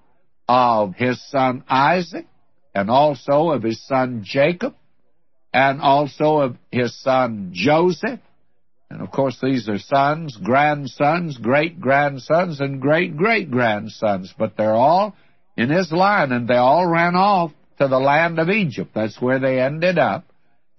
of 0.48 0.94
his 0.94 1.22
son 1.30 1.64
Isaac, 1.68 2.26
and 2.74 2.90
also 2.90 3.50
of 3.50 3.62
his 3.62 3.84
son 3.86 4.22
Jacob, 4.24 4.74
and 5.52 5.80
also 5.80 6.38
of 6.38 6.56
his 6.70 6.98
son 7.02 7.50
Joseph. 7.52 8.20
And 8.90 9.00
of 9.00 9.10
course, 9.12 9.38
these 9.40 9.68
are 9.68 9.78
sons, 9.78 10.36
grandsons, 10.36 11.38
great 11.38 11.80
grandsons, 11.80 12.60
and 12.60 12.80
great 12.80 13.16
great 13.16 13.50
grandsons, 13.50 14.34
but 14.36 14.56
they're 14.56 14.74
all 14.74 15.14
in 15.56 15.70
his 15.70 15.92
line, 15.92 16.32
and 16.32 16.48
they 16.48 16.56
all 16.56 16.86
ran 16.86 17.14
off 17.14 17.52
to 17.78 17.86
the 17.86 17.98
land 17.98 18.38
of 18.38 18.50
Egypt. 18.50 18.90
That's 18.94 19.20
where 19.20 19.38
they 19.38 19.60
ended 19.60 19.98
up. 19.98 20.24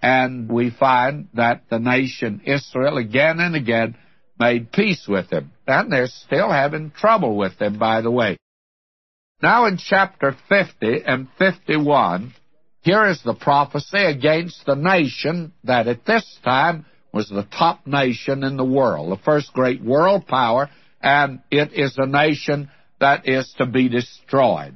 And 0.01 0.51
we 0.51 0.71
find 0.71 1.29
that 1.35 1.63
the 1.69 1.79
nation 1.79 2.41
Israel 2.45 2.97
again 2.97 3.39
and 3.39 3.55
again 3.55 3.95
made 4.39 4.71
peace 4.71 5.05
with 5.07 5.29
him. 5.29 5.51
And 5.67 5.91
they're 5.91 6.07
still 6.07 6.51
having 6.51 6.91
trouble 6.91 7.37
with 7.37 7.61
him, 7.61 7.77
by 7.77 8.01
the 8.01 8.11
way. 8.11 8.37
Now 9.41 9.65
in 9.65 9.77
chapter 9.77 10.35
50 10.49 11.03
and 11.05 11.27
51, 11.37 12.33
here 12.81 13.07
is 13.07 13.21
the 13.23 13.35
prophecy 13.35 14.03
against 14.03 14.65
the 14.65 14.75
nation 14.75 15.53
that 15.63 15.87
at 15.87 16.05
this 16.05 16.39
time 16.43 16.85
was 17.13 17.29
the 17.29 17.47
top 17.57 17.85
nation 17.85 18.43
in 18.43 18.57
the 18.57 18.65
world, 18.65 19.11
the 19.11 19.23
first 19.23 19.53
great 19.53 19.81
world 19.83 20.27
power, 20.27 20.69
and 21.01 21.41
it 21.49 21.73
is 21.73 21.95
a 21.97 22.05
nation 22.05 22.69
that 22.99 23.27
is 23.27 23.53
to 23.57 23.65
be 23.65 23.89
destroyed. 23.89 24.73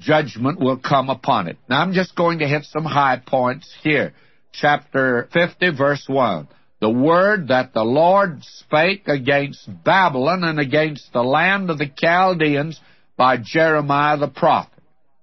Judgment 0.00 0.58
will 0.58 0.78
come 0.78 1.10
upon 1.10 1.48
it. 1.48 1.56
Now 1.68 1.80
I'm 1.80 1.92
just 1.92 2.16
going 2.16 2.40
to 2.40 2.48
hit 2.48 2.64
some 2.64 2.84
high 2.84 3.20
points 3.24 3.72
here. 3.82 4.14
Chapter 4.52 5.28
50, 5.32 5.70
verse 5.76 6.04
1. 6.06 6.48
The 6.80 6.90
word 6.90 7.48
that 7.48 7.72
the 7.72 7.84
Lord 7.84 8.42
spake 8.42 9.08
against 9.08 9.68
Babylon 9.84 10.44
and 10.44 10.60
against 10.60 11.12
the 11.12 11.22
land 11.22 11.70
of 11.70 11.78
the 11.78 11.90
Chaldeans 11.94 12.78
by 13.16 13.38
Jeremiah 13.38 14.18
the 14.18 14.28
prophet. 14.28 14.72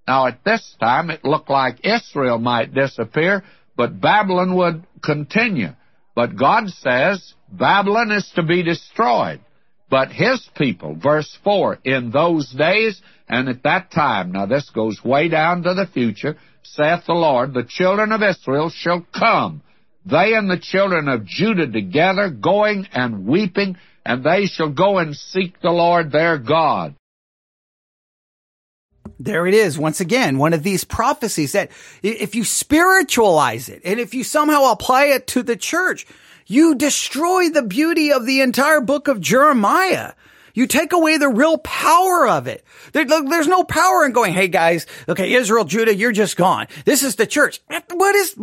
Now, 0.07 0.28
at 0.28 0.43
this 0.43 0.76
time, 0.80 1.09
it 1.09 1.24
looked 1.24 1.49
like 1.49 1.86
Israel 1.86 2.38
might 2.39 2.74
disappear, 2.74 3.43
but 3.78 4.01
Babylon 4.01 4.55
would 4.55 4.84
continue. 5.03 5.70
But 6.16 6.36
God 6.36 6.70
says 6.70 7.34
Babylon 7.51 8.11
is 8.11 8.30
to 8.36 8.43
be 8.43 8.64
destroyed. 8.64 9.41
But 9.89 10.11
his 10.11 10.47
people, 10.55 10.95
verse 10.95 11.38
4, 11.43 11.80
in 11.84 12.11
those 12.11 12.49
days 12.51 13.01
and 13.28 13.47
at 13.47 13.64
that 13.64 13.91
time, 13.91 14.32
now 14.32 14.45
this 14.45 14.70
goes 14.70 15.03
way 15.03 15.28
down 15.30 15.64
to 15.64 15.74
the 15.74 15.86
future, 15.86 16.38
saith 16.64 17.05
the 17.05 17.14
Lord, 17.14 17.53
the 17.53 17.68
children 17.68 18.11
of 18.11 18.24
Israel 18.24 18.70
shall 18.70 19.05
come, 19.14 19.61
they 20.05 20.34
and 20.34 20.49
the 20.49 20.59
children 20.59 21.07
of 21.07 21.26
Judah 21.26 21.68
together, 21.68 22.30
going 22.30 22.88
and 22.91 23.26
weeping, 23.26 23.78
and 24.05 24.24
they 24.24 24.45
shall 24.45 24.70
go 24.70 24.97
and 24.97 25.16
seek 25.16 25.61
the 25.61 25.72
Lord 25.72 26.11
their 26.11 26.38
God. 26.38 26.95
There 29.20 29.47
it 29.47 29.54
is. 29.54 29.78
Once 29.78 29.99
again, 29.99 30.38
one 30.38 30.54
of 30.54 30.64
these 30.64 30.84
prophecies 30.84 31.51
that 31.51 31.72
if 32.01 32.36
you 32.36 32.43
spiritualize 32.43 33.70
it 33.70 33.82
and 33.84 33.99
if 33.99 34.14
you 34.14 34.24
somehow 34.24 34.72
apply 34.72 35.06
it 35.06 35.28
to 35.28 35.43
the 35.43 35.56
church, 35.56 36.06
you 36.45 36.76
destroy 36.76 37.49
the 37.49 37.64
beauty 37.64 38.12
of 38.12 38.26
the 38.26 38.41
entire 38.41 38.82
book 38.82 39.08
of 39.08 39.22
Jeremiah. 39.22 40.14
You 40.54 40.68
take 40.68 40.93
away 40.93 41.18
the 41.18 41.30
real 41.30 41.58
power 41.58 42.28
of 42.28 42.45
it. 42.45 42.64
There, 42.91 43.06
there's 43.06 43.47
no 43.47 43.64
power 43.64 44.06
in 44.06 44.12
going, 44.12 44.34
hey 44.34 44.47
guys, 44.47 44.86
okay, 45.10 45.34
Israel, 45.34 45.66
Judah, 45.66 45.95
you're 45.95 46.12
just 46.12 46.38
gone. 46.38 46.68
This 46.86 47.01
is 47.01 47.16
the 47.16 47.26
church. 47.26 47.60
What 47.91 48.16
is, 48.16 48.36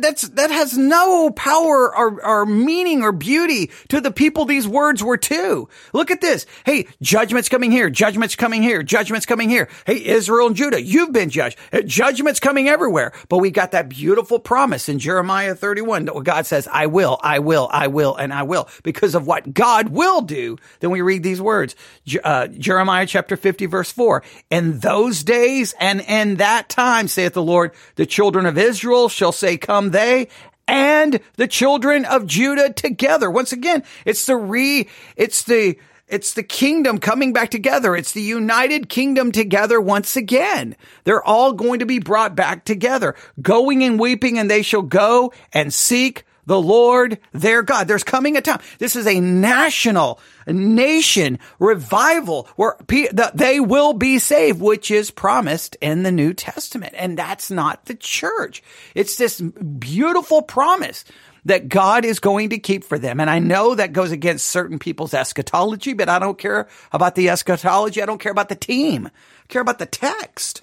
that's, 0.00 0.22
that 0.28 0.50
has 0.50 0.78
no 0.78 1.30
power 1.30 1.96
or, 1.96 2.24
or 2.24 2.46
meaning 2.46 3.02
or 3.02 3.10
beauty 3.10 3.70
to 3.88 4.00
the 4.00 4.12
people 4.12 4.44
these 4.44 4.68
words 4.68 5.02
were 5.02 5.16
to. 5.16 5.68
Look 5.92 6.12
at 6.12 6.20
this. 6.20 6.46
Hey, 6.64 6.86
judgment's 7.00 7.48
coming 7.48 7.72
here. 7.72 7.90
Judgment's 7.90 8.36
coming 8.36 8.62
here. 8.62 8.84
Judgment's 8.84 9.26
coming 9.26 9.50
here. 9.50 9.68
Hey, 9.84 10.04
Israel 10.04 10.46
and 10.46 10.56
Judah, 10.56 10.80
you've 10.80 11.12
been 11.12 11.30
judged. 11.30 11.58
Uh, 11.72 11.82
judgment's 11.82 12.38
coming 12.38 12.68
everywhere. 12.68 13.12
But 13.28 13.38
we 13.38 13.50
got 13.50 13.72
that 13.72 13.88
beautiful 13.88 14.38
promise 14.38 14.88
in 14.88 15.00
Jeremiah 15.00 15.56
31 15.56 16.04
that 16.04 16.22
God 16.22 16.46
says, 16.46 16.68
I 16.70 16.86
will, 16.86 17.18
I 17.22 17.40
will, 17.40 17.68
I 17.72 17.88
will, 17.88 18.14
and 18.14 18.32
I 18.32 18.44
will 18.44 18.68
because 18.84 19.16
of 19.16 19.26
what 19.26 19.52
God 19.52 19.88
will 19.88 20.20
do. 20.20 20.58
Then 20.78 20.91
we 20.92 21.00
read 21.00 21.24
these 21.24 21.42
words. 21.42 21.74
Uh, 22.22 22.46
Jeremiah 22.46 23.06
chapter 23.06 23.36
50 23.36 23.66
verse 23.66 23.90
4. 23.90 24.22
In 24.50 24.78
those 24.78 25.24
days 25.24 25.74
and 25.80 26.00
in 26.00 26.36
that 26.36 26.68
time, 26.68 27.08
saith 27.08 27.32
the 27.32 27.42
Lord, 27.42 27.72
the 27.96 28.06
children 28.06 28.46
of 28.46 28.56
Israel 28.56 29.08
shall 29.08 29.32
say, 29.32 29.56
come 29.56 29.90
they, 29.90 30.28
and 30.68 31.20
the 31.36 31.48
children 31.48 32.04
of 32.04 32.26
Judah 32.26 32.72
together. 32.72 33.30
Once 33.30 33.52
again, 33.52 33.82
it's 34.04 34.26
the 34.26 34.36
re, 34.36 34.88
it's 35.16 35.42
the, 35.42 35.76
it's 36.08 36.34
the 36.34 36.42
kingdom 36.42 36.98
coming 36.98 37.32
back 37.32 37.50
together. 37.50 37.96
It's 37.96 38.12
the 38.12 38.22
united 38.22 38.88
kingdom 38.88 39.32
together 39.32 39.80
once 39.80 40.16
again. 40.16 40.76
They're 41.04 41.22
all 41.22 41.52
going 41.52 41.80
to 41.80 41.86
be 41.86 41.98
brought 41.98 42.36
back 42.36 42.64
together, 42.64 43.16
going 43.40 43.82
and 43.82 43.98
weeping, 43.98 44.38
and 44.38 44.50
they 44.50 44.62
shall 44.62 44.82
go 44.82 45.32
and 45.52 45.72
seek 45.72 46.24
the 46.46 46.60
Lord 46.60 47.18
their 47.32 47.62
God. 47.62 47.88
There's 47.88 48.04
coming 48.04 48.36
a 48.36 48.40
time. 48.40 48.60
This 48.78 48.96
is 48.96 49.06
a 49.06 49.20
national, 49.20 50.20
nation 50.46 51.38
revival 51.58 52.48
where 52.56 52.76
they 52.88 53.60
will 53.60 53.92
be 53.92 54.18
saved, 54.18 54.60
which 54.60 54.90
is 54.90 55.10
promised 55.10 55.76
in 55.80 56.02
the 56.02 56.12
New 56.12 56.34
Testament. 56.34 56.94
And 56.96 57.16
that's 57.16 57.50
not 57.50 57.86
the 57.86 57.94
church. 57.94 58.62
It's 58.94 59.16
this 59.16 59.40
beautiful 59.40 60.42
promise 60.42 61.04
that 61.44 61.68
God 61.68 62.04
is 62.04 62.20
going 62.20 62.50
to 62.50 62.58
keep 62.58 62.84
for 62.84 62.98
them. 62.98 63.18
And 63.18 63.28
I 63.28 63.38
know 63.40 63.74
that 63.74 63.92
goes 63.92 64.12
against 64.12 64.46
certain 64.46 64.78
people's 64.78 65.14
eschatology, 65.14 65.92
but 65.92 66.08
I 66.08 66.18
don't 66.18 66.38
care 66.38 66.68
about 66.92 67.14
the 67.14 67.28
eschatology. 67.28 68.00
I 68.00 68.06
don't 68.06 68.20
care 68.20 68.32
about 68.32 68.48
the 68.48 68.54
team. 68.54 69.06
I 69.06 69.46
care 69.48 69.62
about 69.62 69.78
the 69.78 69.86
text. 69.86 70.62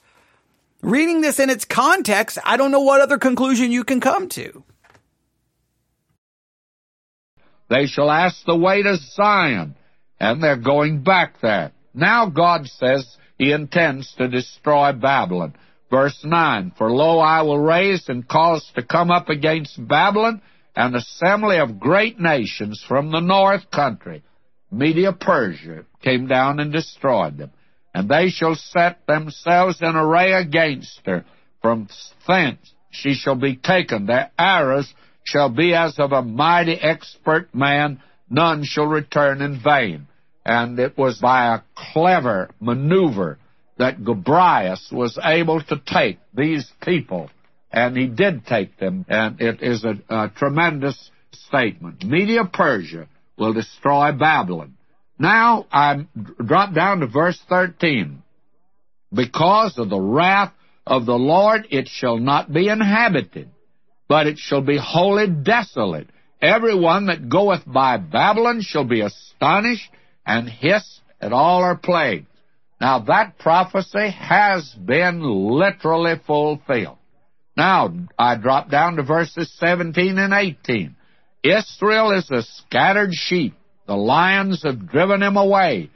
Reading 0.82 1.20
this 1.20 1.40
in 1.40 1.50
its 1.50 1.66
context, 1.66 2.38
I 2.46 2.56
don't 2.56 2.72
know 2.72 2.80
what 2.80 3.02
other 3.02 3.18
conclusion 3.18 3.72
you 3.72 3.84
can 3.84 4.00
come 4.00 4.30
to. 4.30 4.64
They 7.70 7.86
shall 7.86 8.10
ask 8.10 8.44
the 8.46 8.58
way 8.58 8.82
to 8.82 8.98
Zion, 8.98 9.76
and 10.20 10.42
they're 10.42 10.58
going 10.58 11.04
back 11.04 11.40
there. 11.42 11.72
Now 11.94 12.28
God 12.30 12.68
says 12.68 13.18
he 13.38 13.52
intends 13.52 14.14
to 14.18 14.28
destroy 14.28 14.92
Babylon. 14.94 15.56
Verse 15.90 16.20
9, 16.24 16.74
For 16.78 16.92
lo, 16.92 17.20
I 17.20 17.42
will 17.42 17.60
raise 17.60 18.10
and 18.10 18.28
cause 18.28 18.70
to 18.76 18.84
come 18.84 19.10
up 19.10 19.30
against 19.30 19.88
Babylon 19.88 20.42
an 20.76 20.96
assembly 20.96 21.58
of 21.58 21.80
great 21.80 22.20
nations 22.20 22.84
from 22.88 23.12
the 23.12 23.20
north 23.20 23.70
country. 23.72 24.24
Media 24.72 25.12
Persia 25.12 25.86
came 26.04 26.28
down 26.28 26.60
and 26.60 26.72
destroyed 26.72 27.38
them. 27.38 27.52
And 27.94 28.08
they 28.08 28.30
shall 28.30 28.56
set 28.56 29.06
themselves 29.08 29.80
in 29.82 29.96
array 29.96 30.34
against 30.34 31.02
her. 31.06 31.26
From 31.62 31.90
thence 32.28 32.74
she 32.92 33.14
shall 33.14 33.36
be 33.36 33.56
taken. 33.56 34.06
Their 34.06 34.32
arrows 34.38 34.94
shall 35.30 35.50
be 35.50 35.74
as 35.74 35.98
of 36.00 36.12
a 36.12 36.22
mighty 36.22 36.74
expert 36.74 37.54
man, 37.54 38.02
none 38.30 38.64
shall 38.64 38.86
return 38.86 39.42
in 39.42 39.62
vain. 39.64 40.08
And 40.46 40.80
it 40.80 40.98
was 40.98 41.20
by 41.20 41.54
a 41.56 41.62
clever 41.94 42.50
maneuver 42.60 43.38
that 43.78 44.00
Gobryas 44.00 44.92
was 44.92 45.20
able 45.24 45.62
to 45.62 45.82
take 45.86 46.20
these 46.34 46.70
people, 46.82 47.30
and 47.72 47.96
he 47.96 48.08
did 48.08 48.46
take 48.46 48.78
them, 48.78 49.06
and 49.08 49.40
it 49.40 49.62
is 49.62 49.86
a, 49.86 49.96
a 50.10 50.30
tremendous 50.30 51.12
statement. 51.32 52.04
Media 52.04 52.46
Persia 52.46 53.08
will 53.38 53.54
destroy 53.54 54.12
Babylon. 54.12 54.76
Now 55.18 55.66
I 55.72 56.08
drop 56.44 56.74
down 56.74 57.02
to 57.02 57.08
verse 57.08 57.40
13. 57.48 58.24
Because 59.14 59.78
of 59.78 59.90
the 59.90 60.00
wrath 60.00 60.54
of 60.86 61.06
the 61.06 61.14
Lord 61.14 61.68
it 61.70 61.88
shall 61.88 62.18
not 62.18 62.52
be 62.52 62.68
inhabited 62.68 63.50
but 64.10 64.28
it 64.28 64.40
shall 64.40 64.62
be 64.62 64.78
wholly 64.78 65.28
desolate. 65.28 66.10
Every 66.42 66.78
one 66.78 67.06
that 67.06 67.30
goeth 67.30 67.64
by 67.66 67.98
Babylon 67.98 68.62
shall 68.62 68.84
be 68.84 69.02
astonished 69.02 69.90
and 70.26 70.50
hiss 70.50 71.00
at 71.22 71.32
all 71.32 71.64
her 71.64 71.76
plagues. 71.76 72.26
Now 72.82 73.00
that 73.00 73.38
prophecy 73.38 74.10
has 74.10 74.74
been 74.74 75.22
literally 75.22 76.16
fulfilled. 76.26 76.98
Now, 77.56 77.94
I 78.18 78.36
drop 78.36 78.70
down 78.70 78.96
to 78.96 79.04
verses 79.04 79.54
17 79.58 80.18
and 80.18 80.34
18. 80.34 80.96
Israel 81.44 82.12
is 82.12 82.32
a 82.32 82.42
scattered 82.42 83.14
sheep. 83.14 83.54
The 83.86 83.96
lions 83.96 84.64
have 84.64 84.90
driven 84.90 85.22
him 85.22 85.36
away. 85.36 85.90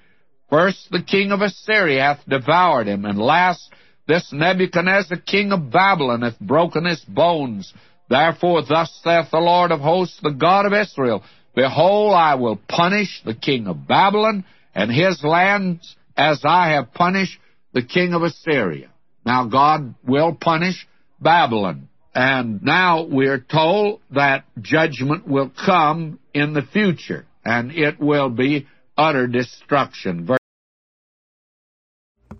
First 0.50 0.92
the 0.92 1.02
king 1.02 1.32
of 1.32 1.42
Assyria 1.42 2.02
hath 2.02 2.28
devoured 2.28 2.88
him, 2.88 3.06
and 3.06 3.18
last 3.18 3.72
this 4.08 4.34
Nebuchadnezzar 4.34 5.18
king 5.20 5.52
of 5.54 5.72
Babylon 5.72 6.22
hath 6.22 6.40
broken 6.40 6.86
his 6.86 7.00
bones. 7.06 7.74
Therefore, 8.14 8.62
thus 8.62 9.02
saith 9.04 9.32
the 9.32 9.40
Lord 9.40 9.72
of 9.72 9.80
hosts, 9.80 10.20
the 10.22 10.30
God 10.30 10.68
of 10.68 10.74
Israel, 10.74 11.24
Behold, 11.56 12.14
I 12.14 12.36
will 12.36 12.60
punish 12.68 13.24
the 13.26 13.34
king 13.34 13.66
of 13.66 13.88
Babylon 13.88 14.46
and 14.76 14.92
his 14.92 15.24
lands 15.24 15.96
as 16.16 16.42
I 16.46 16.74
have 16.74 16.94
punished 16.94 17.40
the 17.74 17.82
king 17.82 18.14
of 18.14 18.22
Assyria. 18.22 18.92
Now, 19.26 19.48
God 19.48 19.96
will 20.06 20.38
punish 20.40 20.88
Babylon. 21.20 21.90
And 22.14 22.62
now 22.62 23.04
we're 23.04 23.40
told 23.40 24.02
that 24.12 24.46
judgment 24.62 25.28
will 25.28 25.52
come 25.66 26.20
in 26.36 26.54
the 26.54 26.62
future, 26.62 27.26
and 27.44 27.72
it 27.72 28.00
will 28.00 28.30
be 28.30 28.68
utter 28.96 29.26
destruction. 29.26 30.28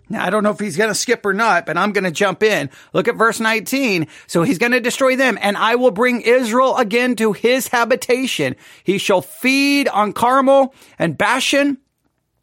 Now, 0.08 0.24
I 0.24 0.30
don't 0.30 0.42
know 0.42 0.50
if 0.50 0.60
he's 0.60 0.76
going 0.76 0.90
to 0.90 0.94
skip 0.94 1.24
or 1.24 1.32
not, 1.32 1.64
but 1.66 1.78
I'm 1.78 1.92
going 1.92 2.04
to 2.04 2.10
jump 2.10 2.42
in. 2.42 2.70
Look 2.92 3.08
at 3.08 3.16
verse 3.16 3.40
19. 3.40 4.06
So 4.26 4.42
he's 4.42 4.58
going 4.58 4.72
to 4.72 4.80
destroy 4.80 5.16
them 5.16 5.38
and 5.40 5.56
I 5.56 5.76
will 5.76 5.90
bring 5.90 6.20
Israel 6.20 6.76
again 6.76 7.16
to 7.16 7.32
his 7.32 7.68
habitation. 7.68 8.56
He 8.82 8.98
shall 8.98 9.22
feed 9.22 9.88
on 9.88 10.12
Carmel 10.12 10.74
and 10.98 11.16
Bashan 11.16 11.78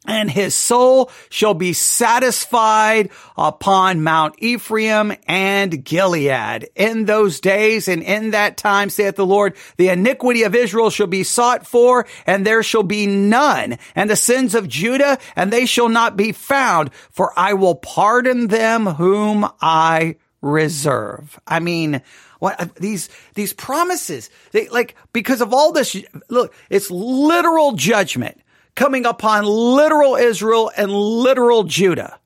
and 0.07 0.31
his 0.31 0.55
soul 0.55 1.11
shall 1.29 1.53
be 1.53 1.73
satisfied 1.73 3.11
upon 3.37 4.03
Mount 4.03 4.35
Ephraim 4.39 5.13
and 5.27 5.83
Gilead. 5.83 6.69
In 6.75 7.05
those 7.05 7.39
days 7.39 7.87
and 7.87 8.01
in 8.01 8.31
that 8.31 8.57
time, 8.57 8.89
saith 8.89 9.15
the 9.15 9.25
Lord, 9.25 9.55
the 9.77 9.89
iniquity 9.89 10.43
of 10.43 10.55
Israel 10.55 10.89
shall 10.89 11.07
be 11.07 11.23
sought 11.23 11.67
for, 11.67 12.07
and 12.25 12.45
there 12.45 12.63
shall 12.63 12.83
be 12.83 13.05
none, 13.05 13.77
and 13.95 14.09
the 14.09 14.15
sins 14.15 14.55
of 14.55 14.67
Judah, 14.67 15.19
and 15.35 15.53
they 15.53 15.65
shall 15.67 15.89
not 15.89 16.17
be 16.17 16.31
found, 16.31 16.91
for 17.11 17.31
I 17.37 17.53
will 17.53 17.75
pardon 17.75 18.47
them 18.47 18.87
whom 18.87 19.47
I 19.61 20.15
reserve. 20.41 21.39
I 21.45 21.59
mean, 21.59 22.01
what 22.39 22.73
these 22.75 23.09
these 23.35 23.53
promises, 23.53 24.31
they 24.51 24.67
like 24.69 24.95
because 25.13 25.41
of 25.41 25.53
all 25.53 25.71
this. 25.71 25.95
Look, 26.27 26.55
it's 26.71 26.89
literal 26.89 27.73
judgment 27.73 28.40
coming 28.75 29.05
upon 29.05 29.45
literal 29.45 30.15
Israel 30.15 30.71
and 30.75 30.91
literal 30.91 31.63
Judah. 31.63 32.19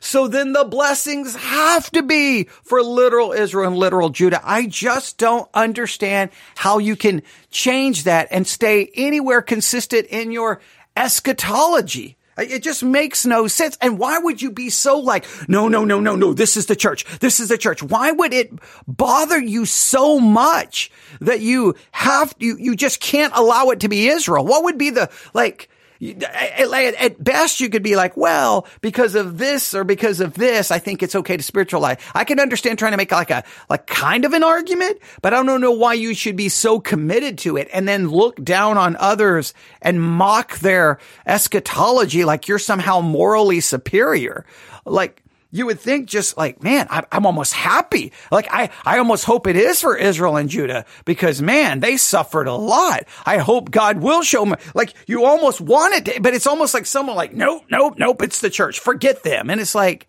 So 0.00 0.26
then 0.26 0.52
the 0.52 0.64
blessings 0.64 1.36
have 1.36 1.88
to 1.92 2.02
be 2.02 2.44
for 2.64 2.82
literal 2.82 3.30
Israel 3.32 3.68
and 3.68 3.76
literal 3.76 4.10
Judah. 4.10 4.40
I 4.42 4.66
just 4.66 5.16
don't 5.16 5.48
understand 5.54 6.32
how 6.56 6.78
you 6.78 6.96
can 6.96 7.22
change 7.52 8.02
that 8.02 8.26
and 8.32 8.44
stay 8.44 8.90
anywhere 8.96 9.42
consistent 9.42 10.08
in 10.08 10.32
your 10.32 10.60
eschatology. 10.96 12.16
It 12.36 12.64
just 12.64 12.82
makes 12.82 13.24
no 13.24 13.46
sense. 13.46 13.78
And 13.80 13.96
why 13.96 14.18
would 14.18 14.42
you 14.42 14.50
be 14.50 14.70
so 14.70 14.98
like, 14.98 15.24
no, 15.48 15.68
no, 15.68 15.84
no, 15.84 16.00
no, 16.00 16.16
no, 16.16 16.32
this 16.32 16.56
is 16.56 16.66
the 16.66 16.74
church. 16.74 17.04
This 17.20 17.38
is 17.38 17.50
the 17.50 17.58
church. 17.58 17.80
Why 17.82 18.10
would 18.10 18.32
it 18.32 18.50
bother 18.88 19.40
you 19.40 19.66
so 19.66 20.18
much 20.18 20.90
that 21.20 21.40
you 21.40 21.76
have, 21.92 22.34
you, 22.38 22.56
you 22.58 22.74
just 22.74 23.00
can't 23.00 23.34
allow 23.36 23.66
it 23.66 23.80
to 23.80 23.88
be 23.88 24.08
Israel? 24.08 24.44
What 24.44 24.64
would 24.64 24.78
be 24.78 24.90
the, 24.90 25.10
like, 25.32 25.68
at 26.02 27.22
best, 27.22 27.60
you 27.60 27.68
could 27.68 27.82
be 27.82 27.94
like, 27.96 28.16
well, 28.16 28.66
because 28.80 29.14
of 29.14 29.38
this 29.38 29.74
or 29.74 29.84
because 29.84 30.20
of 30.20 30.34
this, 30.34 30.70
I 30.70 30.78
think 30.78 31.02
it's 31.02 31.14
okay 31.14 31.36
to 31.36 31.42
spiritualize. 31.42 31.98
I 32.14 32.24
can 32.24 32.40
understand 32.40 32.78
trying 32.78 32.92
to 32.92 32.96
make 32.96 33.12
like 33.12 33.30
a, 33.30 33.44
like 33.70 33.86
kind 33.86 34.24
of 34.24 34.32
an 34.32 34.42
argument, 34.42 34.98
but 35.20 35.32
I 35.32 35.42
don't 35.42 35.60
know 35.60 35.72
why 35.72 35.94
you 35.94 36.14
should 36.14 36.36
be 36.36 36.48
so 36.48 36.80
committed 36.80 37.38
to 37.38 37.56
it 37.56 37.68
and 37.72 37.86
then 37.86 38.08
look 38.08 38.42
down 38.42 38.78
on 38.78 38.96
others 38.96 39.54
and 39.80 40.02
mock 40.02 40.58
their 40.58 40.98
eschatology 41.26 42.24
like 42.24 42.48
you're 42.48 42.58
somehow 42.58 43.00
morally 43.00 43.60
superior. 43.60 44.44
Like, 44.84 45.21
you 45.52 45.66
would 45.66 45.78
think 45.78 46.08
just 46.08 46.36
like, 46.36 46.62
man, 46.62 46.86
I, 46.90 47.04
am 47.12 47.26
almost 47.26 47.52
happy. 47.52 48.12
Like 48.32 48.48
I, 48.50 48.70
I 48.84 48.98
almost 48.98 49.26
hope 49.26 49.46
it 49.46 49.54
is 49.54 49.82
for 49.82 49.96
Israel 49.96 50.36
and 50.36 50.48
Judah 50.48 50.86
because 51.04 51.42
man, 51.42 51.80
they 51.80 51.98
suffered 51.98 52.48
a 52.48 52.54
lot. 52.54 53.04
I 53.26 53.36
hope 53.36 53.70
God 53.70 53.98
will 53.98 54.22
show 54.22 54.46
me. 54.46 54.54
Like 54.74 54.94
you 55.06 55.24
almost 55.24 55.60
want 55.60 55.94
it, 55.94 56.04
to, 56.06 56.20
but 56.22 56.34
it's 56.34 56.46
almost 56.46 56.72
like 56.72 56.86
someone 56.86 57.16
like, 57.16 57.34
nope, 57.34 57.64
nope, 57.70 57.94
nope. 57.98 58.22
It's 58.22 58.40
the 58.40 58.50
church. 58.50 58.80
Forget 58.80 59.22
them. 59.22 59.50
And 59.50 59.60
it's 59.60 59.74
like, 59.74 60.08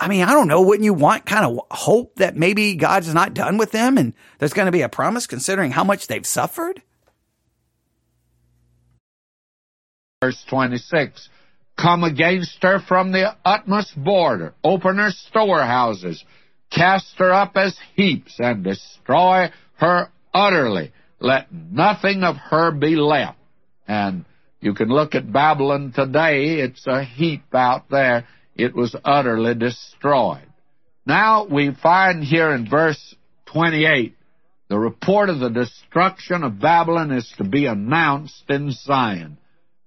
I 0.00 0.08
mean, 0.08 0.24
I 0.24 0.32
don't 0.32 0.48
know. 0.48 0.62
Wouldn't 0.62 0.84
you 0.84 0.94
want 0.94 1.26
kind 1.26 1.44
of 1.44 1.60
hope 1.70 2.16
that 2.16 2.34
maybe 2.34 2.74
God's 2.74 3.12
not 3.12 3.34
done 3.34 3.58
with 3.58 3.70
them 3.70 3.98
and 3.98 4.14
there's 4.38 4.54
going 4.54 4.66
to 4.66 4.72
be 4.72 4.82
a 4.82 4.88
promise 4.88 5.26
considering 5.26 5.72
how 5.72 5.84
much 5.84 6.06
they've 6.06 6.26
suffered? 6.26 6.82
Verse 10.22 10.42
26 10.44 11.28
come 11.78 12.02
against 12.02 12.58
her 12.62 12.80
from 12.80 13.12
the 13.12 13.36
utmost 13.44 13.94
border, 13.96 14.54
open 14.64 14.98
her 14.98 15.10
storehouses, 15.10 16.22
cast 16.70 17.14
her 17.18 17.32
up 17.32 17.56
as 17.56 17.78
heaps, 17.94 18.34
and 18.38 18.64
destroy 18.64 19.50
her 19.76 20.08
utterly. 20.34 20.92
Let 21.20 21.52
nothing 21.52 22.24
of 22.24 22.36
her 22.36 22.72
be 22.72 22.96
left. 22.96 23.38
And 23.86 24.24
you 24.60 24.74
can 24.74 24.88
look 24.88 25.14
at 25.14 25.32
Babylon 25.32 25.92
today, 25.94 26.60
it's 26.60 26.86
a 26.86 27.04
heap 27.04 27.54
out 27.54 27.88
there. 27.90 28.26
It 28.56 28.74
was 28.74 28.94
utterly 29.04 29.54
destroyed. 29.54 30.46
Now 31.06 31.46
we 31.46 31.74
find 31.80 32.24
here 32.24 32.52
in 32.52 32.68
verse 32.68 33.14
28 33.46 34.14
the 34.68 34.78
report 34.78 35.30
of 35.30 35.38
the 35.38 35.48
destruction 35.48 36.42
of 36.42 36.60
Babylon 36.60 37.12
is 37.12 37.32
to 37.38 37.44
be 37.44 37.64
announced 37.64 38.44
in 38.50 38.72
Zion 38.72 39.38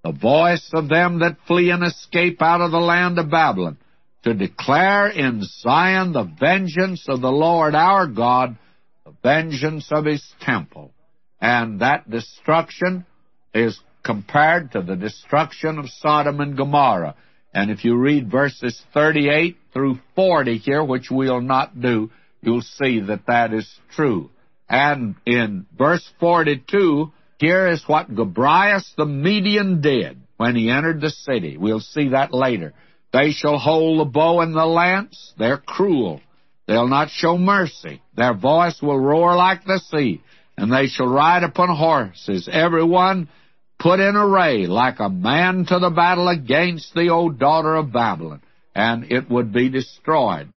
the 0.04 0.12
voice 0.12 0.70
of 0.74 0.90
them 0.90 1.20
that 1.20 1.38
flee 1.48 1.70
and 1.70 1.84
escape 1.84 2.42
out 2.42 2.62
of 2.62 2.72
the 2.72 2.80
land 2.80 3.20
of 3.20 3.30
Babylon, 3.30 3.78
to 4.24 4.34
declare 4.34 5.08
in 5.08 5.42
Zion 5.44 6.14
the 6.14 6.30
vengeance 6.40 7.06
of 7.08 7.22
the 7.22 7.32
Lord 7.32 7.76
our 7.76 8.08
God, 8.08 8.58
the 9.06 9.14
vengeance 9.24 9.92
of 9.92 10.06
his 10.06 10.24
temple. 10.42 10.92
And 11.40 11.82
that 11.82 12.10
destruction 12.10 13.06
is 13.54 13.80
compared 14.04 14.72
to 14.72 14.82
the 14.82 14.96
destruction 14.96 15.80
of 15.80 15.90
Sodom 15.90 16.40
and 16.40 16.56
Gomorrah. 16.56 17.16
And 17.54 17.70
if 17.70 17.84
you 17.84 17.98
read 17.98 18.32
verses 18.32 18.82
38 18.94 19.58
through 19.74 20.00
40 20.16 20.58
here, 20.58 20.84
which 20.84 21.10
we'll 21.12 21.42
not 21.42 21.80
do, 21.80 22.12
you'll 22.42 22.62
see 22.62 23.00
that 23.02 23.26
that 23.28 23.54
is 23.54 23.70
true. 23.96 24.30
And 24.70 25.16
in 25.26 25.66
verse 25.78 26.08
42, 26.20 27.12
here 27.42 27.68
is 27.68 27.84
what 27.88 28.14
Gobryas 28.14 28.96
the 28.96 29.06
Median 29.06 29.82
did 29.82 30.22
when 30.38 30.56
he 30.56 30.70
entered 30.70 31.02
the 31.02 31.10
city. 31.10 31.58
We'll 31.58 31.80
see 31.80 32.10
that 32.10 32.34
later. 32.34 32.74
They 33.12 33.32
shall 33.32 33.58
hold 33.58 34.00
the 34.00 34.10
bow 34.10 34.42
and 34.42 34.56
the 34.56 34.66
lance. 34.66 35.34
They're 35.40 35.58
cruel. 35.58 36.22
They'll 36.68 36.88
not 36.88 37.10
show 37.10 37.40
mercy. 37.40 38.02
Their 38.16 38.36
voice 38.36 38.80
will 38.80 39.00
roar 39.00 39.36
like 39.36 39.66
the 39.66 39.80
sea, 39.80 40.22
and 40.56 40.72
they 40.72 40.86
shall 40.86 41.08
ride 41.08 41.44
upon 41.44 41.76
horses, 41.76 42.48
every 42.50 42.84
one 42.84 43.28
put 43.80 44.00
in 44.00 44.16
array 44.16 44.68
like 44.68 45.00
a 45.00 45.10
man 45.10 45.66
to 45.66 45.80
the 45.80 45.90
battle 45.90 46.28
against 46.28 46.94
the 46.94 47.10
old 47.10 47.40
daughter 47.40 47.76
of 47.76 47.92
Babylon, 47.92 48.42
and 48.76 49.12
it 49.12 49.30
would 49.30 49.52
be 49.52 49.70
destroyed. 49.70 50.50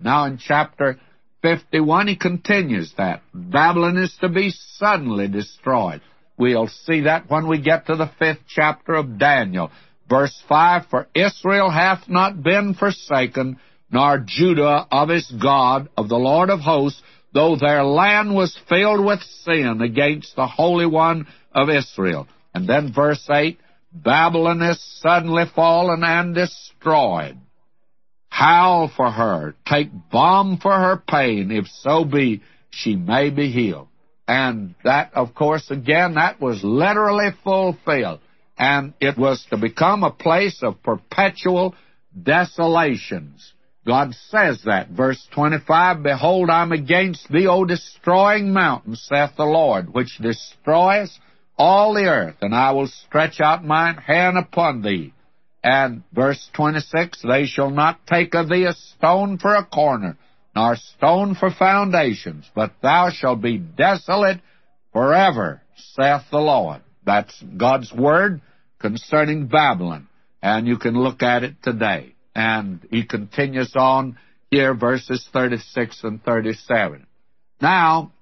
Now 0.00 0.24
in 0.24 0.38
chapter 0.38 0.98
51, 1.46 2.08
he 2.08 2.16
continues 2.16 2.92
that. 2.98 3.22
Babylon 3.32 3.98
is 3.98 4.12
to 4.20 4.28
be 4.28 4.52
suddenly 4.78 5.28
destroyed. 5.28 6.00
We'll 6.36 6.66
see 6.66 7.02
that 7.02 7.30
when 7.30 7.46
we 7.46 7.60
get 7.60 7.86
to 7.86 7.94
the 7.94 8.10
fifth 8.18 8.40
chapter 8.48 8.94
of 8.94 9.16
Daniel. 9.16 9.70
Verse 10.10 10.36
5, 10.48 10.86
For 10.90 11.06
Israel 11.14 11.70
hath 11.70 12.08
not 12.08 12.42
been 12.42 12.74
forsaken, 12.74 13.60
nor 13.92 14.24
Judah 14.26 14.88
of 14.90 15.08
his 15.08 15.30
God, 15.40 15.88
of 15.96 16.08
the 16.08 16.16
Lord 16.16 16.50
of 16.50 16.58
hosts, 16.58 17.00
though 17.32 17.54
their 17.54 17.84
land 17.84 18.34
was 18.34 18.58
filled 18.68 19.04
with 19.04 19.20
sin 19.44 19.80
against 19.82 20.34
the 20.34 20.48
Holy 20.48 20.86
One 20.86 21.28
of 21.52 21.68
Israel. 21.70 22.26
And 22.54 22.68
then 22.68 22.92
verse 22.92 23.24
8, 23.30 23.60
Babylon 23.92 24.62
is 24.62 24.82
suddenly 25.00 25.44
fallen 25.54 26.02
and 26.02 26.34
destroyed. 26.34 27.38
Howl 28.36 28.92
for 28.94 29.10
her. 29.10 29.54
Take 29.66 29.88
balm 30.12 30.58
for 30.58 30.70
her 30.70 31.02
pain, 31.08 31.50
if 31.50 31.66
so 31.68 32.04
be 32.04 32.42
she 32.68 32.94
may 32.94 33.30
be 33.30 33.50
healed. 33.50 33.88
And 34.28 34.74
that, 34.84 35.14
of 35.14 35.34
course, 35.34 35.70
again, 35.70 36.16
that 36.16 36.38
was 36.38 36.62
literally 36.62 37.30
fulfilled. 37.42 38.20
And 38.58 38.92
it 39.00 39.16
was 39.16 39.46
to 39.48 39.56
become 39.56 40.04
a 40.04 40.10
place 40.10 40.62
of 40.62 40.82
perpetual 40.82 41.74
desolations. 42.20 43.54
God 43.86 44.14
says 44.28 44.60
that. 44.66 44.90
Verse 44.90 45.26
25, 45.32 46.02
Behold, 46.02 46.50
I'm 46.50 46.72
against 46.72 47.30
thee, 47.30 47.46
O 47.46 47.64
destroying 47.64 48.52
mountain, 48.52 48.96
saith 48.96 49.30
the 49.38 49.44
Lord, 49.44 49.94
which 49.94 50.18
destroyeth 50.20 51.10
all 51.56 51.94
the 51.94 52.04
earth, 52.04 52.36
and 52.42 52.54
I 52.54 52.72
will 52.72 52.88
stretch 52.88 53.40
out 53.40 53.64
mine 53.64 53.96
hand 53.96 54.36
upon 54.36 54.82
thee, 54.82 55.14
and 55.66 56.04
verse 56.12 56.48
26, 56.54 57.22
They 57.22 57.46
shall 57.46 57.70
not 57.70 58.06
take 58.06 58.36
of 58.36 58.48
thee 58.48 58.66
a 58.66 58.72
stone 58.72 59.36
for 59.36 59.52
a 59.56 59.64
corner, 59.64 60.16
nor 60.54 60.76
stone 60.76 61.34
for 61.34 61.50
foundations, 61.50 62.48
but 62.54 62.74
thou 62.82 63.10
shalt 63.10 63.42
be 63.42 63.58
desolate 63.58 64.40
forever, 64.92 65.60
saith 65.96 66.22
the 66.30 66.38
Lord. 66.38 66.82
That's 67.04 67.42
God's 67.56 67.92
word 67.92 68.42
concerning 68.78 69.48
Babylon, 69.48 70.06
and 70.40 70.68
you 70.68 70.78
can 70.78 70.94
look 70.94 71.24
at 71.24 71.42
it 71.42 71.56
today. 71.64 72.14
And 72.32 72.86
he 72.92 73.04
continues 73.04 73.72
on 73.74 74.18
here, 74.52 74.72
verses 74.72 75.28
36 75.32 76.04
and 76.04 76.22
37. 76.22 77.08
Now, 77.60 78.12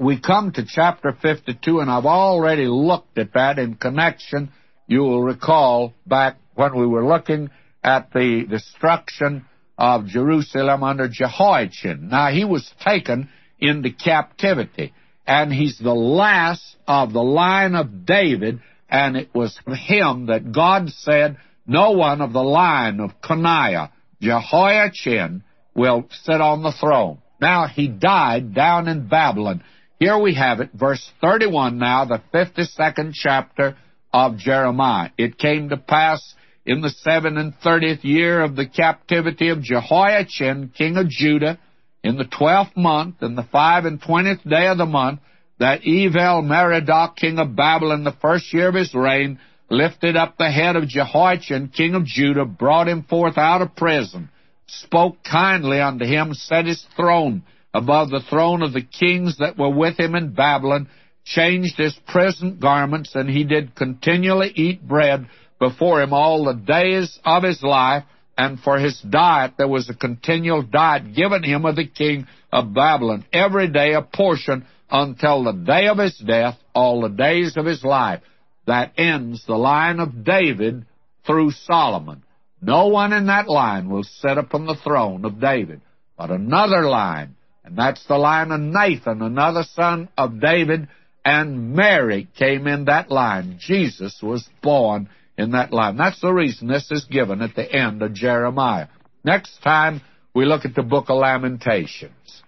we 0.00 0.20
come 0.20 0.50
to 0.50 0.64
chapter 0.66 1.12
52, 1.12 1.78
and 1.78 1.88
I've 1.88 2.06
already 2.06 2.66
looked 2.66 3.18
at 3.18 3.34
that 3.34 3.60
in 3.60 3.76
connection. 3.76 4.50
You 4.86 5.00
will 5.00 5.22
recall 5.22 5.94
back 6.06 6.36
when 6.54 6.76
we 6.76 6.86
were 6.86 7.06
looking 7.06 7.50
at 7.82 8.12
the 8.12 8.44
destruction 8.48 9.46
of 9.78 10.06
Jerusalem 10.06 10.82
under 10.82 11.08
Jehoiachin. 11.08 12.08
Now, 12.08 12.28
he 12.28 12.44
was 12.44 12.70
taken 12.84 13.28
into 13.58 13.90
captivity, 13.90 14.92
and 15.26 15.52
he's 15.52 15.78
the 15.78 15.94
last 15.94 16.76
of 16.86 17.12
the 17.12 17.22
line 17.22 17.74
of 17.74 18.06
David, 18.06 18.60
and 18.88 19.16
it 19.16 19.34
was 19.34 19.58
him 19.66 20.26
that 20.26 20.52
God 20.52 20.90
said, 20.90 21.38
No 21.66 21.92
one 21.92 22.20
of 22.20 22.32
the 22.32 22.42
line 22.42 23.00
of 23.00 23.20
Coniah, 23.22 23.90
Jehoiachin, 24.20 25.42
will 25.74 26.06
sit 26.24 26.40
on 26.40 26.62
the 26.62 26.72
throne. 26.72 27.18
Now, 27.40 27.66
he 27.66 27.88
died 27.88 28.54
down 28.54 28.86
in 28.86 29.08
Babylon. 29.08 29.64
Here 29.98 30.18
we 30.18 30.34
have 30.34 30.60
it, 30.60 30.70
verse 30.72 31.10
31 31.20 31.78
now, 31.78 32.04
the 32.04 32.22
52nd 32.32 33.12
chapter 33.14 33.76
of 34.14 34.38
Jeremiah. 34.38 35.10
It 35.18 35.38
came 35.38 35.70
to 35.70 35.76
pass 35.76 36.34
in 36.64 36.80
the 36.82 36.88
seven 36.88 37.36
and 37.36 37.52
thirtieth 37.56 38.04
year 38.04 38.42
of 38.42 38.54
the 38.54 38.64
captivity 38.64 39.48
of 39.48 39.60
Jehoiachin, 39.60 40.72
king 40.78 40.96
of 40.96 41.08
Judah, 41.08 41.58
in 42.04 42.16
the 42.16 42.24
twelfth 42.24 42.76
month, 42.76 43.16
in 43.22 43.34
the 43.34 43.42
five 43.42 43.86
and 43.86 44.00
twentieth 44.00 44.48
day 44.48 44.68
of 44.68 44.78
the 44.78 44.86
month, 44.86 45.18
that 45.58 45.82
Evel 45.82 46.44
Merodach, 46.44 47.16
king 47.16 47.40
of 47.40 47.56
Babylon, 47.56 48.04
the 48.04 48.16
first 48.22 48.54
year 48.54 48.68
of 48.68 48.76
his 48.76 48.94
reign, 48.94 49.40
lifted 49.68 50.16
up 50.16 50.38
the 50.38 50.50
head 50.50 50.76
of 50.76 50.86
Jehoiachin, 50.86 51.72
king 51.76 51.96
of 51.96 52.04
Judah, 52.04 52.44
brought 52.44 52.86
him 52.86 53.02
forth 53.02 53.36
out 53.36 53.62
of 53.62 53.74
prison, 53.74 54.30
spoke 54.68 55.24
kindly 55.24 55.80
unto 55.80 56.04
him, 56.04 56.34
set 56.34 56.66
his 56.66 56.86
throne 56.94 57.42
above 57.72 58.10
the 58.10 58.22
throne 58.30 58.62
of 58.62 58.72
the 58.72 58.82
kings 58.82 59.38
that 59.38 59.58
were 59.58 59.74
with 59.74 59.98
him 59.98 60.14
in 60.14 60.34
Babylon, 60.34 60.88
changed 61.24 61.76
his 61.76 61.94
present 62.06 62.60
garments, 62.60 63.14
and 63.14 63.28
he 63.28 63.44
did 63.44 63.74
continually 63.74 64.52
eat 64.54 64.86
bread 64.86 65.26
before 65.58 66.02
him 66.02 66.12
all 66.12 66.44
the 66.44 66.52
days 66.52 67.18
of 67.24 67.42
his 67.42 67.62
life, 67.62 68.04
and 68.36 68.60
for 68.60 68.78
his 68.78 69.00
diet 69.00 69.52
there 69.56 69.68
was 69.68 69.88
a 69.88 69.94
continual 69.94 70.62
diet 70.62 71.14
given 71.14 71.42
him 71.42 71.64
of 71.64 71.76
the 71.76 71.86
king 71.86 72.26
of 72.52 72.74
Babylon, 72.74 73.24
every 73.32 73.68
day 73.68 73.94
a 73.94 74.02
portion 74.02 74.66
until 74.90 75.44
the 75.44 75.52
day 75.52 75.88
of 75.88 75.98
his 75.98 76.16
death, 76.18 76.56
all 76.74 77.00
the 77.00 77.08
days 77.08 77.56
of 77.56 77.64
his 77.64 77.82
life. 77.82 78.20
That 78.66 78.92
ends 78.96 79.44
the 79.46 79.56
line 79.56 80.00
of 80.00 80.24
David 80.24 80.86
through 81.26 81.50
Solomon. 81.52 82.22
No 82.60 82.88
one 82.88 83.12
in 83.12 83.26
that 83.26 83.48
line 83.48 83.90
will 83.90 84.04
sit 84.04 84.38
upon 84.38 84.66
the 84.66 84.76
throne 84.76 85.24
of 85.24 85.40
David, 85.40 85.80
but 86.16 86.30
another 86.30 86.82
line, 86.88 87.36
and 87.64 87.76
that's 87.76 88.04
the 88.06 88.16
line 88.16 88.50
of 88.50 88.60
Nathan, 88.60 89.20
another 89.20 89.64
son 89.74 90.08
of 90.16 90.40
David, 90.40 90.88
and 91.24 91.74
Mary 91.74 92.28
came 92.36 92.66
in 92.66 92.84
that 92.84 93.10
line. 93.10 93.56
Jesus 93.58 94.20
was 94.22 94.48
born 94.62 95.08
in 95.38 95.52
that 95.52 95.72
line. 95.72 95.96
That's 95.96 96.20
the 96.20 96.32
reason 96.32 96.68
this 96.68 96.90
is 96.90 97.04
given 97.06 97.40
at 97.40 97.54
the 97.54 97.70
end 97.70 98.02
of 98.02 98.12
Jeremiah. 98.12 98.88
Next 99.24 99.62
time, 99.62 100.02
we 100.34 100.44
look 100.44 100.64
at 100.64 100.74
the 100.74 100.82
book 100.82 101.08
of 101.08 101.18
Lamentations. 101.18 102.42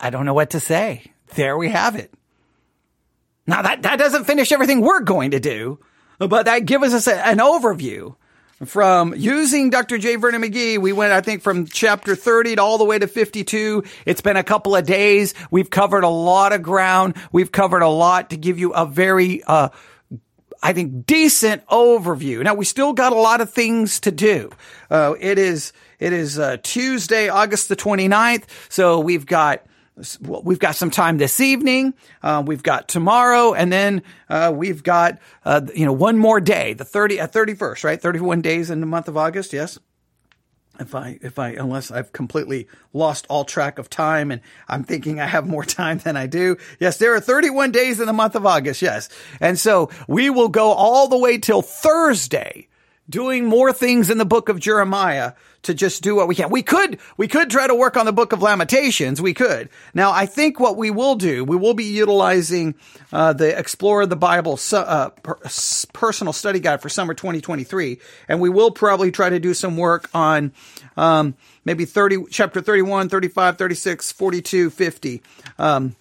I, 0.00 0.10
don't 0.10 0.26
know 0.26 0.34
what 0.34 0.50
to 0.50 0.60
say. 0.60 1.12
There 1.36 1.56
we 1.56 1.70
have 1.70 1.94
it. 1.94 2.12
Now 3.46 3.62
that, 3.62 3.82
that 3.82 3.96
doesn't 3.96 4.24
finish 4.24 4.50
everything 4.50 4.80
we're 4.80 5.02
going 5.02 5.30
to 5.30 5.40
do, 5.40 5.78
but 6.18 6.46
that 6.46 6.66
gives 6.66 6.92
us 6.92 7.06
a, 7.06 7.14
an 7.26 7.38
overview 7.38 8.16
from 8.64 9.14
using 9.14 9.70
Dr. 9.70 9.98
J. 9.98 10.16
Vernon 10.16 10.42
McGee. 10.42 10.78
We 10.78 10.92
went, 10.92 11.12
I 11.12 11.20
think, 11.20 11.42
from 11.42 11.66
chapter 11.66 12.16
30 12.16 12.56
to 12.56 12.62
all 12.62 12.78
the 12.78 12.84
way 12.84 12.98
to 12.98 13.06
52. 13.06 13.84
It's 14.04 14.20
been 14.20 14.36
a 14.36 14.42
couple 14.42 14.74
of 14.74 14.84
days. 14.84 15.34
We've 15.50 15.70
covered 15.70 16.04
a 16.04 16.08
lot 16.08 16.52
of 16.52 16.62
ground. 16.62 17.16
We've 17.30 17.52
covered 17.52 17.82
a 17.82 17.88
lot 17.88 18.30
to 18.30 18.36
give 18.36 18.58
you 18.58 18.72
a 18.72 18.84
very, 18.84 19.42
uh, 19.44 19.68
I 20.62 20.72
think 20.72 21.06
decent 21.06 21.64
overview. 21.66 22.42
Now 22.42 22.54
we 22.54 22.64
still 22.64 22.92
got 22.92 23.12
a 23.12 23.16
lot 23.16 23.40
of 23.40 23.52
things 23.52 24.00
to 24.00 24.10
do. 24.10 24.50
Uh, 24.90 25.14
it 25.20 25.38
is, 25.38 25.72
it 26.00 26.12
is, 26.12 26.38
uh, 26.38 26.56
Tuesday, 26.62 27.28
August 27.28 27.68
the 27.68 27.76
29th. 27.76 28.44
So 28.68 28.98
we've 28.98 29.26
got, 29.26 29.64
we've 30.20 30.58
got 30.58 30.76
some 30.76 30.90
time 30.90 31.18
this 31.18 31.40
evening. 31.40 31.94
Uh, 32.22 32.42
we've 32.44 32.62
got 32.62 32.88
tomorrow, 32.88 33.54
and 33.54 33.72
then 33.72 34.02
uh, 34.28 34.52
we've 34.54 34.82
got 34.82 35.18
uh, 35.44 35.60
you 35.74 35.84
know 35.84 35.92
one 35.92 36.18
more 36.18 36.40
day, 36.40 36.72
the 36.74 36.84
thirty 36.84 37.18
at 37.20 37.32
thirty 37.32 37.54
first, 37.54 37.84
right? 37.84 38.00
Thirty 38.00 38.20
one 38.20 38.40
days 38.40 38.70
in 38.70 38.80
the 38.80 38.86
month 38.86 39.08
of 39.08 39.16
August. 39.16 39.52
Yes. 39.52 39.78
If 40.80 40.94
I 40.94 41.18
if 41.22 41.38
I 41.38 41.50
unless 41.50 41.90
I've 41.90 42.12
completely 42.12 42.68
lost 42.92 43.26
all 43.28 43.44
track 43.44 43.78
of 43.78 43.90
time 43.90 44.30
and 44.30 44.40
I'm 44.68 44.84
thinking 44.84 45.18
I 45.18 45.26
have 45.26 45.46
more 45.46 45.64
time 45.80 45.98
than 45.98 46.16
I 46.16 46.26
do. 46.26 46.56
Yes, 46.78 46.98
there 46.98 47.14
are 47.14 47.20
31 47.20 47.72
days 47.72 47.98
in 48.00 48.06
the 48.06 48.12
month 48.12 48.36
of 48.36 48.46
August. 48.46 48.80
Yes, 48.80 49.08
and 49.40 49.58
so 49.58 49.90
we 50.06 50.30
will 50.30 50.48
go 50.48 50.72
all 50.72 51.08
the 51.08 51.18
way 51.18 51.38
till 51.38 51.62
Thursday 51.62 52.68
doing 53.08 53.46
more 53.46 53.72
things 53.72 54.10
in 54.10 54.18
the 54.18 54.24
book 54.24 54.48
of 54.48 54.60
Jeremiah 54.60 55.32
to 55.62 55.74
just 55.74 56.02
do 56.02 56.14
what 56.14 56.28
we 56.28 56.34
can. 56.34 56.50
We 56.50 56.62
could, 56.62 56.98
we 57.16 57.26
could 57.26 57.50
try 57.50 57.66
to 57.66 57.74
work 57.74 57.96
on 57.96 58.06
the 58.06 58.12
book 58.12 58.32
of 58.32 58.42
Lamentations. 58.42 59.20
We 59.20 59.34
could. 59.34 59.68
Now, 59.92 60.12
I 60.12 60.26
think 60.26 60.60
what 60.60 60.76
we 60.76 60.90
will 60.90 61.16
do, 61.16 61.44
we 61.44 61.56
will 61.56 61.74
be 61.74 61.84
utilizing, 61.84 62.74
uh, 63.12 63.32
the 63.32 63.58
Explore 63.58 64.06
the 64.06 64.16
Bible, 64.16 64.58
uh, 64.72 65.10
per- 65.22 65.38
personal 65.92 66.32
study 66.32 66.60
guide 66.60 66.80
for 66.80 66.88
summer 66.88 67.14
2023. 67.14 67.98
And 68.28 68.40
we 68.40 68.48
will 68.48 68.70
probably 68.70 69.10
try 69.10 69.30
to 69.30 69.40
do 69.40 69.52
some 69.52 69.76
work 69.76 70.08
on, 70.14 70.52
um, 70.96 71.34
maybe 71.64 71.84
30, 71.84 72.26
chapter 72.30 72.60
31, 72.60 73.08
35, 73.08 73.58
36, 73.58 74.12
42, 74.12 74.70
50. 74.70 75.22
Um, 75.58 75.96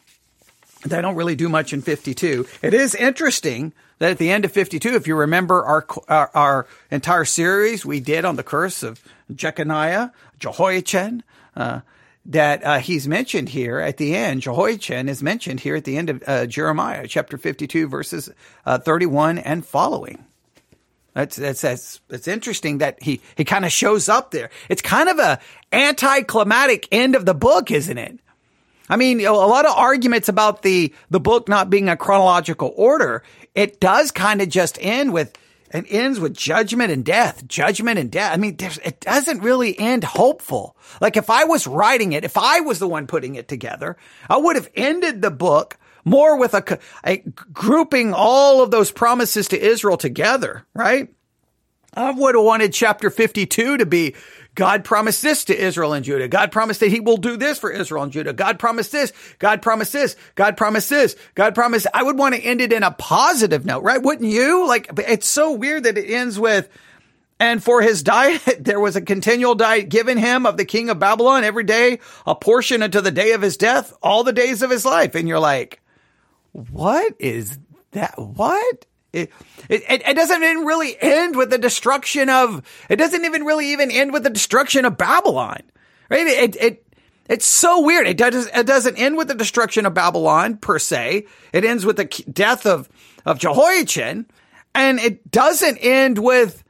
they 0.85 1.01
don't 1.01 1.15
really 1.15 1.35
do 1.35 1.49
much 1.49 1.73
in 1.73 1.81
52. 1.81 2.45
It 2.61 2.73
is 2.73 2.93
interesting 2.93 3.73
that 3.99 4.11
at 4.11 4.17
the 4.17 4.29
end 4.29 4.45
of 4.45 4.51
52, 4.51 4.89
if 4.95 5.07
you 5.07 5.15
remember 5.15 5.63
our, 5.63 5.85
our, 6.07 6.31
our 6.33 6.67
entire 6.91 7.25
series 7.25 7.85
we 7.85 7.99
did 7.99 8.25
on 8.25 8.35
the 8.35 8.43
curse 8.43 8.83
of 8.83 9.01
Jeconiah, 9.33 10.11
Jehoiachin, 10.39 11.23
uh, 11.55 11.81
that 12.25 12.63
uh, 12.63 12.79
he's 12.79 13.07
mentioned 13.07 13.49
here 13.49 13.79
at 13.79 13.97
the 13.97 14.15
end. 14.15 14.41
Jehoiachin 14.41 15.07
is 15.07 15.23
mentioned 15.23 15.61
here 15.61 15.75
at 15.75 15.85
the 15.85 15.97
end 15.97 16.09
of 16.09 16.23
uh, 16.27 16.45
Jeremiah, 16.45 17.07
chapter 17.07 17.37
52, 17.37 17.87
verses 17.87 18.29
uh, 18.65 18.77
31 18.77 19.37
and 19.39 19.65
following. 19.65 20.25
That's, 21.13 21.35
that's, 21.37 21.61
that's, 21.61 22.01
that's 22.09 22.27
interesting 22.27 22.79
that 22.79 23.01
he, 23.01 23.21
he 23.35 23.43
kind 23.43 23.65
of 23.65 23.71
shows 23.71 24.07
up 24.07 24.31
there. 24.31 24.51
It's 24.69 24.83
kind 24.83 25.09
of 25.09 25.17
a 25.17 25.39
anticlimactic 25.71 26.87
end 26.91 27.15
of 27.15 27.25
the 27.25 27.33
book, 27.33 27.71
isn't 27.71 27.97
it? 27.97 28.19
I 28.89 28.95
mean, 28.95 29.25
a 29.25 29.33
lot 29.33 29.65
of 29.65 29.75
arguments 29.75 30.29
about 30.29 30.61
the, 30.61 30.93
the 31.09 31.19
book 31.19 31.49
not 31.49 31.69
being 31.69 31.89
a 31.89 31.97
chronological 31.97 32.73
order. 32.75 33.23
It 33.57 33.79
does 33.79 34.11
kind 34.11 34.39
of 34.39 34.49
just 34.49 34.77
end 34.79 35.11
with, 35.11 35.35
it 35.73 35.87
ends 35.89 36.19
with 36.19 36.37
judgment 36.37 36.91
and 36.91 37.03
death, 37.03 37.47
judgment 37.47 37.97
and 37.97 38.11
death. 38.11 38.31
I 38.31 38.37
mean, 38.37 38.55
it 38.59 38.99
doesn't 38.99 39.41
really 39.41 39.77
end 39.79 40.03
hopeful. 40.03 40.77
Like 41.01 41.17
if 41.17 41.31
I 41.31 41.45
was 41.45 41.65
writing 41.65 42.13
it, 42.13 42.23
if 42.23 42.37
I 42.37 42.59
was 42.59 42.77
the 42.77 42.87
one 42.87 43.07
putting 43.07 43.33
it 43.33 43.47
together, 43.47 43.97
I 44.29 44.37
would 44.37 44.57
have 44.57 44.69
ended 44.75 45.23
the 45.23 45.31
book 45.31 45.79
more 46.05 46.37
with 46.37 46.53
a, 46.53 46.77
a 47.03 47.17
grouping 47.51 48.13
all 48.13 48.61
of 48.61 48.69
those 48.69 48.91
promises 48.91 49.47
to 49.47 49.59
Israel 49.59 49.97
together, 49.97 50.63
right? 50.75 51.11
I 51.95 52.11
would 52.11 52.35
have 52.35 52.43
wanted 52.43 52.73
chapter 52.73 53.09
52 53.09 53.77
to 53.77 53.85
be 53.87 54.13
God 54.57 54.83
promised 54.83 55.21
this 55.21 55.45
to 55.45 55.55
Israel 55.55 55.93
and 55.93 56.03
Judah. 56.03 56.27
God 56.27 56.51
promised 56.51 56.79
that 56.79 56.89
he 56.89 56.99
will 56.99 57.17
do 57.17 57.37
this 57.37 57.59
for 57.59 57.69
Israel 57.69 58.01
and 58.01 58.11
Judah. 58.11 58.33
God 58.33 58.57
promised 58.57 58.91
this. 58.91 59.13
God 59.37 59.61
promised 59.61 59.93
this. 59.93 60.15
God 60.33 60.57
promised 60.57 60.89
this. 60.89 61.15
God 61.35 61.53
promised. 61.53 61.85
I 61.93 62.01
would 62.01 62.17
want 62.17 62.33
to 62.33 62.41
end 62.41 62.59
it 62.59 62.73
in 62.73 62.81
a 62.81 62.89
positive 62.89 63.67
note, 63.67 63.83
right? 63.83 64.01
Wouldn't 64.01 64.31
you? 64.31 64.67
Like, 64.67 64.89
it's 64.97 65.27
so 65.27 65.51
weird 65.51 65.83
that 65.83 65.99
it 65.99 66.09
ends 66.09 66.39
with, 66.39 66.69
and 67.39 67.63
for 67.63 67.83
his 67.83 68.01
diet, 68.01 68.41
there 68.59 68.79
was 68.79 68.95
a 68.95 69.01
continual 69.01 69.53
diet 69.53 69.89
given 69.89 70.17
him 70.17 70.47
of 70.47 70.57
the 70.57 70.65
king 70.65 70.89
of 70.89 70.97
Babylon 70.97 71.43
every 71.43 71.63
day, 71.63 71.99
a 72.25 72.33
portion 72.33 72.81
unto 72.81 72.99
the 72.99 73.11
day 73.11 73.33
of 73.33 73.43
his 73.43 73.57
death, 73.57 73.93
all 74.01 74.23
the 74.23 74.33
days 74.33 74.63
of 74.63 74.71
his 74.71 74.85
life. 74.85 75.13
And 75.13 75.27
you're 75.27 75.37
like, 75.37 75.81
what 76.71 77.13
is 77.19 77.59
that? 77.91 78.15
What? 78.17 78.87
It, 79.17 79.31
it, 79.89 80.07
it 80.07 80.13
doesn't 80.13 80.43
even 80.43 80.65
really 80.65 80.95
end 81.01 81.35
with 81.35 81.49
the 81.49 81.57
destruction 81.57 82.29
of, 82.29 82.61
it 82.89 82.97
doesn't 82.97 83.25
even 83.25 83.43
really 83.43 83.71
even 83.71 83.91
end 83.91 84.13
with 84.13 84.23
the 84.23 84.29
destruction 84.29 84.85
of 84.85 84.97
Babylon, 84.97 85.61
right? 86.09 86.27
It, 86.27 86.55
it, 86.55 86.85
it's 87.29 87.45
so 87.45 87.81
weird. 87.81 88.07
It 88.07 88.17
does, 88.17 88.47
it 88.47 88.65
doesn't 88.65 88.97
end 88.97 89.17
with 89.17 89.27
the 89.27 89.35
destruction 89.35 89.85
of 89.85 89.93
Babylon 89.93 90.57
per 90.57 90.79
se. 90.79 91.25
It 91.51 91.65
ends 91.65 91.85
with 91.85 91.97
the 91.97 92.05
death 92.31 92.65
of, 92.65 92.89
of 93.25 93.39
Jehoiachin 93.39 94.25
and 94.73 94.99
it 94.99 95.29
doesn't 95.29 95.77
end 95.77 96.19
with, 96.19 96.63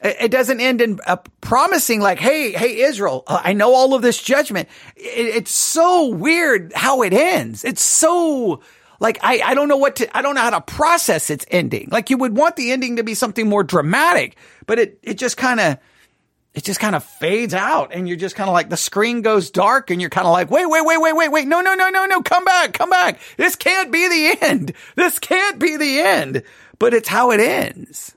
it 0.00 0.30
doesn't 0.30 0.60
end 0.60 0.80
in 0.80 1.00
uh, 1.06 1.16
promising 1.40 2.00
like, 2.00 2.18
Hey, 2.18 2.52
hey, 2.52 2.80
Israel, 2.80 3.24
uh, 3.26 3.40
I 3.42 3.52
know 3.52 3.74
all 3.74 3.94
of 3.94 4.02
this 4.02 4.22
judgment. 4.22 4.68
It, 4.96 5.36
it's 5.36 5.54
so 5.54 6.08
weird 6.08 6.72
how 6.74 7.02
it 7.02 7.12
ends. 7.12 7.64
It's 7.64 7.82
so 7.82 8.60
like 9.00 9.18
I, 9.22 9.40
I 9.44 9.54
don't 9.54 9.68
know 9.68 9.76
what 9.76 9.96
to 9.96 10.16
I 10.16 10.22
don't 10.22 10.34
know 10.34 10.40
how 10.40 10.50
to 10.50 10.60
process 10.60 11.30
its 11.30 11.46
ending. 11.50 11.88
Like 11.90 12.10
you 12.10 12.18
would 12.18 12.36
want 12.36 12.56
the 12.56 12.72
ending 12.72 12.96
to 12.96 13.04
be 13.04 13.14
something 13.14 13.48
more 13.48 13.64
dramatic, 13.64 14.36
but 14.66 14.78
it 14.78 14.98
it 15.02 15.14
just 15.14 15.36
kind 15.36 15.60
of 15.60 15.78
it 16.54 16.64
just 16.64 16.80
kind 16.80 16.96
of 16.96 17.04
fades 17.04 17.54
out 17.54 17.92
and 17.92 18.08
you're 18.08 18.16
just 18.16 18.34
kind 18.34 18.48
of 18.48 18.54
like 18.54 18.68
the 18.68 18.76
screen 18.76 19.22
goes 19.22 19.50
dark 19.50 19.90
and 19.90 20.00
you're 20.00 20.10
kind 20.10 20.26
of 20.26 20.32
like 20.32 20.50
wait 20.50 20.66
wait 20.66 20.84
wait 20.84 21.00
wait 21.00 21.14
wait 21.14 21.28
wait 21.30 21.46
no 21.46 21.60
no 21.60 21.74
no 21.74 21.88
no 21.90 22.06
no 22.06 22.22
come 22.22 22.44
back 22.44 22.72
come 22.72 22.90
back 22.90 23.20
this 23.36 23.54
can't 23.54 23.92
be 23.92 24.08
the 24.08 24.44
end 24.44 24.72
this 24.96 25.18
can't 25.18 25.60
be 25.60 25.76
the 25.76 26.00
end 26.00 26.42
but 26.78 26.94
it's 26.94 27.08
how 27.08 27.30
it 27.30 27.38
ends 27.38 28.16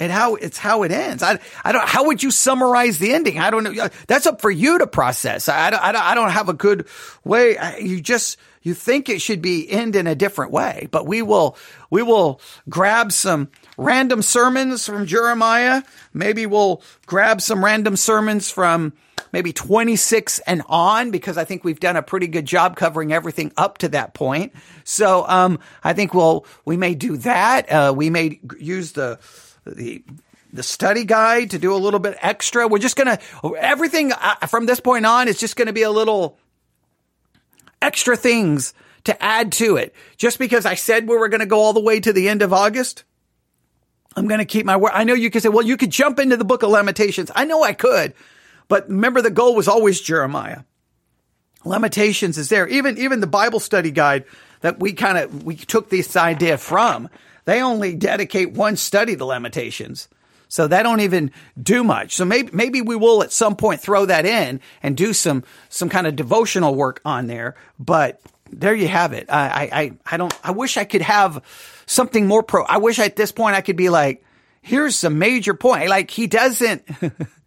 and 0.00 0.10
how 0.10 0.34
it's 0.34 0.58
how 0.58 0.82
it 0.82 0.90
ends. 0.90 1.22
I, 1.22 1.38
I 1.64 1.72
don't, 1.72 1.88
how 1.88 2.06
would 2.06 2.22
you 2.22 2.30
summarize 2.30 2.98
the 2.98 3.14
ending? 3.14 3.38
I 3.38 3.50
don't 3.50 3.64
know. 3.64 3.88
That's 4.06 4.26
up 4.26 4.40
for 4.40 4.50
you 4.50 4.78
to 4.78 4.86
process. 4.86 5.48
I, 5.48 5.68
I, 5.68 5.70
don't. 5.70 6.02
I 6.02 6.14
don't 6.14 6.30
have 6.30 6.48
a 6.48 6.52
good 6.52 6.86
way. 7.24 7.56
You 7.80 8.00
just, 8.00 8.36
you 8.64 8.74
think 8.74 9.08
it 9.08 9.20
should 9.20 9.42
be 9.42 9.70
end 9.70 9.94
in 9.94 10.06
a 10.06 10.14
different 10.14 10.50
way, 10.50 10.88
but 10.90 11.06
we 11.06 11.22
will, 11.22 11.56
we 11.90 12.02
will 12.02 12.40
grab 12.68 13.12
some 13.12 13.50
random 13.76 14.22
sermons 14.22 14.86
from 14.86 15.06
Jeremiah. 15.06 15.82
Maybe 16.12 16.46
we'll 16.46 16.82
grab 17.06 17.40
some 17.42 17.62
random 17.62 17.94
sermons 17.96 18.50
from 18.50 18.94
maybe 19.32 19.52
26 19.52 20.38
and 20.40 20.62
on 20.66 21.10
because 21.10 21.36
I 21.36 21.44
think 21.44 21.62
we've 21.62 21.78
done 21.78 21.96
a 21.96 22.02
pretty 22.02 22.26
good 22.26 22.46
job 22.46 22.74
covering 22.74 23.12
everything 23.12 23.52
up 23.56 23.78
to 23.78 23.88
that 23.90 24.14
point. 24.14 24.54
So, 24.82 25.28
um, 25.28 25.58
I 25.84 25.92
think 25.92 26.14
we'll, 26.14 26.46
we 26.64 26.78
may 26.78 26.94
do 26.94 27.18
that. 27.18 27.70
Uh, 27.70 27.92
we 27.94 28.08
may 28.08 28.40
use 28.58 28.92
the, 28.92 29.18
the 29.66 30.02
the 30.54 30.62
study 30.62 31.04
guide 31.04 31.50
to 31.50 31.58
do 31.58 31.74
a 31.74 31.76
little 31.76 31.98
bit 31.98 32.16
extra. 32.22 32.68
We're 32.68 32.78
just 32.78 32.94
going 32.94 33.18
to 33.18 33.56
everything 33.56 34.12
uh, 34.12 34.46
from 34.46 34.66
this 34.66 34.78
point 34.78 35.04
on 35.04 35.26
is 35.26 35.38
just 35.38 35.56
going 35.56 35.66
to 35.66 35.72
be 35.72 35.82
a 35.82 35.90
little 35.90 36.38
extra 37.84 38.16
things 38.16 38.74
to 39.04 39.22
add 39.22 39.52
to 39.52 39.76
it. 39.76 39.94
Just 40.16 40.38
because 40.38 40.64
I 40.66 40.74
said 40.74 41.08
we 41.08 41.16
were 41.16 41.28
going 41.28 41.40
to 41.40 41.46
go 41.46 41.60
all 41.60 41.72
the 41.72 41.80
way 41.80 42.00
to 42.00 42.12
the 42.12 42.28
end 42.28 42.42
of 42.42 42.52
August, 42.52 43.04
I'm 44.16 44.26
going 44.26 44.38
to 44.38 44.44
keep 44.44 44.64
my 44.64 44.76
word. 44.76 44.92
I 44.94 45.04
know 45.04 45.14
you 45.14 45.30
can 45.30 45.40
say, 45.40 45.48
well, 45.48 45.64
you 45.64 45.76
could 45.76 45.90
jump 45.90 46.18
into 46.18 46.36
the 46.36 46.44
book 46.44 46.62
of 46.62 46.70
Lamentations. 46.70 47.30
I 47.34 47.44
know 47.44 47.62
I 47.62 47.72
could, 47.72 48.14
but 48.68 48.88
remember 48.88 49.20
the 49.20 49.30
goal 49.30 49.54
was 49.54 49.68
always 49.68 50.00
Jeremiah. 50.00 50.62
Lamentations 51.64 52.38
is 52.38 52.48
there. 52.48 52.68
Even 52.68 52.98
even 52.98 53.20
the 53.20 53.26
Bible 53.26 53.60
study 53.60 53.90
guide 53.90 54.24
that 54.60 54.78
we 54.78 54.92
kind 54.92 55.18
of 55.18 55.44
we 55.44 55.56
took 55.56 55.88
this 55.88 56.14
idea 56.14 56.58
from 56.58 57.08
they 57.46 57.62
only 57.62 57.94
dedicate 57.94 58.52
one 58.52 58.76
study 58.76 59.16
to 59.16 59.24
Lamentations. 59.24 60.08
So 60.54 60.68
they 60.68 60.84
don't 60.84 61.00
even 61.00 61.32
do 61.60 61.82
much. 61.82 62.14
So 62.14 62.24
maybe 62.24 62.50
maybe 62.52 62.80
we 62.80 62.94
will 62.94 63.24
at 63.24 63.32
some 63.32 63.56
point 63.56 63.80
throw 63.80 64.06
that 64.06 64.24
in 64.24 64.60
and 64.84 64.96
do 64.96 65.12
some 65.12 65.42
some 65.68 65.88
kind 65.88 66.06
of 66.06 66.14
devotional 66.14 66.76
work 66.76 67.00
on 67.04 67.26
there. 67.26 67.56
But 67.80 68.20
there 68.52 68.72
you 68.72 68.86
have 68.86 69.14
it. 69.14 69.26
I 69.28 69.68
I 69.72 69.92
I 70.12 70.16
don't. 70.16 70.32
I 70.44 70.52
wish 70.52 70.76
I 70.76 70.84
could 70.84 71.02
have 71.02 71.42
something 71.86 72.28
more 72.28 72.44
pro. 72.44 72.62
I 72.62 72.78
wish 72.78 73.00
at 73.00 73.16
this 73.16 73.32
point 73.32 73.56
I 73.56 73.62
could 73.62 73.74
be 73.74 73.88
like, 73.88 74.24
here's 74.62 74.94
some 74.94 75.18
major 75.18 75.54
point. 75.54 75.88
Like 75.88 76.08
he 76.12 76.28
doesn't. 76.28 76.88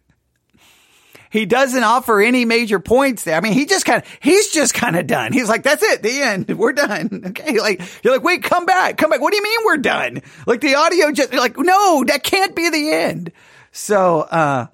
he 1.30 1.46
doesn't 1.46 1.82
offer 1.82 2.20
any 2.20 2.44
major 2.44 2.78
points 2.80 3.24
there. 3.24 3.36
I 3.36 3.40
mean, 3.40 3.52
he 3.52 3.66
just 3.66 3.84
kind 3.84 4.02
of, 4.02 4.08
he's 4.20 4.48
just 4.48 4.74
kind 4.74 4.96
of 4.96 5.06
done. 5.06 5.32
He's 5.32 5.48
like, 5.48 5.62
that's 5.62 5.82
it, 5.82 6.02
the 6.02 6.22
end. 6.22 6.48
We're 6.58 6.72
done. 6.72 7.24
Okay. 7.28 7.58
Like, 7.58 7.82
you're 8.02 8.14
like, 8.14 8.24
wait, 8.24 8.42
come 8.42 8.64
back, 8.64 8.96
come 8.96 9.10
back. 9.10 9.20
What 9.20 9.32
do 9.32 9.36
you 9.36 9.42
mean 9.42 9.58
we're 9.64 9.76
done? 9.76 10.22
Like 10.46 10.60
the 10.60 10.76
audio 10.76 11.12
just, 11.12 11.32
like, 11.32 11.58
no, 11.58 12.04
that 12.04 12.22
can't 12.22 12.56
be 12.56 12.70
the 12.70 12.90
end. 12.90 13.32
So, 13.70 14.20
uh, 14.20 14.66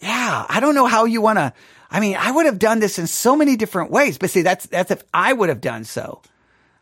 yeah, 0.00 0.46
I 0.48 0.60
don't 0.60 0.74
know 0.74 0.86
how 0.86 1.06
you 1.06 1.20
want 1.20 1.38
to, 1.38 1.52
I 1.90 2.00
mean, 2.00 2.16
I 2.18 2.30
would 2.30 2.46
have 2.46 2.58
done 2.58 2.78
this 2.80 2.98
in 2.98 3.06
so 3.06 3.36
many 3.36 3.56
different 3.56 3.90
ways, 3.90 4.18
but 4.18 4.30
see, 4.30 4.42
that's, 4.42 4.66
that's 4.66 4.90
if 4.90 5.02
I 5.14 5.32
would 5.32 5.48
have 5.48 5.60
done 5.60 5.84
so. 5.84 6.20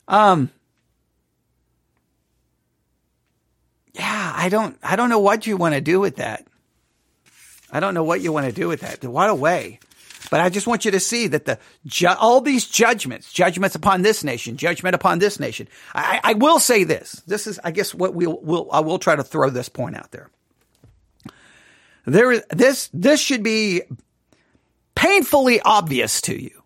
Um, 0.09 0.51
yeah, 3.95 4.33
I 4.35 4.49
don't, 4.49 4.77
I 4.83 4.97
don't 4.97 5.09
know 5.09 5.21
what 5.21 5.47
you 5.47 5.57
want 5.57 5.75
to 5.75 5.81
do 5.81 6.01
with 6.01 6.17
that. 6.17 6.47
I 7.73 7.81
don't 7.81 7.95
know 7.95 8.05
what 8.05 8.21
you 8.21 8.33
want 8.33 8.47
to 8.47 8.53
do 8.53 8.69
with 8.69 8.81
that. 8.81 9.05
What 9.05 9.31
a 9.31 9.35
way. 9.35 9.81
But 10.31 10.41
I 10.41 10.49
just 10.49 10.67
want 10.67 10.85
you 10.85 10.91
to 10.93 11.01
see 11.01 11.27
that 11.29 11.45
the 11.45 11.59
ju- 11.87 12.07
all 12.07 12.41
these 12.41 12.67
judgments, 12.67 13.33
judgments 13.33 13.75
upon 13.75 14.03
this 14.03 14.23
nation, 14.23 14.57
judgment 14.57 14.95
upon 14.95 15.19
this 15.19 15.41
nation. 15.41 15.69
I, 15.95 16.21
I 16.23 16.35
will 16.35 16.61
say 16.61 16.85
this. 16.85 17.23
This 17.27 17.47
is, 17.47 17.59
I 17.65 17.73
guess, 17.73 17.95
what 17.95 18.15
we'll, 18.15 18.39
we'll 18.41 18.69
I 18.71 18.81
will 18.81 18.99
try 18.99 19.17
to 19.17 19.25
throw 19.25 19.51
this 19.51 19.69
point 19.69 19.97
out 19.97 20.13
there. 20.13 20.31
There 22.05 22.33
is 22.33 22.45
this. 22.51 22.91
This 22.93 23.21
should 23.21 23.43
be 23.43 23.83
painfully 24.95 25.61
obvious 25.61 26.21
to 26.23 26.41
you 26.41 26.63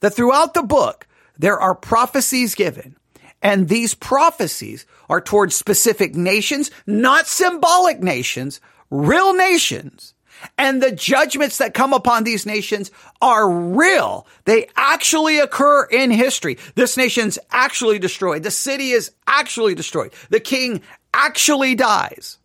that 0.00 0.14
throughout 0.14 0.54
the 0.54 0.62
book 0.62 1.06
there 1.38 1.60
are 1.60 1.74
prophecies 1.74 2.54
given, 2.54 2.96
and 3.42 3.68
these 3.68 3.94
prophecies 3.94 4.86
are 5.08 5.20
towards 5.20 5.54
specific 5.54 6.14
nations, 6.14 6.70
not 6.86 7.26
symbolic 7.26 8.00
nations, 8.00 8.60
real 8.90 9.34
nations 9.34 10.14
and 10.58 10.82
the 10.82 10.92
judgments 10.92 11.58
that 11.58 11.74
come 11.74 11.92
upon 11.92 12.24
these 12.24 12.46
nations 12.46 12.90
are 13.20 13.48
real. 13.48 14.26
They 14.44 14.68
actually 14.76 15.38
occur 15.38 15.84
in 15.84 16.10
history. 16.10 16.58
This 16.74 16.96
nation's 16.96 17.38
actually 17.50 17.98
destroyed. 17.98 18.42
The 18.42 18.50
city 18.50 18.90
is 18.90 19.12
actually 19.26 19.74
destroyed. 19.74 20.12
The 20.30 20.40
king 20.40 20.82
actually 21.14 21.74
dies. 21.74 22.38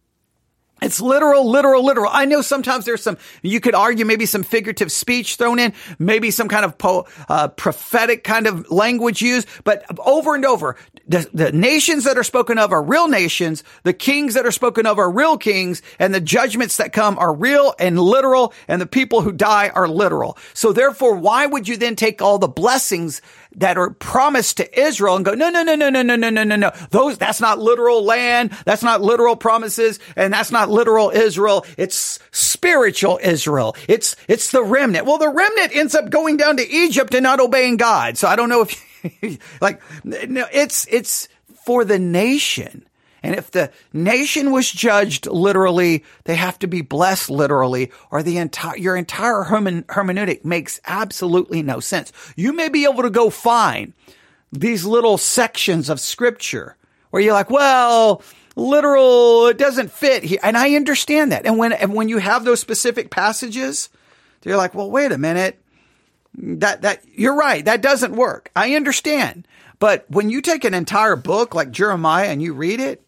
It's 0.81 1.01
literal, 1.01 1.49
literal, 1.49 1.83
literal. 1.83 2.09
I 2.13 2.25
know 2.25 2.41
sometimes 2.41 2.85
there's 2.85 3.01
some, 3.01 3.17
you 3.41 3.59
could 3.59 3.73
argue 3.73 4.05
maybe 4.05 4.25
some 4.27 4.43
figurative 4.43 4.91
speech 4.91 5.35
thrown 5.35 5.57
in, 5.57 5.73
maybe 5.97 6.29
some 6.29 6.47
kind 6.47 6.65
of 6.65 6.77
po, 6.77 7.07
uh, 7.29 7.47
prophetic 7.47 8.23
kind 8.23 8.45
of 8.45 8.69
language 8.69 9.21
used, 9.21 9.47
but 9.63 9.85
over 9.99 10.35
and 10.35 10.45
over, 10.45 10.75
the, 11.07 11.27
the 11.33 11.51
nations 11.51 12.03
that 12.03 12.17
are 12.17 12.23
spoken 12.23 12.59
of 12.59 12.71
are 12.71 12.83
real 12.83 13.07
nations. 13.07 13.63
The 13.83 13.93
kings 13.93 14.35
that 14.35 14.45
are 14.45 14.51
spoken 14.51 14.85
of 14.85 14.99
are 14.99 15.09
real 15.09 15.37
kings 15.37 15.81
and 15.99 16.13
the 16.13 16.21
judgments 16.21 16.77
that 16.77 16.93
come 16.93 17.17
are 17.17 17.33
real 17.33 17.73
and 17.79 17.99
literal 17.99 18.53
and 18.67 18.81
the 18.81 18.85
people 18.85 19.21
who 19.21 19.31
die 19.31 19.69
are 19.69 19.87
literal. 19.87 20.37
So 20.53 20.73
therefore, 20.73 21.15
why 21.15 21.45
would 21.45 21.67
you 21.67 21.77
then 21.77 21.95
take 21.95 22.21
all 22.21 22.37
the 22.37 22.47
blessings 22.47 23.21
that 23.55 23.77
are 23.77 23.91
promised 23.91 24.57
to 24.57 24.79
Israel 24.79 25.15
and 25.15 25.25
go, 25.25 25.33
no, 25.33 25.49
no, 25.49 25.63
no, 25.63 25.75
no, 25.75 25.89
no, 25.89 26.01
no, 26.01 26.15
no, 26.15 26.29
no, 26.29 26.43
no, 26.43 26.55
no. 26.55 26.71
Those, 26.91 27.17
that's 27.17 27.41
not 27.41 27.59
literal 27.59 28.03
land. 28.03 28.51
That's 28.65 28.83
not 28.83 29.01
literal 29.01 29.35
promises. 29.35 29.99
And 30.15 30.33
that's 30.33 30.51
not 30.51 30.69
literal 30.69 31.09
Israel. 31.09 31.65
It's 31.77 32.19
spiritual 32.31 33.19
Israel. 33.23 33.75
It's, 33.87 34.15
it's 34.27 34.51
the 34.51 34.63
remnant. 34.63 35.05
Well, 35.05 35.17
the 35.17 35.29
remnant 35.29 35.75
ends 35.75 35.95
up 35.95 36.09
going 36.09 36.37
down 36.37 36.57
to 36.57 36.67
Egypt 36.69 37.13
and 37.13 37.23
not 37.23 37.39
obeying 37.39 37.77
God. 37.77 38.17
So 38.17 38.27
I 38.27 38.35
don't 38.35 38.49
know 38.49 38.61
if, 38.67 39.47
like, 39.61 39.81
no, 40.03 40.47
it's, 40.51 40.85
it's 40.89 41.27
for 41.65 41.85
the 41.85 41.99
nation. 41.99 42.85
And 43.23 43.35
if 43.35 43.51
the 43.51 43.71
nation 43.93 44.51
was 44.51 44.71
judged 44.71 45.27
literally, 45.27 46.03
they 46.25 46.35
have 46.35 46.59
to 46.59 46.67
be 46.67 46.81
blessed 46.81 47.29
literally, 47.29 47.91
or 48.11 48.23
the 48.23 48.37
entire, 48.37 48.77
your 48.77 48.95
entire 48.95 49.43
hermen, 49.43 49.83
hermeneutic 49.83 50.45
makes 50.45 50.79
absolutely 50.85 51.61
no 51.61 51.79
sense. 51.79 52.13
You 52.35 52.53
may 52.53 52.69
be 52.69 52.85
able 52.85 53.03
to 53.03 53.09
go 53.09 53.29
find 53.29 53.93
these 54.51 54.85
little 54.85 55.17
sections 55.17 55.89
of 55.89 55.99
scripture 55.99 56.77
where 57.09 57.21
you're 57.21 57.33
like, 57.33 57.49
well, 57.49 58.21
literal, 58.55 59.47
it 59.47 59.57
doesn't 59.57 59.91
fit 59.91 60.23
here. 60.23 60.39
And 60.43 60.57
I 60.57 60.75
understand 60.75 61.31
that. 61.31 61.45
And 61.45 61.57
when, 61.57 61.73
and 61.73 61.93
when 61.93 62.09
you 62.09 62.17
have 62.17 62.45
those 62.45 62.59
specific 62.59 63.09
passages, 63.09 63.89
you're 64.43 64.57
like, 64.57 64.73
well, 64.73 64.89
wait 64.89 65.11
a 65.11 65.17
minute. 65.17 65.61
That, 66.35 66.83
that, 66.83 67.03
you're 67.11 67.35
right. 67.35 67.65
That 67.65 67.81
doesn't 67.81 68.15
work. 68.15 68.51
I 68.55 68.75
understand. 68.75 69.47
But 69.79 70.05
when 70.09 70.29
you 70.29 70.41
take 70.41 70.65
an 70.65 70.73
entire 70.73 71.15
book 71.15 71.55
like 71.55 71.71
Jeremiah 71.71 72.27
and 72.27 72.41
you 72.41 72.53
read 72.53 72.79
it, 72.79 73.03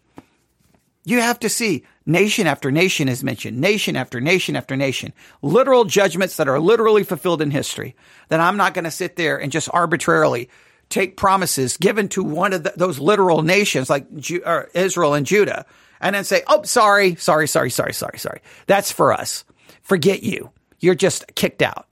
you 1.09 1.19
have 1.21 1.39
to 1.39 1.49
see 1.49 1.85
nation 2.05 2.47
after 2.47 2.71
nation 2.71 3.07
is 3.07 3.23
mentioned, 3.23 3.59
nation 3.59 3.95
after 3.95 4.19
nation 4.19 4.55
after 4.55 4.75
nation, 4.75 5.13
literal 5.41 5.85
judgments 5.85 6.37
that 6.37 6.47
are 6.47 6.59
literally 6.59 7.03
fulfilled 7.03 7.41
in 7.41 7.51
history. 7.51 7.95
Then 8.29 8.41
I'm 8.41 8.57
not 8.57 8.73
going 8.73 8.85
to 8.85 8.91
sit 8.91 9.15
there 9.15 9.39
and 9.39 9.51
just 9.51 9.69
arbitrarily 9.71 10.49
take 10.89 11.17
promises 11.17 11.77
given 11.77 12.09
to 12.09 12.23
one 12.23 12.53
of 12.53 12.63
the, 12.63 12.73
those 12.75 12.99
literal 12.99 13.43
nations 13.43 13.89
like 13.89 14.13
Ju- 14.17 14.43
Israel 14.73 15.13
and 15.13 15.25
Judah 15.25 15.65
and 16.01 16.15
then 16.15 16.23
say, 16.23 16.43
Oh, 16.47 16.63
sorry, 16.63 17.15
sorry, 17.15 17.47
sorry, 17.47 17.69
sorry, 17.69 17.93
sorry, 17.93 18.17
sorry. 18.17 18.41
That's 18.65 18.91
for 18.91 19.13
us. 19.13 19.45
Forget 19.81 20.23
you. 20.23 20.51
You're 20.79 20.95
just 20.95 21.35
kicked 21.35 21.61
out. 21.61 21.85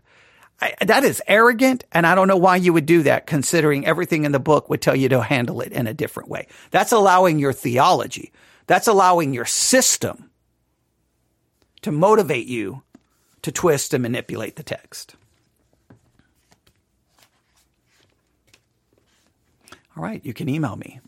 I, 0.59 0.74
that 0.86 1.03
is 1.03 1.22
arrogant, 1.28 1.84
and 1.91 2.07
I 2.07 2.15
don't 2.15 2.28
know 2.28 2.38
why 2.38 2.55
you 2.55 2.74
would 2.74 2.88
do 2.88 3.03
that, 3.03 3.28
considering 3.28 3.86
everything 3.86 4.26
in 4.26 4.32
the 4.32 4.39
book 4.39 4.70
would 4.70 4.82
tell 4.82 4.95
you 4.95 5.07
to 5.09 5.22
handle 5.22 5.61
it 5.61 5.72
in 5.72 5.86
a 5.86 5.93
different 5.93 6.30
way. 6.30 6.47
That's 6.72 6.91
allowing 6.91 7.38
your 7.38 7.53
theology 7.53 8.32
that's 8.68 8.88
allowing 8.88 9.34
your 9.34 9.45
system 9.45 10.30
to 11.82 11.91
motivate 11.91 12.47
you 12.47 12.84
to 13.41 13.51
twist 13.51 13.93
and 13.93 14.03
manipulate 14.03 14.57
the 14.57 14.63
text. 14.63 15.15
All 19.95 20.03
right, 20.03 20.24
you 20.24 20.34
can 20.34 20.47
email 20.47 20.76
me 20.76 20.99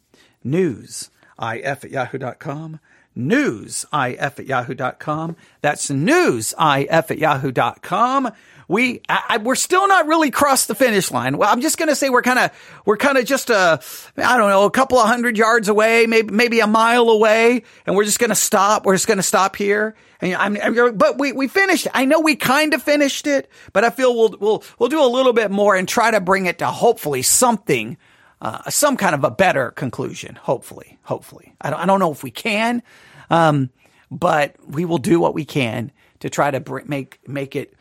newsif 0.43 1.09
at 1.37 1.91
yahoo.com, 1.91 2.79
newsif 3.15 4.19
at 4.19 4.45
yahoo.com. 4.47 5.35
That's 5.61 5.89
newsif 5.89 6.87
at 6.89 7.17
yahoo.com. 7.17 8.31
We, 8.69 9.01
I, 9.09 9.37
we're 9.43 9.55
still 9.55 9.87
not 9.87 10.05
really 10.05 10.29
crossed 10.29 10.67
the 10.67 10.75
finish 10.75 11.09
line. 11.11 11.37
Well, 11.37 11.51
I'm 11.51 11.59
just 11.59 11.77
going 11.77 11.89
to 11.89 11.95
say 11.95 12.09
we're 12.09 12.21
kind 12.21 12.37
of, 12.37 12.51
we're 12.85 12.97
kind 12.97 13.17
of 13.17 13.25
just 13.25 13.49
a, 13.49 13.81
I 14.15 14.37
don't 14.37 14.49
know, 14.49 14.65
a 14.65 14.71
couple 14.71 14.99
of 14.99 15.07
hundred 15.07 15.37
yards 15.37 15.67
away, 15.67 16.05
maybe, 16.05 16.31
maybe 16.31 16.59
a 16.59 16.67
mile 16.67 17.09
away. 17.09 17.63
And 17.87 17.95
we're 17.95 18.05
just 18.05 18.19
going 18.19 18.29
to 18.29 18.35
stop. 18.35 18.85
We're 18.85 18.93
just 18.93 19.07
going 19.07 19.17
to 19.17 19.23
stop 19.23 19.55
here. 19.55 19.95
And 20.21 20.35
I'm, 20.35 20.55
I'm, 20.61 20.97
but 20.97 21.17
we, 21.17 21.31
we 21.31 21.47
finished. 21.47 21.87
I 21.95 22.05
know 22.05 22.19
we 22.19 22.35
kind 22.35 22.75
of 22.75 22.83
finished 22.83 23.25
it, 23.25 23.49
but 23.73 23.83
I 23.83 23.89
feel 23.89 24.15
we'll, 24.15 24.35
we'll, 24.39 24.63
we'll 24.77 24.89
do 24.89 25.03
a 25.03 25.07
little 25.07 25.33
bit 25.33 25.49
more 25.49 25.75
and 25.75 25.87
try 25.87 26.11
to 26.11 26.21
bring 26.21 26.45
it 26.45 26.59
to 26.59 26.67
hopefully 26.67 27.23
something 27.23 27.97
uh, 28.41 28.69
some 28.69 28.97
kind 28.97 29.15
of 29.15 29.23
a 29.23 29.31
better 29.31 29.71
conclusion. 29.71 30.35
Hopefully, 30.35 30.97
hopefully. 31.03 31.55
I 31.59 31.69
don't, 31.71 31.79
I 31.79 31.85
don't 31.85 31.99
know 31.99 32.11
if 32.11 32.23
we 32.23 32.31
can, 32.31 32.83
um, 33.29 33.69
but 34.11 34.55
we 34.65 34.85
will 34.85 34.97
do 34.97 35.19
what 35.19 35.33
we 35.33 35.45
can 35.45 35.91
to 36.19 36.29
try 36.29 36.51
to 36.51 36.59
br- 36.59 36.81
make 36.85 37.19
make 37.27 37.55
it 37.55 37.73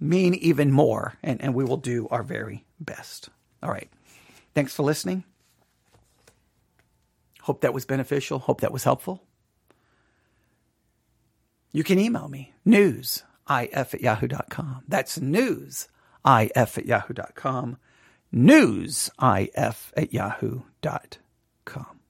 mean 0.00 0.34
even 0.34 0.70
more, 0.70 1.14
and, 1.22 1.40
and 1.42 1.54
we 1.54 1.64
will 1.64 1.76
do 1.76 2.08
our 2.10 2.22
very 2.22 2.64
best. 2.80 3.28
All 3.62 3.70
right. 3.70 3.90
Thanks 4.54 4.74
for 4.74 4.82
listening. 4.82 5.24
Hope 7.42 7.60
that 7.60 7.74
was 7.74 7.84
beneficial. 7.84 8.38
Hope 8.38 8.60
that 8.60 8.72
was 8.72 8.84
helpful. 8.84 9.22
You 11.72 11.84
can 11.84 11.98
email 11.98 12.28
me, 12.28 12.52
newsif 12.66 13.22
at 13.48 14.00
yahoo.com. 14.00 14.84
That's 14.88 15.18
newsif 15.18 15.88
at 16.24 16.86
yahoo.com 16.86 17.76
newsif 18.34 19.92
at 19.96 20.12
yahoo.com. 20.12 22.00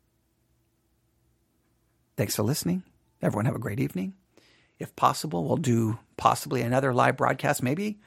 Thanks 2.16 2.34
for 2.34 2.42
listening. 2.42 2.82
Everyone 3.22 3.44
have 3.44 3.54
a 3.54 3.60
great 3.60 3.80
evening. 3.80 4.14
If 4.78 4.94
possible, 4.96 5.44
we'll 5.44 5.56
do 5.56 5.98
possibly 6.16 6.62
another 6.62 6.92
live 6.92 7.16
broadcast, 7.16 7.62
maybe, 7.62 7.98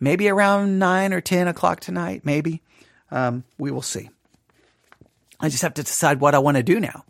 maybe 0.00 0.28
around 0.28 0.78
nine 0.78 1.12
or 1.12 1.20
10 1.20 1.48
o'clock 1.48 1.80
tonight, 1.80 2.22
maybe. 2.24 2.62
Um, 3.10 3.44
we 3.58 3.70
will 3.70 3.82
see. 3.82 4.10
I 5.38 5.48
just 5.48 5.62
have 5.62 5.74
to 5.74 5.82
decide 5.82 6.20
what 6.20 6.34
I 6.34 6.38
want 6.38 6.56
to 6.56 6.62
do 6.62 6.80
now. 6.80 7.04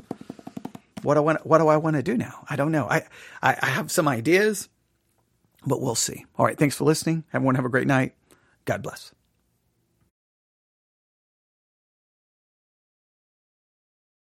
What 1.03 1.17
I 1.17 1.21
want, 1.21 1.47
what 1.47 1.59
do 1.59 1.69
I 1.69 1.77
want 1.77 1.97
to 1.97 2.03
do 2.03 2.17
now? 2.17 2.45
I 2.51 2.57
don't 2.57 2.73
know. 2.73 2.87
I, 2.89 3.05
I, 3.43 3.57
I 3.63 3.67
have 3.67 3.91
some 3.91 4.09
ideas, 4.09 4.69
but 5.65 5.81
we'll 5.81 5.95
see. 5.95 6.25
All 6.37 6.45
right. 6.45 6.59
Thanks 6.59 6.75
for 6.75 6.85
listening. 6.85 7.25
Everyone 7.33 7.55
have 7.55 7.65
a 7.65 7.71
great 7.71 7.87
night. 7.87 8.15
God 8.65 8.83
bless. 8.83 9.13